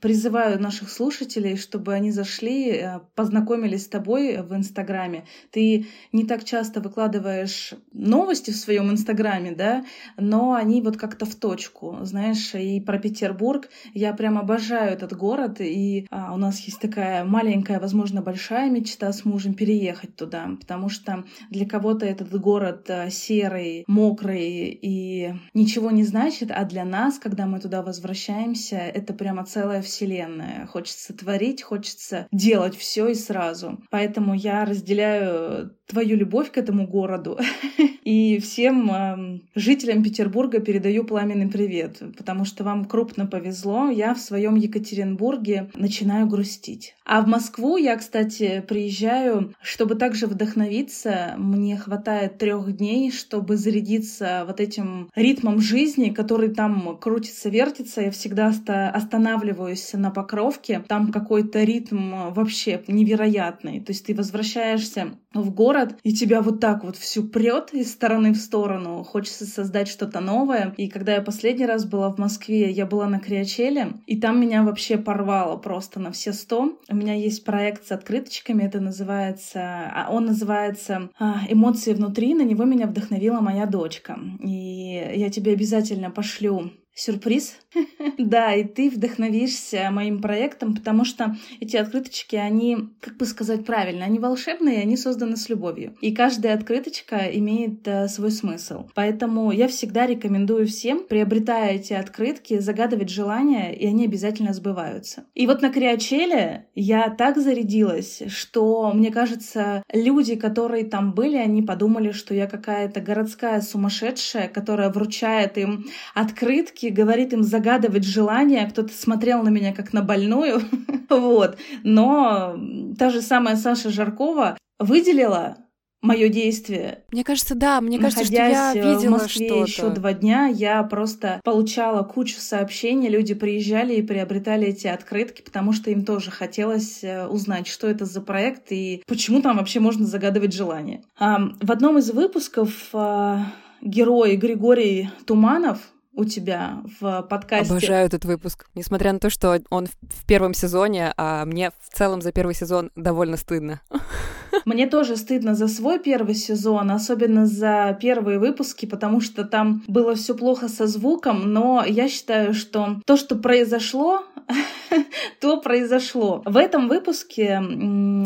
призываю 0.00 0.60
наших 0.60 0.90
слушателей, 0.90 1.56
чтобы 1.56 1.92
они 1.92 2.10
зашли, 2.10 2.70
э, 2.70 3.00
познакомились 3.14 3.84
с 3.84 3.88
тобой 3.88 4.38
в 4.42 4.54
Инстаграме. 4.54 5.26
Ты 5.50 5.86
не 6.12 6.24
так 6.24 6.44
часто 6.44 6.80
выкладываешь 6.80 7.74
новости 7.92 8.50
в 8.50 8.56
своем 8.56 8.90
Инстаграме, 8.90 9.52
да, 9.52 9.84
но 10.16 10.54
они 10.54 10.80
вот 10.80 10.96
как-то 10.96 11.26
в 11.26 11.34
точку, 11.34 11.98
знаешь, 12.02 12.54
и 12.54 12.80
про 12.80 12.98
Петербург. 12.98 13.68
Я 13.92 14.14
прям 14.14 14.38
обожаю 14.38 14.92
этот 14.92 15.14
город, 15.14 15.60
и 15.60 16.06
а, 16.10 16.32
у 16.32 16.38
нас 16.38 16.60
есть 16.60 16.80
такая 16.80 17.24
маленькая, 17.24 17.78
возможно, 17.78 18.22
большая 18.22 18.70
мечта 18.70 19.12
с 19.12 19.24
мужем 19.26 19.52
переехать 19.52 20.16
туда, 20.16 20.48
потому 20.58 20.88
что 20.88 21.24
для 21.50 21.66
кого-то 21.66 22.06
этот 22.06 22.30
город 22.40 22.88
а, 22.88 23.10
серый, 23.10 23.84
мокрый 23.86 24.78
и 24.80 25.34
ничего 25.52 25.90
не 25.90 26.05
значит, 26.06 26.50
а 26.50 26.64
для 26.64 26.84
нас, 26.84 27.18
когда 27.18 27.46
мы 27.46 27.60
туда 27.60 27.82
возвращаемся, 27.82 28.76
это 28.76 29.12
прямо 29.12 29.44
целая 29.44 29.82
вселенная. 29.82 30.66
Хочется 30.66 31.14
творить, 31.14 31.62
хочется 31.62 32.26
делать 32.32 32.76
все 32.76 33.08
и 33.08 33.14
сразу. 33.14 33.78
Поэтому 33.90 34.34
я 34.34 34.64
разделяю 34.64 35.76
твою 35.86 36.16
любовь 36.16 36.50
к 36.50 36.58
этому 36.58 36.86
городу 36.86 37.38
и 38.04 38.38
всем 38.40 38.90
э, 38.90 39.40
жителям 39.54 40.02
Петербурга 40.02 40.60
передаю 40.60 41.04
пламенный 41.04 41.48
привет. 41.48 42.02
потому 42.16 42.44
что 42.44 42.64
вам 42.64 42.84
крупно 42.84 43.26
повезло. 43.26 43.88
Я 43.88 44.14
в 44.14 44.18
своем 44.18 44.56
Екатеринбурге 44.56 45.70
начинаю 45.74 46.26
грустить. 46.26 46.94
А 47.04 47.22
в 47.22 47.28
Москву 47.28 47.76
я, 47.76 47.96
кстати, 47.96 48.64
приезжаю, 48.66 49.54
чтобы 49.62 49.94
также 49.94 50.26
вдохновиться. 50.26 51.34
Мне 51.38 51.76
хватает 51.76 52.38
трех 52.38 52.76
дней, 52.76 53.12
чтобы 53.12 53.56
зарядиться 53.56 54.44
вот 54.46 54.60
этим 54.60 55.08
ритмом 55.14 55.60
жизни, 55.60 55.95
который 56.14 56.54
там 56.54 56.98
крутится, 56.98 57.48
вертится. 57.48 58.02
Я 58.02 58.10
всегда 58.10 58.48
останавливаюсь 58.48 59.92
на 59.92 60.10
покровке. 60.10 60.84
Там 60.86 61.12
какой-то 61.12 61.62
ритм 61.64 62.30
вообще 62.30 62.82
невероятный. 62.86 63.80
То 63.80 63.92
есть 63.92 64.06
ты 64.06 64.14
возвращаешься 64.14 65.18
в 65.42 65.54
город, 65.54 65.96
и 66.02 66.12
тебя 66.12 66.42
вот 66.42 66.60
так 66.60 66.84
вот 66.84 66.96
всю 66.96 67.24
прет 67.24 67.72
из 67.72 67.92
стороны 67.92 68.32
в 68.32 68.36
сторону. 68.36 69.04
Хочется 69.04 69.46
создать 69.46 69.88
что-то 69.88 70.20
новое. 70.20 70.74
И 70.76 70.88
когда 70.88 71.14
я 71.14 71.22
последний 71.22 71.66
раз 71.66 71.84
была 71.84 72.10
в 72.10 72.18
Москве, 72.18 72.70
я 72.70 72.86
была 72.86 73.06
на 73.06 73.20
Криачеле, 73.20 73.94
и 74.06 74.20
там 74.20 74.40
меня 74.40 74.62
вообще 74.62 74.98
порвало 74.98 75.56
просто 75.56 76.00
на 76.00 76.12
все 76.12 76.32
сто. 76.32 76.78
У 76.88 76.96
меня 76.96 77.14
есть 77.14 77.44
проект 77.44 77.86
с 77.86 77.92
открыточками, 77.92 78.64
это 78.64 78.80
называется... 78.80 79.60
А, 79.94 80.08
он 80.10 80.26
называется 80.26 81.10
а, 81.18 81.40
«Эмоции 81.48 81.92
внутри», 81.92 82.34
на 82.34 82.42
него 82.42 82.64
меня 82.64 82.86
вдохновила 82.86 83.40
моя 83.40 83.66
дочка. 83.66 84.18
И 84.42 85.12
я 85.14 85.30
тебе 85.30 85.52
обязательно 85.52 86.10
пошлю 86.10 86.72
сюрприз. 86.96 87.56
да, 88.18 88.54
и 88.54 88.64
ты 88.64 88.90
вдохновишься 88.90 89.88
моим 89.90 90.20
проектом, 90.20 90.74
потому 90.74 91.04
что 91.04 91.36
эти 91.60 91.76
открыточки, 91.76 92.36
они, 92.36 92.88
как 93.00 93.16
бы 93.16 93.26
сказать 93.26 93.64
правильно, 93.64 94.04
они 94.04 94.18
волшебные, 94.18 94.80
они 94.80 94.96
созданы 94.96 95.36
с 95.36 95.48
любовью. 95.48 95.94
И 96.00 96.14
каждая 96.14 96.54
открыточка 96.54 97.16
имеет 97.32 97.86
э, 97.86 98.08
свой 98.08 98.30
смысл. 98.30 98.88
Поэтому 98.94 99.50
я 99.52 99.68
всегда 99.68 100.06
рекомендую 100.06 100.66
всем, 100.66 101.04
приобретая 101.06 101.74
эти 101.74 101.92
открытки, 101.92 102.58
загадывать 102.58 103.10
желания, 103.10 103.74
и 103.74 103.86
они 103.86 104.04
обязательно 104.04 104.52
сбываются. 104.52 105.24
И 105.34 105.46
вот 105.46 105.62
на 105.62 105.70
Криачеле 105.70 106.66
я 106.74 107.10
так 107.10 107.38
зарядилась, 107.38 108.22
что, 108.28 108.92
мне 108.92 109.10
кажется, 109.10 109.82
люди, 109.92 110.36
которые 110.36 110.84
там 110.84 111.12
были, 111.12 111.36
они 111.36 111.62
подумали, 111.62 112.12
что 112.12 112.34
я 112.34 112.46
какая-то 112.46 113.00
городская 113.00 113.60
сумасшедшая, 113.60 114.48
которая 114.48 114.90
вручает 114.90 115.58
им 115.58 115.86
открытки, 116.14 116.86
говорит 116.86 117.32
им 117.32 117.42
загадывать 117.42 117.65
желания. 118.04 118.68
Кто-то 118.70 118.92
смотрел 118.92 119.42
на 119.42 119.48
меня 119.48 119.72
как 119.72 119.92
на 119.92 120.02
больную. 120.02 120.60
вот. 121.10 121.58
Но 121.82 122.58
та 122.98 123.10
же 123.10 123.22
самая 123.22 123.56
Саша 123.56 123.90
Жаркова 123.90 124.56
выделила 124.78 125.56
мое 126.02 126.28
действие. 126.28 127.04
Мне 127.10 127.24
кажется, 127.24 127.54
да, 127.54 127.80
мне 127.80 127.98
кажется, 127.98 128.24
что 128.24 128.34
я 128.34 128.72
видела 128.74 129.18
в 129.18 129.22
Москве 129.22 129.46
что-то. 129.46 129.64
еще 129.64 129.90
два 129.90 130.12
дня, 130.12 130.46
я 130.46 130.82
просто 130.84 131.40
получала 131.42 132.02
кучу 132.04 132.36
сообщений, 132.38 133.08
люди 133.08 133.34
приезжали 133.34 133.94
и 133.94 134.02
приобретали 134.02 134.68
эти 134.68 134.86
открытки, 134.86 135.42
потому 135.42 135.72
что 135.72 135.90
им 135.90 136.04
тоже 136.04 136.30
хотелось 136.30 137.02
э, 137.02 137.26
узнать, 137.26 137.66
что 137.66 137.88
это 137.88 138.04
за 138.04 138.20
проект 138.20 138.70
и 138.70 139.02
почему 139.06 139.42
там 139.42 139.56
вообще 139.56 139.80
можно 139.80 140.06
загадывать 140.06 140.54
желания. 140.54 141.02
В 141.18 141.72
одном 141.72 141.98
из 141.98 142.10
выпусков 142.10 142.70
э, 142.92 143.38
герой 143.82 144.36
Григорий 144.36 145.10
Туманов 145.26 145.78
у 146.16 146.24
тебя 146.24 146.82
в 147.00 147.22
подкасте. 147.22 147.72
Обожаю 147.72 148.06
этот 148.06 148.24
выпуск. 148.24 148.66
Несмотря 148.74 149.12
на 149.12 149.20
то, 149.20 149.30
что 149.30 149.60
он 149.70 149.86
в 149.86 150.26
первом 150.26 150.54
сезоне, 150.54 151.12
а 151.16 151.44
мне 151.44 151.70
в 151.70 151.96
целом 151.96 152.22
за 152.22 152.32
первый 152.32 152.54
сезон 152.54 152.90
довольно 152.96 153.36
стыдно. 153.36 153.80
Мне 154.64 154.86
тоже 154.86 155.16
стыдно 155.16 155.54
за 155.54 155.68
свой 155.68 155.98
первый 155.98 156.34
сезон, 156.34 156.90
особенно 156.90 157.46
за 157.46 157.96
первые 158.00 158.38
выпуски, 158.38 158.86
потому 158.86 159.20
что 159.20 159.44
там 159.44 159.82
было 159.86 160.14
все 160.14 160.34
плохо 160.34 160.68
со 160.68 160.86
звуком, 160.86 161.52
но 161.52 161.84
я 161.86 162.08
считаю, 162.08 162.54
что 162.54 163.00
то, 163.04 163.16
что 163.16 163.36
произошло, 163.36 164.24
то 165.40 165.60
произошло. 165.60 166.42
В 166.44 166.56
этом 166.56 166.88
выпуске 166.88 167.56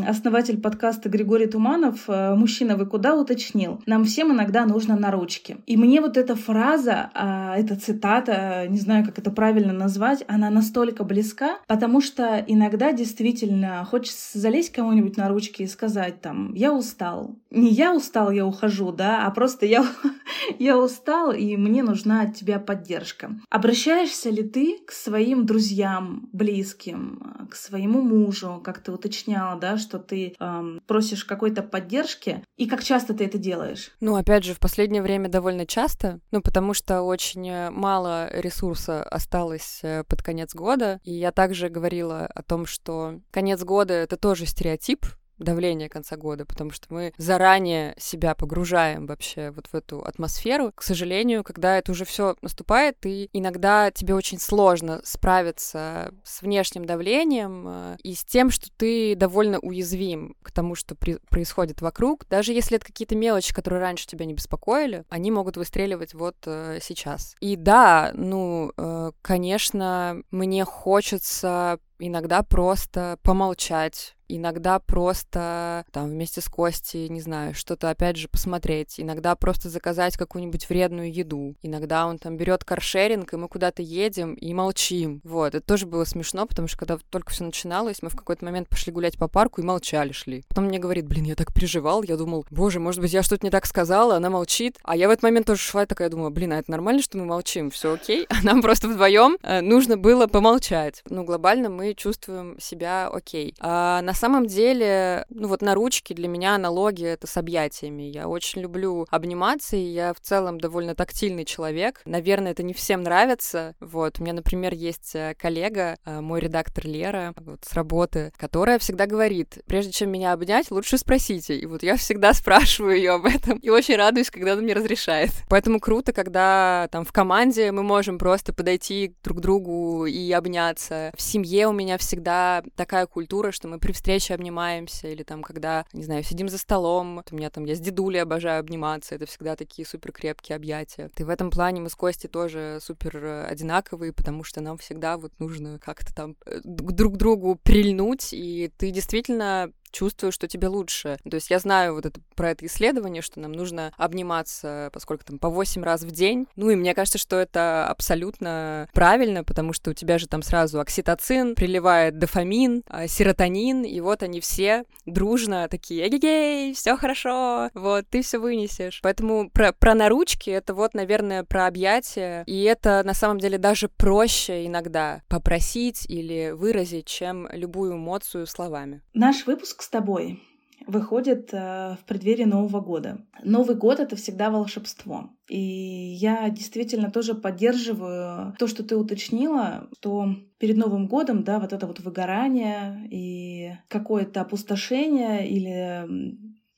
основатель 0.06 0.60
подкаста 0.60 1.08
Григорий 1.08 1.46
Туманов, 1.46 2.08
э, 2.08 2.34
мужчина, 2.34 2.76
вы 2.76 2.86
куда 2.86 3.16
уточнил, 3.16 3.82
нам 3.86 4.04
всем 4.04 4.32
иногда 4.32 4.66
нужно 4.66 4.96
на 4.96 5.10
ручки. 5.10 5.58
И 5.66 5.76
мне 5.76 6.00
вот 6.00 6.16
эта 6.16 6.36
фраза, 6.36 7.10
а, 7.14 7.56
эта 7.56 7.76
цитата, 7.80 8.66
не 8.68 8.78
знаю, 8.78 9.04
как 9.04 9.18
это 9.18 9.30
правильно 9.30 9.72
назвать, 9.72 10.24
она 10.28 10.50
настолько 10.50 11.04
близка, 11.04 11.58
потому 11.66 12.00
что 12.00 12.44
иногда 12.46 12.92
действительно 12.92 13.84
хочется 13.84 14.38
залезть 14.38 14.72
кому-нибудь 14.72 15.16
на 15.16 15.28
ручки 15.28 15.62
и 15.62 15.66
сказать 15.66 16.20
там, 16.20 16.54
я 16.54 16.72
устал. 16.72 17.36
Не 17.50 17.70
я 17.70 17.94
устал, 17.94 18.30
я 18.30 18.46
ухожу, 18.46 18.92
да, 18.92 19.26
а 19.26 19.30
просто 19.30 19.66
я, 19.66 19.84
я 20.58 20.78
устал, 20.78 21.32
и 21.32 21.56
мне 21.56 21.82
нужна 21.82 22.22
от 22.22 22.36
тебя 22.36 22.60
поддержка. 22.60 23.32
Обращаешься 23.50 24.30
ли 24.30 24.42
ты 24.42 24.78
к 24.86 24.92
своим 24.92 25.46
друзьям, 25.46 26.28
близким, 26.32 27.48
к 27.50 27.56
своему 27.56 28.02
мужу, 28.02 28.60
как 28.64 28.82
ты 28.82 28.92
уточняла, 28.92 29.58
да, 29.58 29.78
что 29.78 29.98
ты 29.98 30.34
эм, 30.38 30.80
просишь 30.86 31.24
какой-то 31.24 31.62
поддержки, 31.62 32.44
и 32.56 32.68
как 32.68 32.84
часто 32.84 33.14
ты 33.14 33.24
это 33.24 33.38
делаешь? 33.38 33.90
Ну, 34.00 34.14
опять 34.14 34.44
же, 34.44 34.54
в 34.54 34.60
последнее 34.60 35.02
время 35.02 35.28
довольно 35.28 35.66
часто, 35.66 36.20
ну, 36.30 36.40
потому 36.42 36.72
что 36.72 37.02
очень 37.02 37.70
мало 37.70 38.30
ресурса 38.32 39.02
осталось 39.02 39.80
э, 39.82 40.04
под 40.04 40.22
конец 40.22 40.54
года, 40.54 41.00
и 41.02 41.12
я 41.12 41.32
также 41.32 41.68
говорила 41.68 42.26
о 42.26 42.42
том, 42.42 42.66
что 42.66 43.20
конец 43.32 43.62
года— 43.64 43.94
это 43.94 44.16
тоже 44.16 44.46
стереотип, 44.46 45.06
давление 45.44 45.88
конца 45.88 46.16
года, 46.16 46.44
потому 46.44 46.70
что 46.70 46.86
мы 46.90 47.12
заранее 47.16 47.94
себя 47.98 48.34
погружаем 48.34 49.06
вообще 49.06 49.50
вот 49.50 49.66
в 49.66 49.74
эту 49.74 50.02
атмосферу. 50.02 50.72
К 50.74 50.82
сожалению, 50.82 51.42
когда 51.44 51.78
это 51.78 51.92
уже 51.92 52.04
все 52.04 52.36
наступает, 52.42 52.96
и 53.04 53.28
иногда 53.32 53.90
тебе 53.90 54.14
очень 54.14 54.38
сложно 54.38 55.00
справиться 55.04 56.12
с 56.24 56.42
внешним 56.42 56.84
давлением 56.84 57.64
э, 57.66 57.96
и 58.02 58.14
с 58.14 58.24
тем, 58.24 58.50
что 58.50 58.68
ты 58.76 59.14
довольно 59.16 59.58
уязвим 59.58 60.36
к 60.42 60.52
тому, 60.52 60.74
что 60.74 60.94
при- 60.94 61.18
происходит 61.28 61.80
вокруг. 61.80 62.26
Даже 62.28 62.52
если 62.52 62.76
это 62.76 62.86
какие-то 62.86 63.16
мелочи, 63.16 63.54
которые 63.54 63.80
раньше 63.80 64.06
тебя 64.06 64.24
не 64.24 64.34
беспокоили, 64.34 65.04
они 65.08 65.30
могут 65.30 65.56
выстреливать 65.56 66.14
вот 66.14 66.36
э, 66.46 66.78
сейчас. 66.82 67.34
И 67.40 67.56
да, 67.56 68.12
ну, 68.14 68.72
э, 68.76 69.12
конечно, 69.22 70.22
мне 70.30 70.64
хочется 70.64 71.78
иногда 71.98 72.42
просто 72.42 73.18
помолчать, 73.22 74.16
иногда 74.36 74.78
просто 74.78 75.84
там 75.92 76.08
вместе 76.08 76.40
с 76.40 76.48
Костей, 76.48 77.08
не 77.08 77.20
знаю, 77.20 77.54
что-то 77.54 77.90
опять 77.90 78.16
же 78.16 78.28
посмотреть, 78.28 78.94
иногда 78.98 79.34
просто 79.34 79.68
заказать 79.68 80.16
какую-нибудь 80.16 80.68
вредную 80.68 81.12
еду, 81.12 81.56
иногда 81.62 82.06
он 82.06 82.18
там 82.18 82.36
берет 82.36 82.64
каршеринг, 82.64 83.32
и 83.32 83.36
мы 83.36 83.48
куда-то 83.48 83.82
едем 83.82 84.34
и 84.34 84.52
молчим. 84.54 85.20
Вот, 85.24 85.54
это 85.54 85.66
тоже 85.66 85.86
было 85.86 86.04
смешно, 86.04 86.46
потому 86.46 86.68
что 86.68 86.78
когда 86.78 86.98
только 87.10 87.30
все 87.30 87.44
начиналось, 87.44 88.02
мы 88.02 88.10
в 88.10 88.16
какой-то 88.16 88.44
момент 88.44 88.68
пошли 88.68 88.92
гулять 88.92 89.18
по 89.18 89.28
парку 89.28 89.60
и 89.60 89.64
молчали 89.64 90.12
шли. 90.12 90.44
Потом 90.48 90.64
мне 90.66 90.78
говорит, 90.78 91.06
блин, 91.06 91.24
я 91.24 91.34
так 91.34 91.52
переживал, 91.52 92.02
я 92.02 92.16
думал, 92.16 92.46
боже, 92.50 92.80
может 92.80 93.00
быть, 93.00 93.12
я 93.12 93.22
что-то 93.22 93.44
не 93.44 93.50
так 93.50 93.66
сказала, 93.66 94.16
она 94.16 94.30
молчит. 94.30 94.78
А 94.82 94.96
я 94.96 95.08
в 95.08 95.10
этот 95.10 95.22
момент 95.22 95.46
тоже 95.46 95.60
шла 95.60 95.84
и 95.84 95.86
такая 95.86 96.08
думаю, 96.08 96.30
блин, 96.30 96.52
а 96.52 96.58
это 96.58 96.70
нормально, 96.70 97.02
что 97.02 97.18
мы 97.18 97.24
молчим, 97.24 97.70
все 97.70 97.94
окей? 97.94 98.26
А 98.28 98.42
нам 98.42 98.62
просто 98.62 98.88
вдвоем 98.88 99.36
э, 99.42 99.60
нужно 99.60 99.96
было 99.96 100.26
помолчать. 100.26 101.02
Ну, 101.08 101.24
глобально 101.24 101.68
мы 101.68 101.94
чувствуем 101.94 102.58
себя 102.60 103.08
окей. 103.08 103.54
А 103.60 104.02
на 104.02 104.12
самом 104.20 104.46
деле, 104.46 105.24
ну 105.30 105.48
вот 105.48 105.62
на 105.62 105.74
ручке 105.74 106.14
для 106.14 106.28
меня 106.28 106.54
аналогия 106.54 107.14
это 107.14 107.26
с 107.26 107.36
объятиями. 107.36 108.02
Я 108.02 108.28
очень 108.28 108.60
люблю 108.60 109.06
обниматься, 109.10 109.76
и 109.76 109.80
я 109.80 110.12
в 110.12 110.20
целом 110.20 110.60
довольно 110.60 110.94
тактильный 110.94 111.46
человек. 111.46 112.02
Наверное, 112.04 112.52
это 112.52 112.62
не 112.62 112.74
всем 112.74 113.02
нравится. 113.02 113.74
Вот, 113.80 114.20
у 114.20 114.22
меня, 114.22 114.34
например, 114.34 114.74
есть 114.74 115.14
э, 115.14 115.34
коллега, 115.38 115.96
э, 116.04 116.20
мой 116.20 116.40
редактор 116.40 116.86
Лера, 116.86 117.32
вот 117.36 117.64
с 117.64 117.72
работы, 117.72 118.32
которая 118.36 118.78
всегда 118.78 119.06
говорит, 119.06 119.58
прежде 119.66 119.92
чем 119.92 120.10
меня 120.10 120.32
обнять, 120.32 120.70
лучше 120.70 120.98
спросите. 120.98 121.56
И 121.56 121.64
вот 121.64 121.82
я 121.82 121.96
всегда 121.96 122.34
спрашиваю 122.34 122.96
ее 122.96 123.12
об 123.12 123.24
этом, 123.24 123.58
и 123.58 123.70
очень 123.70 123.96
радуюсь, 123.96 124.30
когда 124.30 124.52
она 124.52 124.62
мне 124.62 124.74
разрешает. 124.74 125.30
Поэтому 125.48 125.80
круто, 125.80 126.12
когда 126.12 126.88
там 126.92 127.04
в 127.04 127.12
команде 127.12 127.72
мы 127.72 127.82
можем 127.82 128.18
просто 128.18 128.52
подойти 128.52 129.14
друг 129.24 129.38
к 129.38 129.40
другу 129.40 130.04
и 130.04 130.30
обняться. 130.32 131.10
В 131.16 131.22
семье 131.22 131.68
у 131.68 131.72
меня 131.72 131.96
всегда 131.96 132.62
такая 132.76 133.06
культура, 133.06 133.50
что 133.50 133.66
мы 133.66 133.78
при 133.78 133.92
встрече 133.92 134.09
обнимаемся, 134.34 135.08
или 135.08 135.22
там, 135.22 135.42
когда, 135.42 135.84
не 135.92 136.04
знаю, 136.04 136.22
сидим 136.22 136.48
за 136.48 136.58
столом, 136.58 137.22
у 137.30 137.36
меня 137.36 137.50
там, 137.50 137.64
я 137.64 137.74
с 137.74 137.80
дедулей 137.80 138.22
обожаю 138.22 138.60
обниматься, 138.60 139.14
это 139.14 139.26
всегда 139.26 139.56
такие 139.56 139.86
супер 139.86 140.12
крепкие 140.12 140.56
объятия. 140.56 141.10
И 141.16 141.22
в 141.22 141.28
этом 141.28 141.50
плане 141.50 141.80
мы 141.80 141.90
с 141.90 141.94
Костей 141.94 142.28
тоже 142.28 142.78
супер 142.80 143.16
э, 143.16 143.44
одинаковые, 143.44 144.12
потому 144.12 144.44
что 144.44 144.60
нам 144.60 144.78
всегда 144.78 145.16
вот 145.16 145.32
нужно 145.38 145.78
как-то 145.78 146.14
там 146.14 146.36
э, 146.46 146.60
друг 146.64 147.14
к 147.14 147.16
другу 147.16 147.58
прильнуть, 147.62 148.32
и 148.32 148.70
ты 148.76 148.90
действительно 148.90 149.72
чувствуешь, 149.90 150.34
что 150.34 150.48
тебе 150.48 150.68
лучше. 150.68 151.18
То 151.28 151.34
есть 151.34 151.50
я 151.50 151.58
знаю 151.58 151.94
вот 151.94 152.06
это, 152.06 152.20
про 152.34 152.50
это 152.50 152.66
исследование, 152.66 153.22
что 153.22 153.40
нам 153.40 153.52
нужно 153.52 153.92
обниматься, 153.96 154.90
поскольку 154.92 155.24
там 155.24 155.38
по 155.38 155.48
8 155.48 155.82
раз 155.82 156.02
в 156.02 156.10
день. 156.10 156.46
Ну 156.56 156.70
и 156.70 156.76
мне 156.76 156.94
кажется, 156.94 157.18
что 157.18 157.36
это 157.36 157.86
абсолютно 157.88 158.88
правильно, 158.92 159.44
потому 159.44 159.72
что 159.72 159.90
у 159.90 159.94
тебя 159.94 160.18
же 160.18 160.26
там 160.26 160.42
сразу 160.42 160.80
окситоцин, 160.80 161.54
приливает 161.54 162.18
дофамин, 162.18 162.82
а, 162.86 163.06
серотонин, 163.06 163.84
и 163.84 164.00
вот 164.00 164.22
они 164.22 164.40
все 164.40 164.84
дружно 165.06 165.68
такие, 165.68 166.06
эгегей, 166.08 166.74
все 166.74 166.96
хорошо, 166.96 167.70
вот, 167.74 168.06
ты 168.08 168.22
все 168.22 168.38
вынесешь. 168.38 169.00
Поэтому 169.02 169.50
про, 169.50 169.72
про 169.72 169.94
наручки 169.94 170.50
это 170.50 170.74
вот, 170.74 170.94
наверное, 170.94 171.44
про 171.44 171.66
объятия, 171.66 172.44
и 172.46 172.62
это 172.62 173.02
на 173.04 173.14
самом 173.14 173.38
деле 173.38 173.58
даже 173.58 173.88
проще 173.88 174.66
иногда 174.66 175.22
попросить 175.28 176.06
или 176.08 176.50
выразить, 176.50 177.06
чем 177.06 177.48
любую 177.52 177.94
эмоцию 177.94 178.46
словами. 178.46 179.02
Наш 179.14 179.46
выпуск 179.46 179.79
с 179.82 179.88
тобой 179.88 180.42
выходит 180.86 181.50
э, 181.52 181.96
в 182.00 182.04
преддверии 182.06 182.44
Нового 182.44 182.80
года. 182.80 183.18
Новый 183.44 183.76
год— 183.76 184.00
это 184.00 184.16
всегда 184.16 184.50
волшебство. 184.50 185.30
И 185.48 185.58
я 185.58 186.48
действительно 186.48 187.10
тоже 187.10 187.34
поддерживаю 187.34 188.54
то, 188.58 188.66
что 188.66 188.82
ты 188.82 188.96
уточнила, 188.96 189.88
что 189.98 190.34
перед 190.58 190.76
Новым 190.76 191.06
годом, 191.06 191.44
да, 191.44 191.58
вот 191.58 191.72
это 191.72 191.86
вот 191.86 192.00
выгорание 192.00 193.06
и 193.10 193.72
какое-то 193.88 194.40
опустошение 194.40 195.48
или 195.48 196.06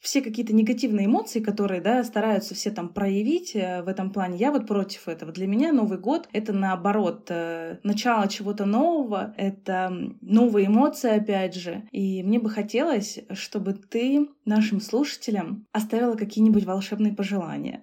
все 0.03 0.21
какие-то 0.21 0.53
негативные 0.53 1.07
эмоции, 1.07 1.39
которые, 1.39 1.81
да, 1.81 2.03
стараются 2.03 2.57
все 2.57 2.73
там 2.73 2.89
проявить 2.89 3.55
э, 3.55 3.83
в 3.83 3.89
этом 3.89 4.11
плане, 4.11 4.37
я 4.37 4.51
вот 4.51 4.67
против 4.67 5.07
этого. 5.07 5.31
Для 5.31 5.47
меня 5.47 5.73
Новый 5.73 5.97
год— 5.97 6.29
это 6.33 6.53
наоборот 6.53 7.27
э, 7.29 7.79
начало 7.85 8.27
чего-то 8.27 8.67
нового, 8.67 9.33
это 9.37 9.97
новые 10.21 10.67
эмоции, 10.67 11.17
опять 11.17 11.55
же. 11.55 11.85
И 11.93 12.25
мне 12.25 12.41
бы 12.41 12.51
хотелось, 12.51 13.21
чтобы 13.33 13.75
ты 13.75 14.29
нашим 14.45 14.81
слушателям 14.81 15.67
оставила 15.71 16.17
какие-нибудь 16.17 16.65
волшебные 16.65 17.15
пожелания. 17.15 17.81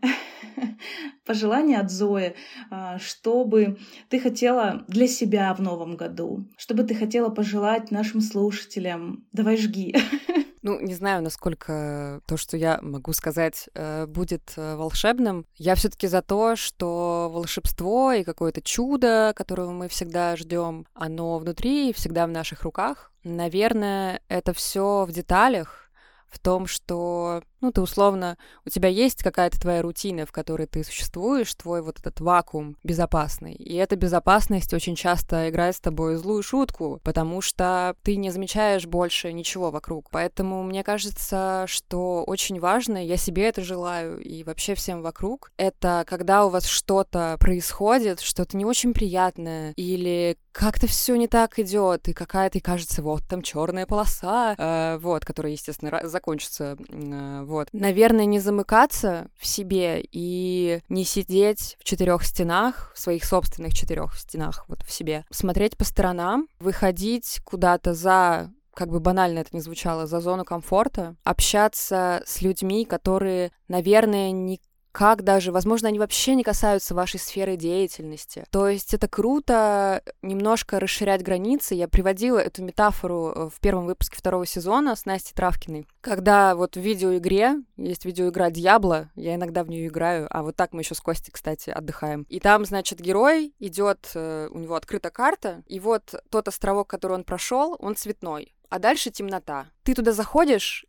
Пожелания 1.26 1.80
от 1.80 1.90
Зои, 1.90 2.34
а, 2.70 3.00
чтобы 3.00 3.78
ты 4.10 4.20
хотела 4.20 4.84
для 4.90 5.08
себя 5.08 5.54
в 5.54 5.62
новом 5.62 5.96
году, 5.96 6.50
чтобы 6.58 6.84
ты 6.84 6.96
хотела 6.96 7.30
пожелать 7.30 7.92
нашим 7.92 8.20
слушателям. 8.20 9.26
Давай 9.32 9.56
жги. 9.56 9.96
Ну, 10.62 10.80
не 10.80 10.93
знаю, 10.93 11.24
насколько 11.24 12.22
то, 12.26 12.36
что 12.36 12.57
я 12.57 12.80
могу 12.82 13.14
сказать, 13.14 13.70
э, 13.74 14.05
будет 14.07 14.53
э, 14.57 14.76
волшебным. 14.76 15.45
Я 15.55 15.76
все-таки 15.76 16.07
за 16.07 16.22
то, 16.22 16.55
что 16.55 17.30
волшебство 17.32 18.12
и 18.12 18.24
какое-то 18.24 18.62
чудо, 18.62 19.34
которого 19.36 19.72
мы 19.72 19.88
всегда 19.88 20.36
ждем, 20.36 20.86
оно 20.93 21.38
внутри 21.38 21.89
и 21.89 21.93
всегда 21.93 22.28
в 22.28 22.32
наших 22.32 22.64
руках. 22.64 23.12
Наверное, 23.24 24.22
это 24.28 24.53
все 24.53 25.05
в 25.05 25.12
деталях, 25.12 25.89
в 26.28 26.39
том, 26.39 26.68
что 26.68 27.41
ну, 27.62 27.72
ты 27.72 27.82
условно, 27.82 28.38
у 28.66 28.70
тебя 28.70 28.89
есть 28.89 29.24
какая-то 29.24 29.60
твоя 29.60 29.82
рутина, 29.82 30.26
в 30.26 30.32
которой 30.32 30.68
ты 30.68 30.84
существуешь, 30.84 31.53
твой 31.55 31.82
вот 31.82 31.99
этот 31.99 32.20
вакуум 32.20 32.78
безопасный. 32.84 33.53
И 33.53 33.76
эта 33.76 33.95
безопасность 33.95 34.74
очень 34.74 34.95
часто 34.95 35.49
играет 35.49 35.76
с 35.76 35.82
тобой 35.82 36.16
злую 36.16 36.43
шутку, 36.43 36.99
потому 37.03 37.41
что 37.41 37.95
ты 38.03 38.16
не 38.16 38.32
замечаешь 38.32 38.86
больше 38.86 39.34
ничего 39.34 39.72
вокруг. 39.72 40.10
Поэтому 40.12 40.64
мне 40.64 40.84
кажется, 40.84 41.66
что 41.68 42.24
очень 42.24 42.60
важно, 42.60 43.03
я 43.03 43.18
себе 43.18 43.47
это 43.47 43.62
желаю 43.62 44.20
и 44.20 44.43
вообще 44.43 44.76
всем 44.76 45.01
вокруг, 45.01 45.51
это 45.57 46.03
когда 46.07 46.45
у 46.45 46.49
вас 46.49 46.66
что-то 46.66 47.36
происходит, 47.39 48.20
что-то 48.20 48.57
не 48.57 48.66
очень 48.66 48.93
приятное, 48.93 49.74
или 49.76 50.38
как-то 50.51 50.88
все 50.88 51.16
не 51.16 51.28
так 51.28 51.60
идет, 51.60 52.07
и 52.07 52.14
какая-то, 52.14 52.57
и 52.57 52.62
кажется, 52.62 53.01
вот 53.01 53.24
там 53.28 53.41
черная 53.41 53.86
полоса, 53.86 54.55
э, 54.57 54.97
вот, 54.99 55.24
которая, 55.24 55.53
естественно, 55.53 56.01
закончится 56.03 56.76
э, 56.89 57.43
вот. 57.50 57.68
Наверное, 57.74 58.26
не 58.26 58.39
замыкаться 58.39 59.28
в 59.36 59.47
себе 59.47 60.06
и 60.12 60.82
не 60.88 61.04
сидеть 61.04 61.78
в 61.80 61.84
четырех 61.84 62.24
стенах, 62.24 62.91
в 62.93 63.00
своих 63.00 63.26
собственных 63.26 63.74
четырех 63.74 64.16
стенах, 64.16 64.66
вот 64.68 64.84
в 64.84 64.91
себе. 64.91 65.26
Смотреть 65.32 65.76
по 65.76 65.84
сторонам, 65.84 66.47
выходить 66.60 67.41
куда-то 67.43 67.95
за 67.95 68.52
как 68.76 68.89
бы 68.89 69.00
банально 69.00 69.39
это 69.39 69.50
не 69.54 69.62
звучало, 69.62 70.06
за 70.06 70.22
зону 70.22 70.45
комфорта, 70.45 71.16
общаться 71.24 72.22
с 72.26 72.41
людьми, 72.41 72.86
которые, 72.86 73.52
наверное, 73.68 74.32
не 74.32 74.62
как 75.00 75.24
даже, 75.24 75.54
возможно, 75.54 75.88
они 75.88 75.97
вообще 75.97 76.36
не 76.36 76.43
касаются 76.43 76.93
вашей 76.93 77.22
сферы 77.22 77.56
деятельности. 77.56 78.43
То 78.52 78.68
есть 78.68 78.93
это 78.93 79.08
круто 79.08 80.04
немножко 80.22 80.78
расширять 80.78 81.24
границы. 81.24 81.74
Я 81.74 81.88
приводила 81.88 82.38
эту 82.38 82.66
метафору 82.66 83.32
э, 83.34 83.50
в 83.50 83.62
первом 83.62 83.86
выпуске 83.86 84.18
второго 84.18 84.45
сезона 84.45 84.97
с 84.97 85.06
Настей 85.06 85.34
Травкиной. 85.34 85.88
Когда 86.02 86.54
вот 86.54 86.76
в 86.76 86.82
видеоигре, 86.82 87.62
есть 87.78 88.04
видеоигра 88.04 88.50
Дьябло, 88.50 89.10
я 89.16 89.36
иногда 89.36 89.64
в 89.64 89.70
нее 89.70 89.88
играю, 89.88 90.28
а 90.32 90.43
вот 90.43 90.58
так 90.58 90.74
мы 90.74 90.82
еще 90.82 90.95
с 90.95 91.00
Костей, 91.00 91.32
кстати, 91.32 91.70
отдыхаем. 91.70 92.24
И 92.28 92.41
там, 92.41 92.66
значит, 92.66 93.00
герой 93.00 93.54
идет, 93.58 94.12
э, 94.16 94.50
у 94.52 94.60
него 94.60 94.76
открыта 94.76 95.12
карта, 95.12 95.64
и 95.66 95.80
вот 95.80 96.14
тот 96.30 96.50
островок, 96.50 96.89
который 96.89 97.14
он 97.14 97.24
прошел, 97.24 97.78
он 97.80 97.95
цветной 97.95 98.54
а 98.70 98.80
дальше 98.80 99.10
темнота. 99.10 99.68
Ты 99.84 99.95
туда 99.95 100.12
заходишь, 100.12 100.86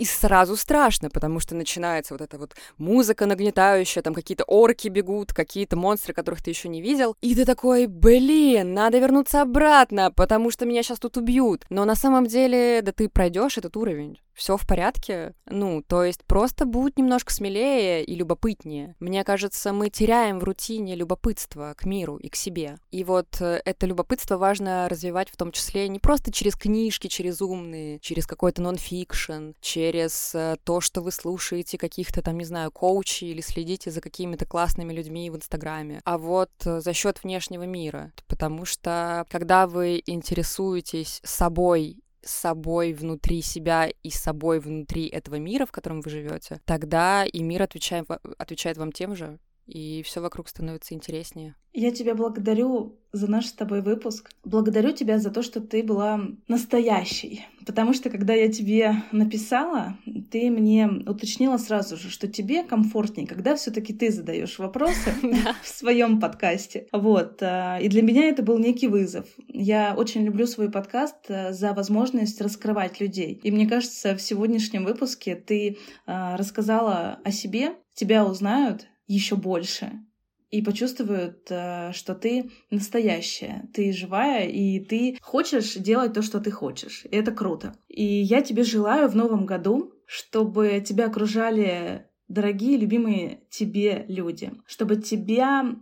и 0.00 0.06
сразу 0.06 0.56
страшно, 0.56 1.10
потому 1.10 1.40
что 1.40 1.54
начинается 1.54 2.14
вот 2.14 2.22
эта 2.22 2.38
вот 2.38 2.54
музыка 2.78 3.26
нагнетающая, 3.26 4.02
там 4.02 4.14
какие-то 4.14 4.44
орки 4.44 4.88
бегут, 4.88 5.34
какие-то 5.34 5.76
монстры, 5.76 6.14
которых 6.14 6.42
ты 6.42 6.48
еще 6.48 6.70
не 6.70 6.80
видел. 6.80 7.16
И 7.20 7.34
ты 7.34 7.44
такой, 7.44 7.86
блин, 7.86 8.72
надо 8.72 8.98
вернуться 8.98 9.42
обратно, 9.42 10.10
потому 10.10 10.50
что 10.50 10.64
меня 10.64 10.82
сейчас 10.82 11.00
тут 11.00 11.18
убьют. 11.18 11.66
Но 11.68 11.84
на 11.84 11.94
самом 11.94 12.26
деле, 12.26 12.80
да 12.80 12.92
ты 12.92 13.10
пройдешь 13.10 13.58
этот 13.58 13.76
уровень 13.76 14.18
все 14.40 14.56
в 14.56 14.66
порядке. 14.66 15.34
Ну, 15.44 15.82
то 15.86 16.02
есть 16.02 16.24
просто 16.24 16.64
будь 16.64 16.96
немножко 16.96 17.30
смелее 17.30 18.02
и 18.02 18.14
любопытнее. 18.14 18.96
Мне 18.98 19.22
кажется, 19.22 19.74
мы 19.74 19.90
теряем 19.90 20.38
в 20.38 20.44
рутине 20.44 20.96
любопытство 20.96 21.74
к 21.76 21.84
миру 21.84 22.16
и 22.16 22.30
к 22.30 22.36
себе. 22.36 22.76
И 22.90 23.04
вот 23.04 23.40
э, 23.40 23.60
это 23.66 23.84
любопытство 23.84 24.38
важно 24.38 24.88
развивать 24.88 25.28
в 25.28 25.36
том 25.36 25.52
числе 25.52 25.88
не 25.88 25.98
просто 25.98 26.32
через 26.32 26.56
книжки, 26.56 27.08
через 27.08 27.42
умные, 27.42 27.98
через 27.98 28.26
какой-то 28.26 28.62
нон-фикшн, 28.62 29.50
через 29.60 29.89
э, 30.34 30.56
то, 30.64 30.80
что 30.80 31.02
вы 31.02 31.12
слушаете 31.12 31.78
каких-то 31.78 32.22
там, 32.22 32.38
не 32.38 32.44
знаю, 32.44 32.70
коучей 32.70 33.30
или 33.30 33.40
следите 33.40 33.90
за 33.90 34.00
какими-то 34.00 34.46
классными 34.46 34.92
людьми 34.92 35.30
в 35.30 35.36
Инстаграме, 35.36 36.00
а 36.04 36.18
вот 36.18 36.50
э, 36.64 36.80
за 36.80 36.92
счет 36.92 37.22
внешнего 37.22 37.64
мира. 37.64 38.12
Потому 38.28 38.64
что 38.64 39.26
когда 39.30 39.66
вы 39.66 40.02
интересуетесь 40.06 41.20
собой 41.24 41.98
собой 42.22 42.92
внутри 42.92 43.40
себя 43.42 43.88
и 44.02 44.10
собой 44.10 44.60
внутри 44.60 45.06
этого 45.06 45.36
мира, 45.36 45.66
в 45.66 45.72
котором 45.72 46.00
вы 46.02 46.10
живете, 46.10 46.60
тогда 46.64 47.24
и 47.24 47.42
мир 47.42 47.62
отвечает, 47.62 48.06
отвечает 48.38 48.76
вам 48.76 48.92
тем 48.92 49.16
же, 49.16 49.38
и 49.66 50.02
все 50.02 50.20
вокруг 50.20 50.48
становится 50.48 50.94
интереснее. 50.94 51.54
Я 51.72 51.92
тебя 51.92 52.16
благодарю 52.16 52.98
за 53.12 53.30
наш 53.30 53.46
с 53.46 53.52
тобой 53.52 53.80
выпуск. 53.80 54.30
Благодарю 54.44 54.92
тебя 54.92 55.18
за 55.18 55.30
то, 55.30 55.42
что 55.42 55.60
ты 55.60 55.84
была 55.84 56.20
настоящей. 56.48 57.46
Потому 57.64 57.92
что, 57.92 58.10
когда 58.10 58.34
я 58.34 58.50
тебе 58.50 59.04
написала, 59.12 59.96
ты 60.32 60.50
мне 60.50 60.88
уточнила 61.06 61.58
сразу 61.58 61.96
же, 61.96 62.10
что 62.10 62.26
тебе 62.26 62.64
комфортнее, 62.64 63.28
когда 63.28 63.54
все-таки 63.54 63.92
ты 63.92 64.10
задаешь 64.10 64.58
вопросы 64.58 65.14
в 65.62 65.68
своем 65.68 66.18
подкасте. 66.18 66.88
Вот. 66.92 67.40
А, 67.40 67.78
и 67.78 67.88
для 67.88 68.02
меня 68.02 68.28
это 68.28 68.42
был 68.42 68.58
некий 68.58 68.88
вызов. 68.88 69.26
Я 69.46 69.94
очень 69.96 70.24
люблю 70.24 70.46
свой 70.46 70.70
подкаст 70.70 71.16
э, 71.28 71.52
за 71.52 71.72
возможность 71.72 72.40
раскрывать 72.40 73.00
людей. 73.00 73.40
И 73.44 73.50
мне 73.52 73.68
кажется, 73.68 74.16
в 74.16 74.22
сегодняшнем 74.22 74.84
выпуске 74.84 75.36
ты 75.36 75.78
а, 76.06 76.36
рассказала 76.36 77.20
о 77.24 77.30
себе, 77.30 77.74
тебя 77.94 78.24
узнают, 78.24 78.86
еще 79.14 79.36
больше 79.36 80.00
и 80.50 80.62
почувствуют, 80.62 81.46
э, 81.50 81.92
что 81.92 82.14
ты 82.14 82.50
настоящая, 82.70 83.68
ты 83.72 83.92
живая, 83.92 84.46
и 84.46 84.80
ты 84.80 85.16
хочешь 85.20 85.74
делать 85.74 86.12
то, 86.12 86.22
что 86.22 86.40
ты 86.40 86.50
хочешь. 86.50 87.04
И 87.04 87.16
это 87.16 87.32
круто. 87.32 87.74
И 87.88 88.04
я 88.04 88.42
тебе 88.42 88.64
желаю 88.64 89.08
в 89.08 89.16
новом 89.16 89.46
году, 89.46 89.94
чтобы 90.06 90.82
тебя 90.84 91.06
окружали 91.06 92.06
дорогие, 92.28 92.76
любимые 92.76 93.42
тебе 93.48 94.04
люди, 94.08 94.52
чтобы 94.66 94.96
тебя 94.96 95.76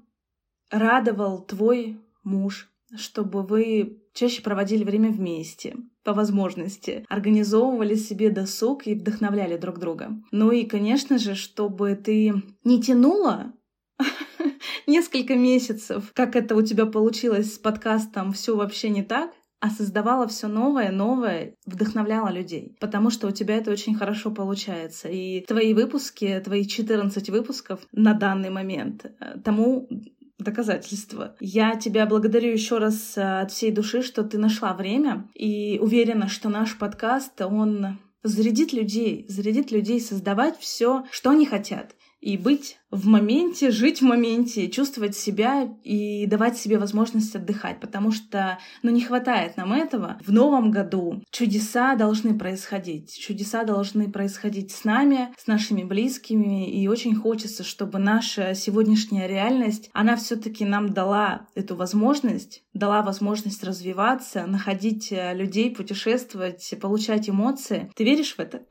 радовал 0.70 1.42
твой 1.44 1.98
муж, 2.22 2.70
чтобы 2.94 3.42
вы 3.42 4.02
чаще 4.12 4.42
проводили 4.42 4.84
время 4.84 5.10
вместе, 5.10 5.76
по 6.08 6.14
возможности, 6.14 7.04
организовывали 7.10 7.94
себе 7.94 8.30
досуг 8.30 8.86
и 8.86 8.94
вдохновляли 8.94 9.58
друг 9.58 9.78
друга. 9.78 10.18
Ну 10.30 10.50
и, 10.50 10.64
конечно 10.64 11.18
же, 11.18 11.34
чтобы 11.34 11.94
ты 11.96 12.32
не 12.64 12.82
тянула 12.82 13.52
несколько 14.86 15.36
месяцев, 15.36 16.10
как 16.14 16.34
это 16.34 16.56
у 16.56 16.62
тебя 16.62 16.86
получилось 16.86 17.56
с 17.56 17.58
подкастом 17.58 18.32
«Все 18.32 18.56
вообще 18.56 18.88
не 18.88 19.02
так», 19.02 19.32
а 19.60 19.68
создавала 19.68 20.26
все 20.28 20.48
новое, 20.48 20.90
новое, 20.90 21.56
вдохновляла 21.66 22.30
людей. 22.30 22.74
Потому 22.80 23.10
что 23.10 23.26
у 23.26 23.30
тебя 23.30 23.56
это 23.56 23.70
очень 23.70 23.94
хорошо 23.94 24.30
получается. 24.30 25.08
И 25.08 25.44
твои 25.46 25.74
выпуски, 25.74 26.40
твои 26.42 26.64
14 26.66 27.28
выпусков 27.28 27.80
на 27.92 28.14
данный 28.14 28.48
момент 28.48 29.04
э, 29.04 29.38
тому 29.44 29.90
доказательство. 30.38 31.34
Я 31.40 31.76
тебя 31.76 32.06
благодарю 32.06 32.52
еще 32.52 32.78
раз 32.78 33.16
э, 33.16 33.40
от 33.40 33.50
всей 33.50 33.70
души, 33.70 34.02
что 34.02 34.22
ты 34.22 34.38
нашла 34.38 34.72
время 34.72 35.28
и 35.34 35.78
уверена, 35.80 36.28
что 36.28 36.48
наш 36.48 36.78
подкаст, 36.78 37.40
он 37.40 37.98
зарядит 38.22 38.72
людей, 38.72 39.26
зарядит 39.28 39.70
людей 39.70 40.00
создавать 40.00 40.58
все, 40.58 41.04
что 41.10 41.30
они 41.30 41.46
хотят 41.46 41.94
и 42.20 42.36
быть 42.36 42.78
в 42.90 43.06
моменте, 43.06 43.70
жить 43.70 44.00
в 44.00 44.04
моменте, 44.04 44.68
чувствовать 44.68 45.14
себя 45.14 45.68
и 45.84 46.26
давать 46.26 46.56
себе 46.56 46.78
возможность 46.78 47.36
отдыхать, 47.36 47.80
потому 47.80 48.12
что, 48.12 48.58
ну, 48.82 48.90
не 48.90 49.02
хватает 49.02 49.56
нам 49.56 49.72
этого. 49.72 50.18
В 50.24 50.32
новом 50.32 50.70
году 50.70 51.22
чудеса 51.30 51.94
должны 51.96 52.36
происходить. 52.38 53.16
Чудеса 53.18 53.64
должны 53.64 54.10
происходить 54.10 54.72
с 54.72 54.84
нами, 54.84 55.34
с 55.36 55.46
нашими 55.46 55.84
близкими, 55.84 56.70
и 56.70 56.88
очень 56.88 57.14
хочется, 57.14 57.62
чтобы 57.62 57.98
наша 57.98 58.54
сегодняшняя 58.54 59.28
реальность, 59.28 59.90
она 59.92 60.16
все 60.16 60.36
таки 60.36 60.64
нам 60.64 60.92
дала 60.92 61.46
эту 61.54 61.76
возможность, 61.76 62.62
дала 62.72 63.02
возможность 63.02 63.62
развиваться, 63.64 64.46
находить 64.46 65.12
э, 65.12 65.34
людей, 65.34 65.74
путешествовать, 65.74 66.74
получать 66.80 67.28
эмоции. 67.28 67.90
Ты 67.94 68.04
веришь 68.04 68.34
в 68.34 68.38
это? 68.40 68.62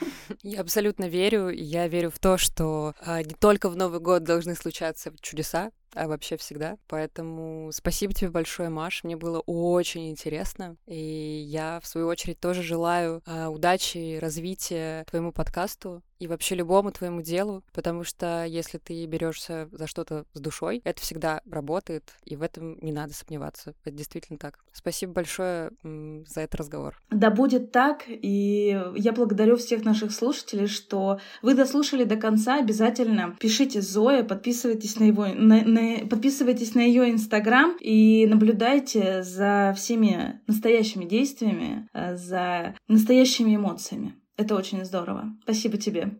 Я 0.42 0.60
абсолютно 0.60 1.08
верю. 1.08 1.48
Я 1.50 1.88
верю 1.88 2.10
в 2.10 2.18
то, 2.18 2.38
что 2.38 2.94
э, 3.00 3.22
не 3.22 3.34
только 3.34 3.68
в 3.68 3.76
Новый 3.76 4.00
год 4.00 4.24
должны 4.24 4.54
случаться 4.54 5.12
чудеса, 5.20 5.70
а 5.94 6.08
вообще 6.08 6.36
всегда. 6.36 6.76
Поэтому 6.88 7.70
спасибо 7.72 8.12
тебе 8.12 8.30
большое, 8.30 8.68
Маш. 8.68 9.04
Мне 9.04 9.16
было 9.16 9.40
очень 9.40 10.10
интересно. 10.10 10.76
И 10.86 11.44
я, 11.48 11.80
в 11.82 11.86
свою 11.86 12.08
очередь, 12.08 12.40
тоже 12.40 12.62
желаю 12.62 13.22
э, 13.26 13.46
удачи, 13.46 14.18
развития 14.20 15.04
твоему 15.04 15.32
подкасту 15.32 16.02
и 16.24 16.26
вообще 16.26 16.54
любому 16.54 16.90
твоему 16.90 17.22
делу, 17.22 17.62
потому 17.72 18.04
что 18.04 18.44
если 18.46 18.78
ты 18.78 19.04
берешься 19.04 19.68
за 19.72 19.86
что-то 19.86 20.24
с 20.32 20.40
душой, 20.40 20.80
это 20.84 21.02
всегда 21.02 21.42
работает, 21.50 22.14
и 22.24 22.36
в 22.36 22.42
этом 22.42 22.78
не 22.80 22.92
надо 22.92 23.12
сомневаться. 23.12 23.74
Это 23.84 23.94
действительно 23.94 24.38
так. 24.38 24.58
Спасибо 24.72 25.12
большое 25.12 25.70
за 25.82 26.40
этот 26.40 26.54
разговор. 26.54 27.00
Да 27.10 27.30
будет 27.30 27.72
так, 27.72 28.04
и 28.06 28.80
я 28.96 29.12
благодарю 29.12 29.56
всех 29.56 29.84
наших 29.84 30.12
слушателей, 30.12 30.66
что 30.66 31.20
вы 31.42 31.54
дослушали 31.54 32.04
до 32.04 32.16
конца. 32.16 32.58
Обязательно 32.58 33.36
пишите 33.38 33.82
Зоя, 33.82 34.24
подписывайтесь 34.24 34.98
на 34.98 35.04
его, 35.04 35.26
на, 35.26 35.62
на, 35.62 35.83
подписывайтесь 36.10 36.74
на 36.74 36.80
ее 36.80 37.10
инстаграм 37.10 37.76
и 37.80 38.26
наблюдайте 38.26 39.22
за 39.22 39.74
всеми 39.76 40.40
настоящими 40.46 41.04
действиями, 41.04 41.88
э, 41.92 42.16
за 42.16 42.74
настоящими 42.88 43.56
эмоциями. 43.56 44.14
Это 44.36 44.56
очень 44.56 44.84
здорово. 44.84 45.36
Спасибо 45.42 45.76
тебе. 45.76 46.18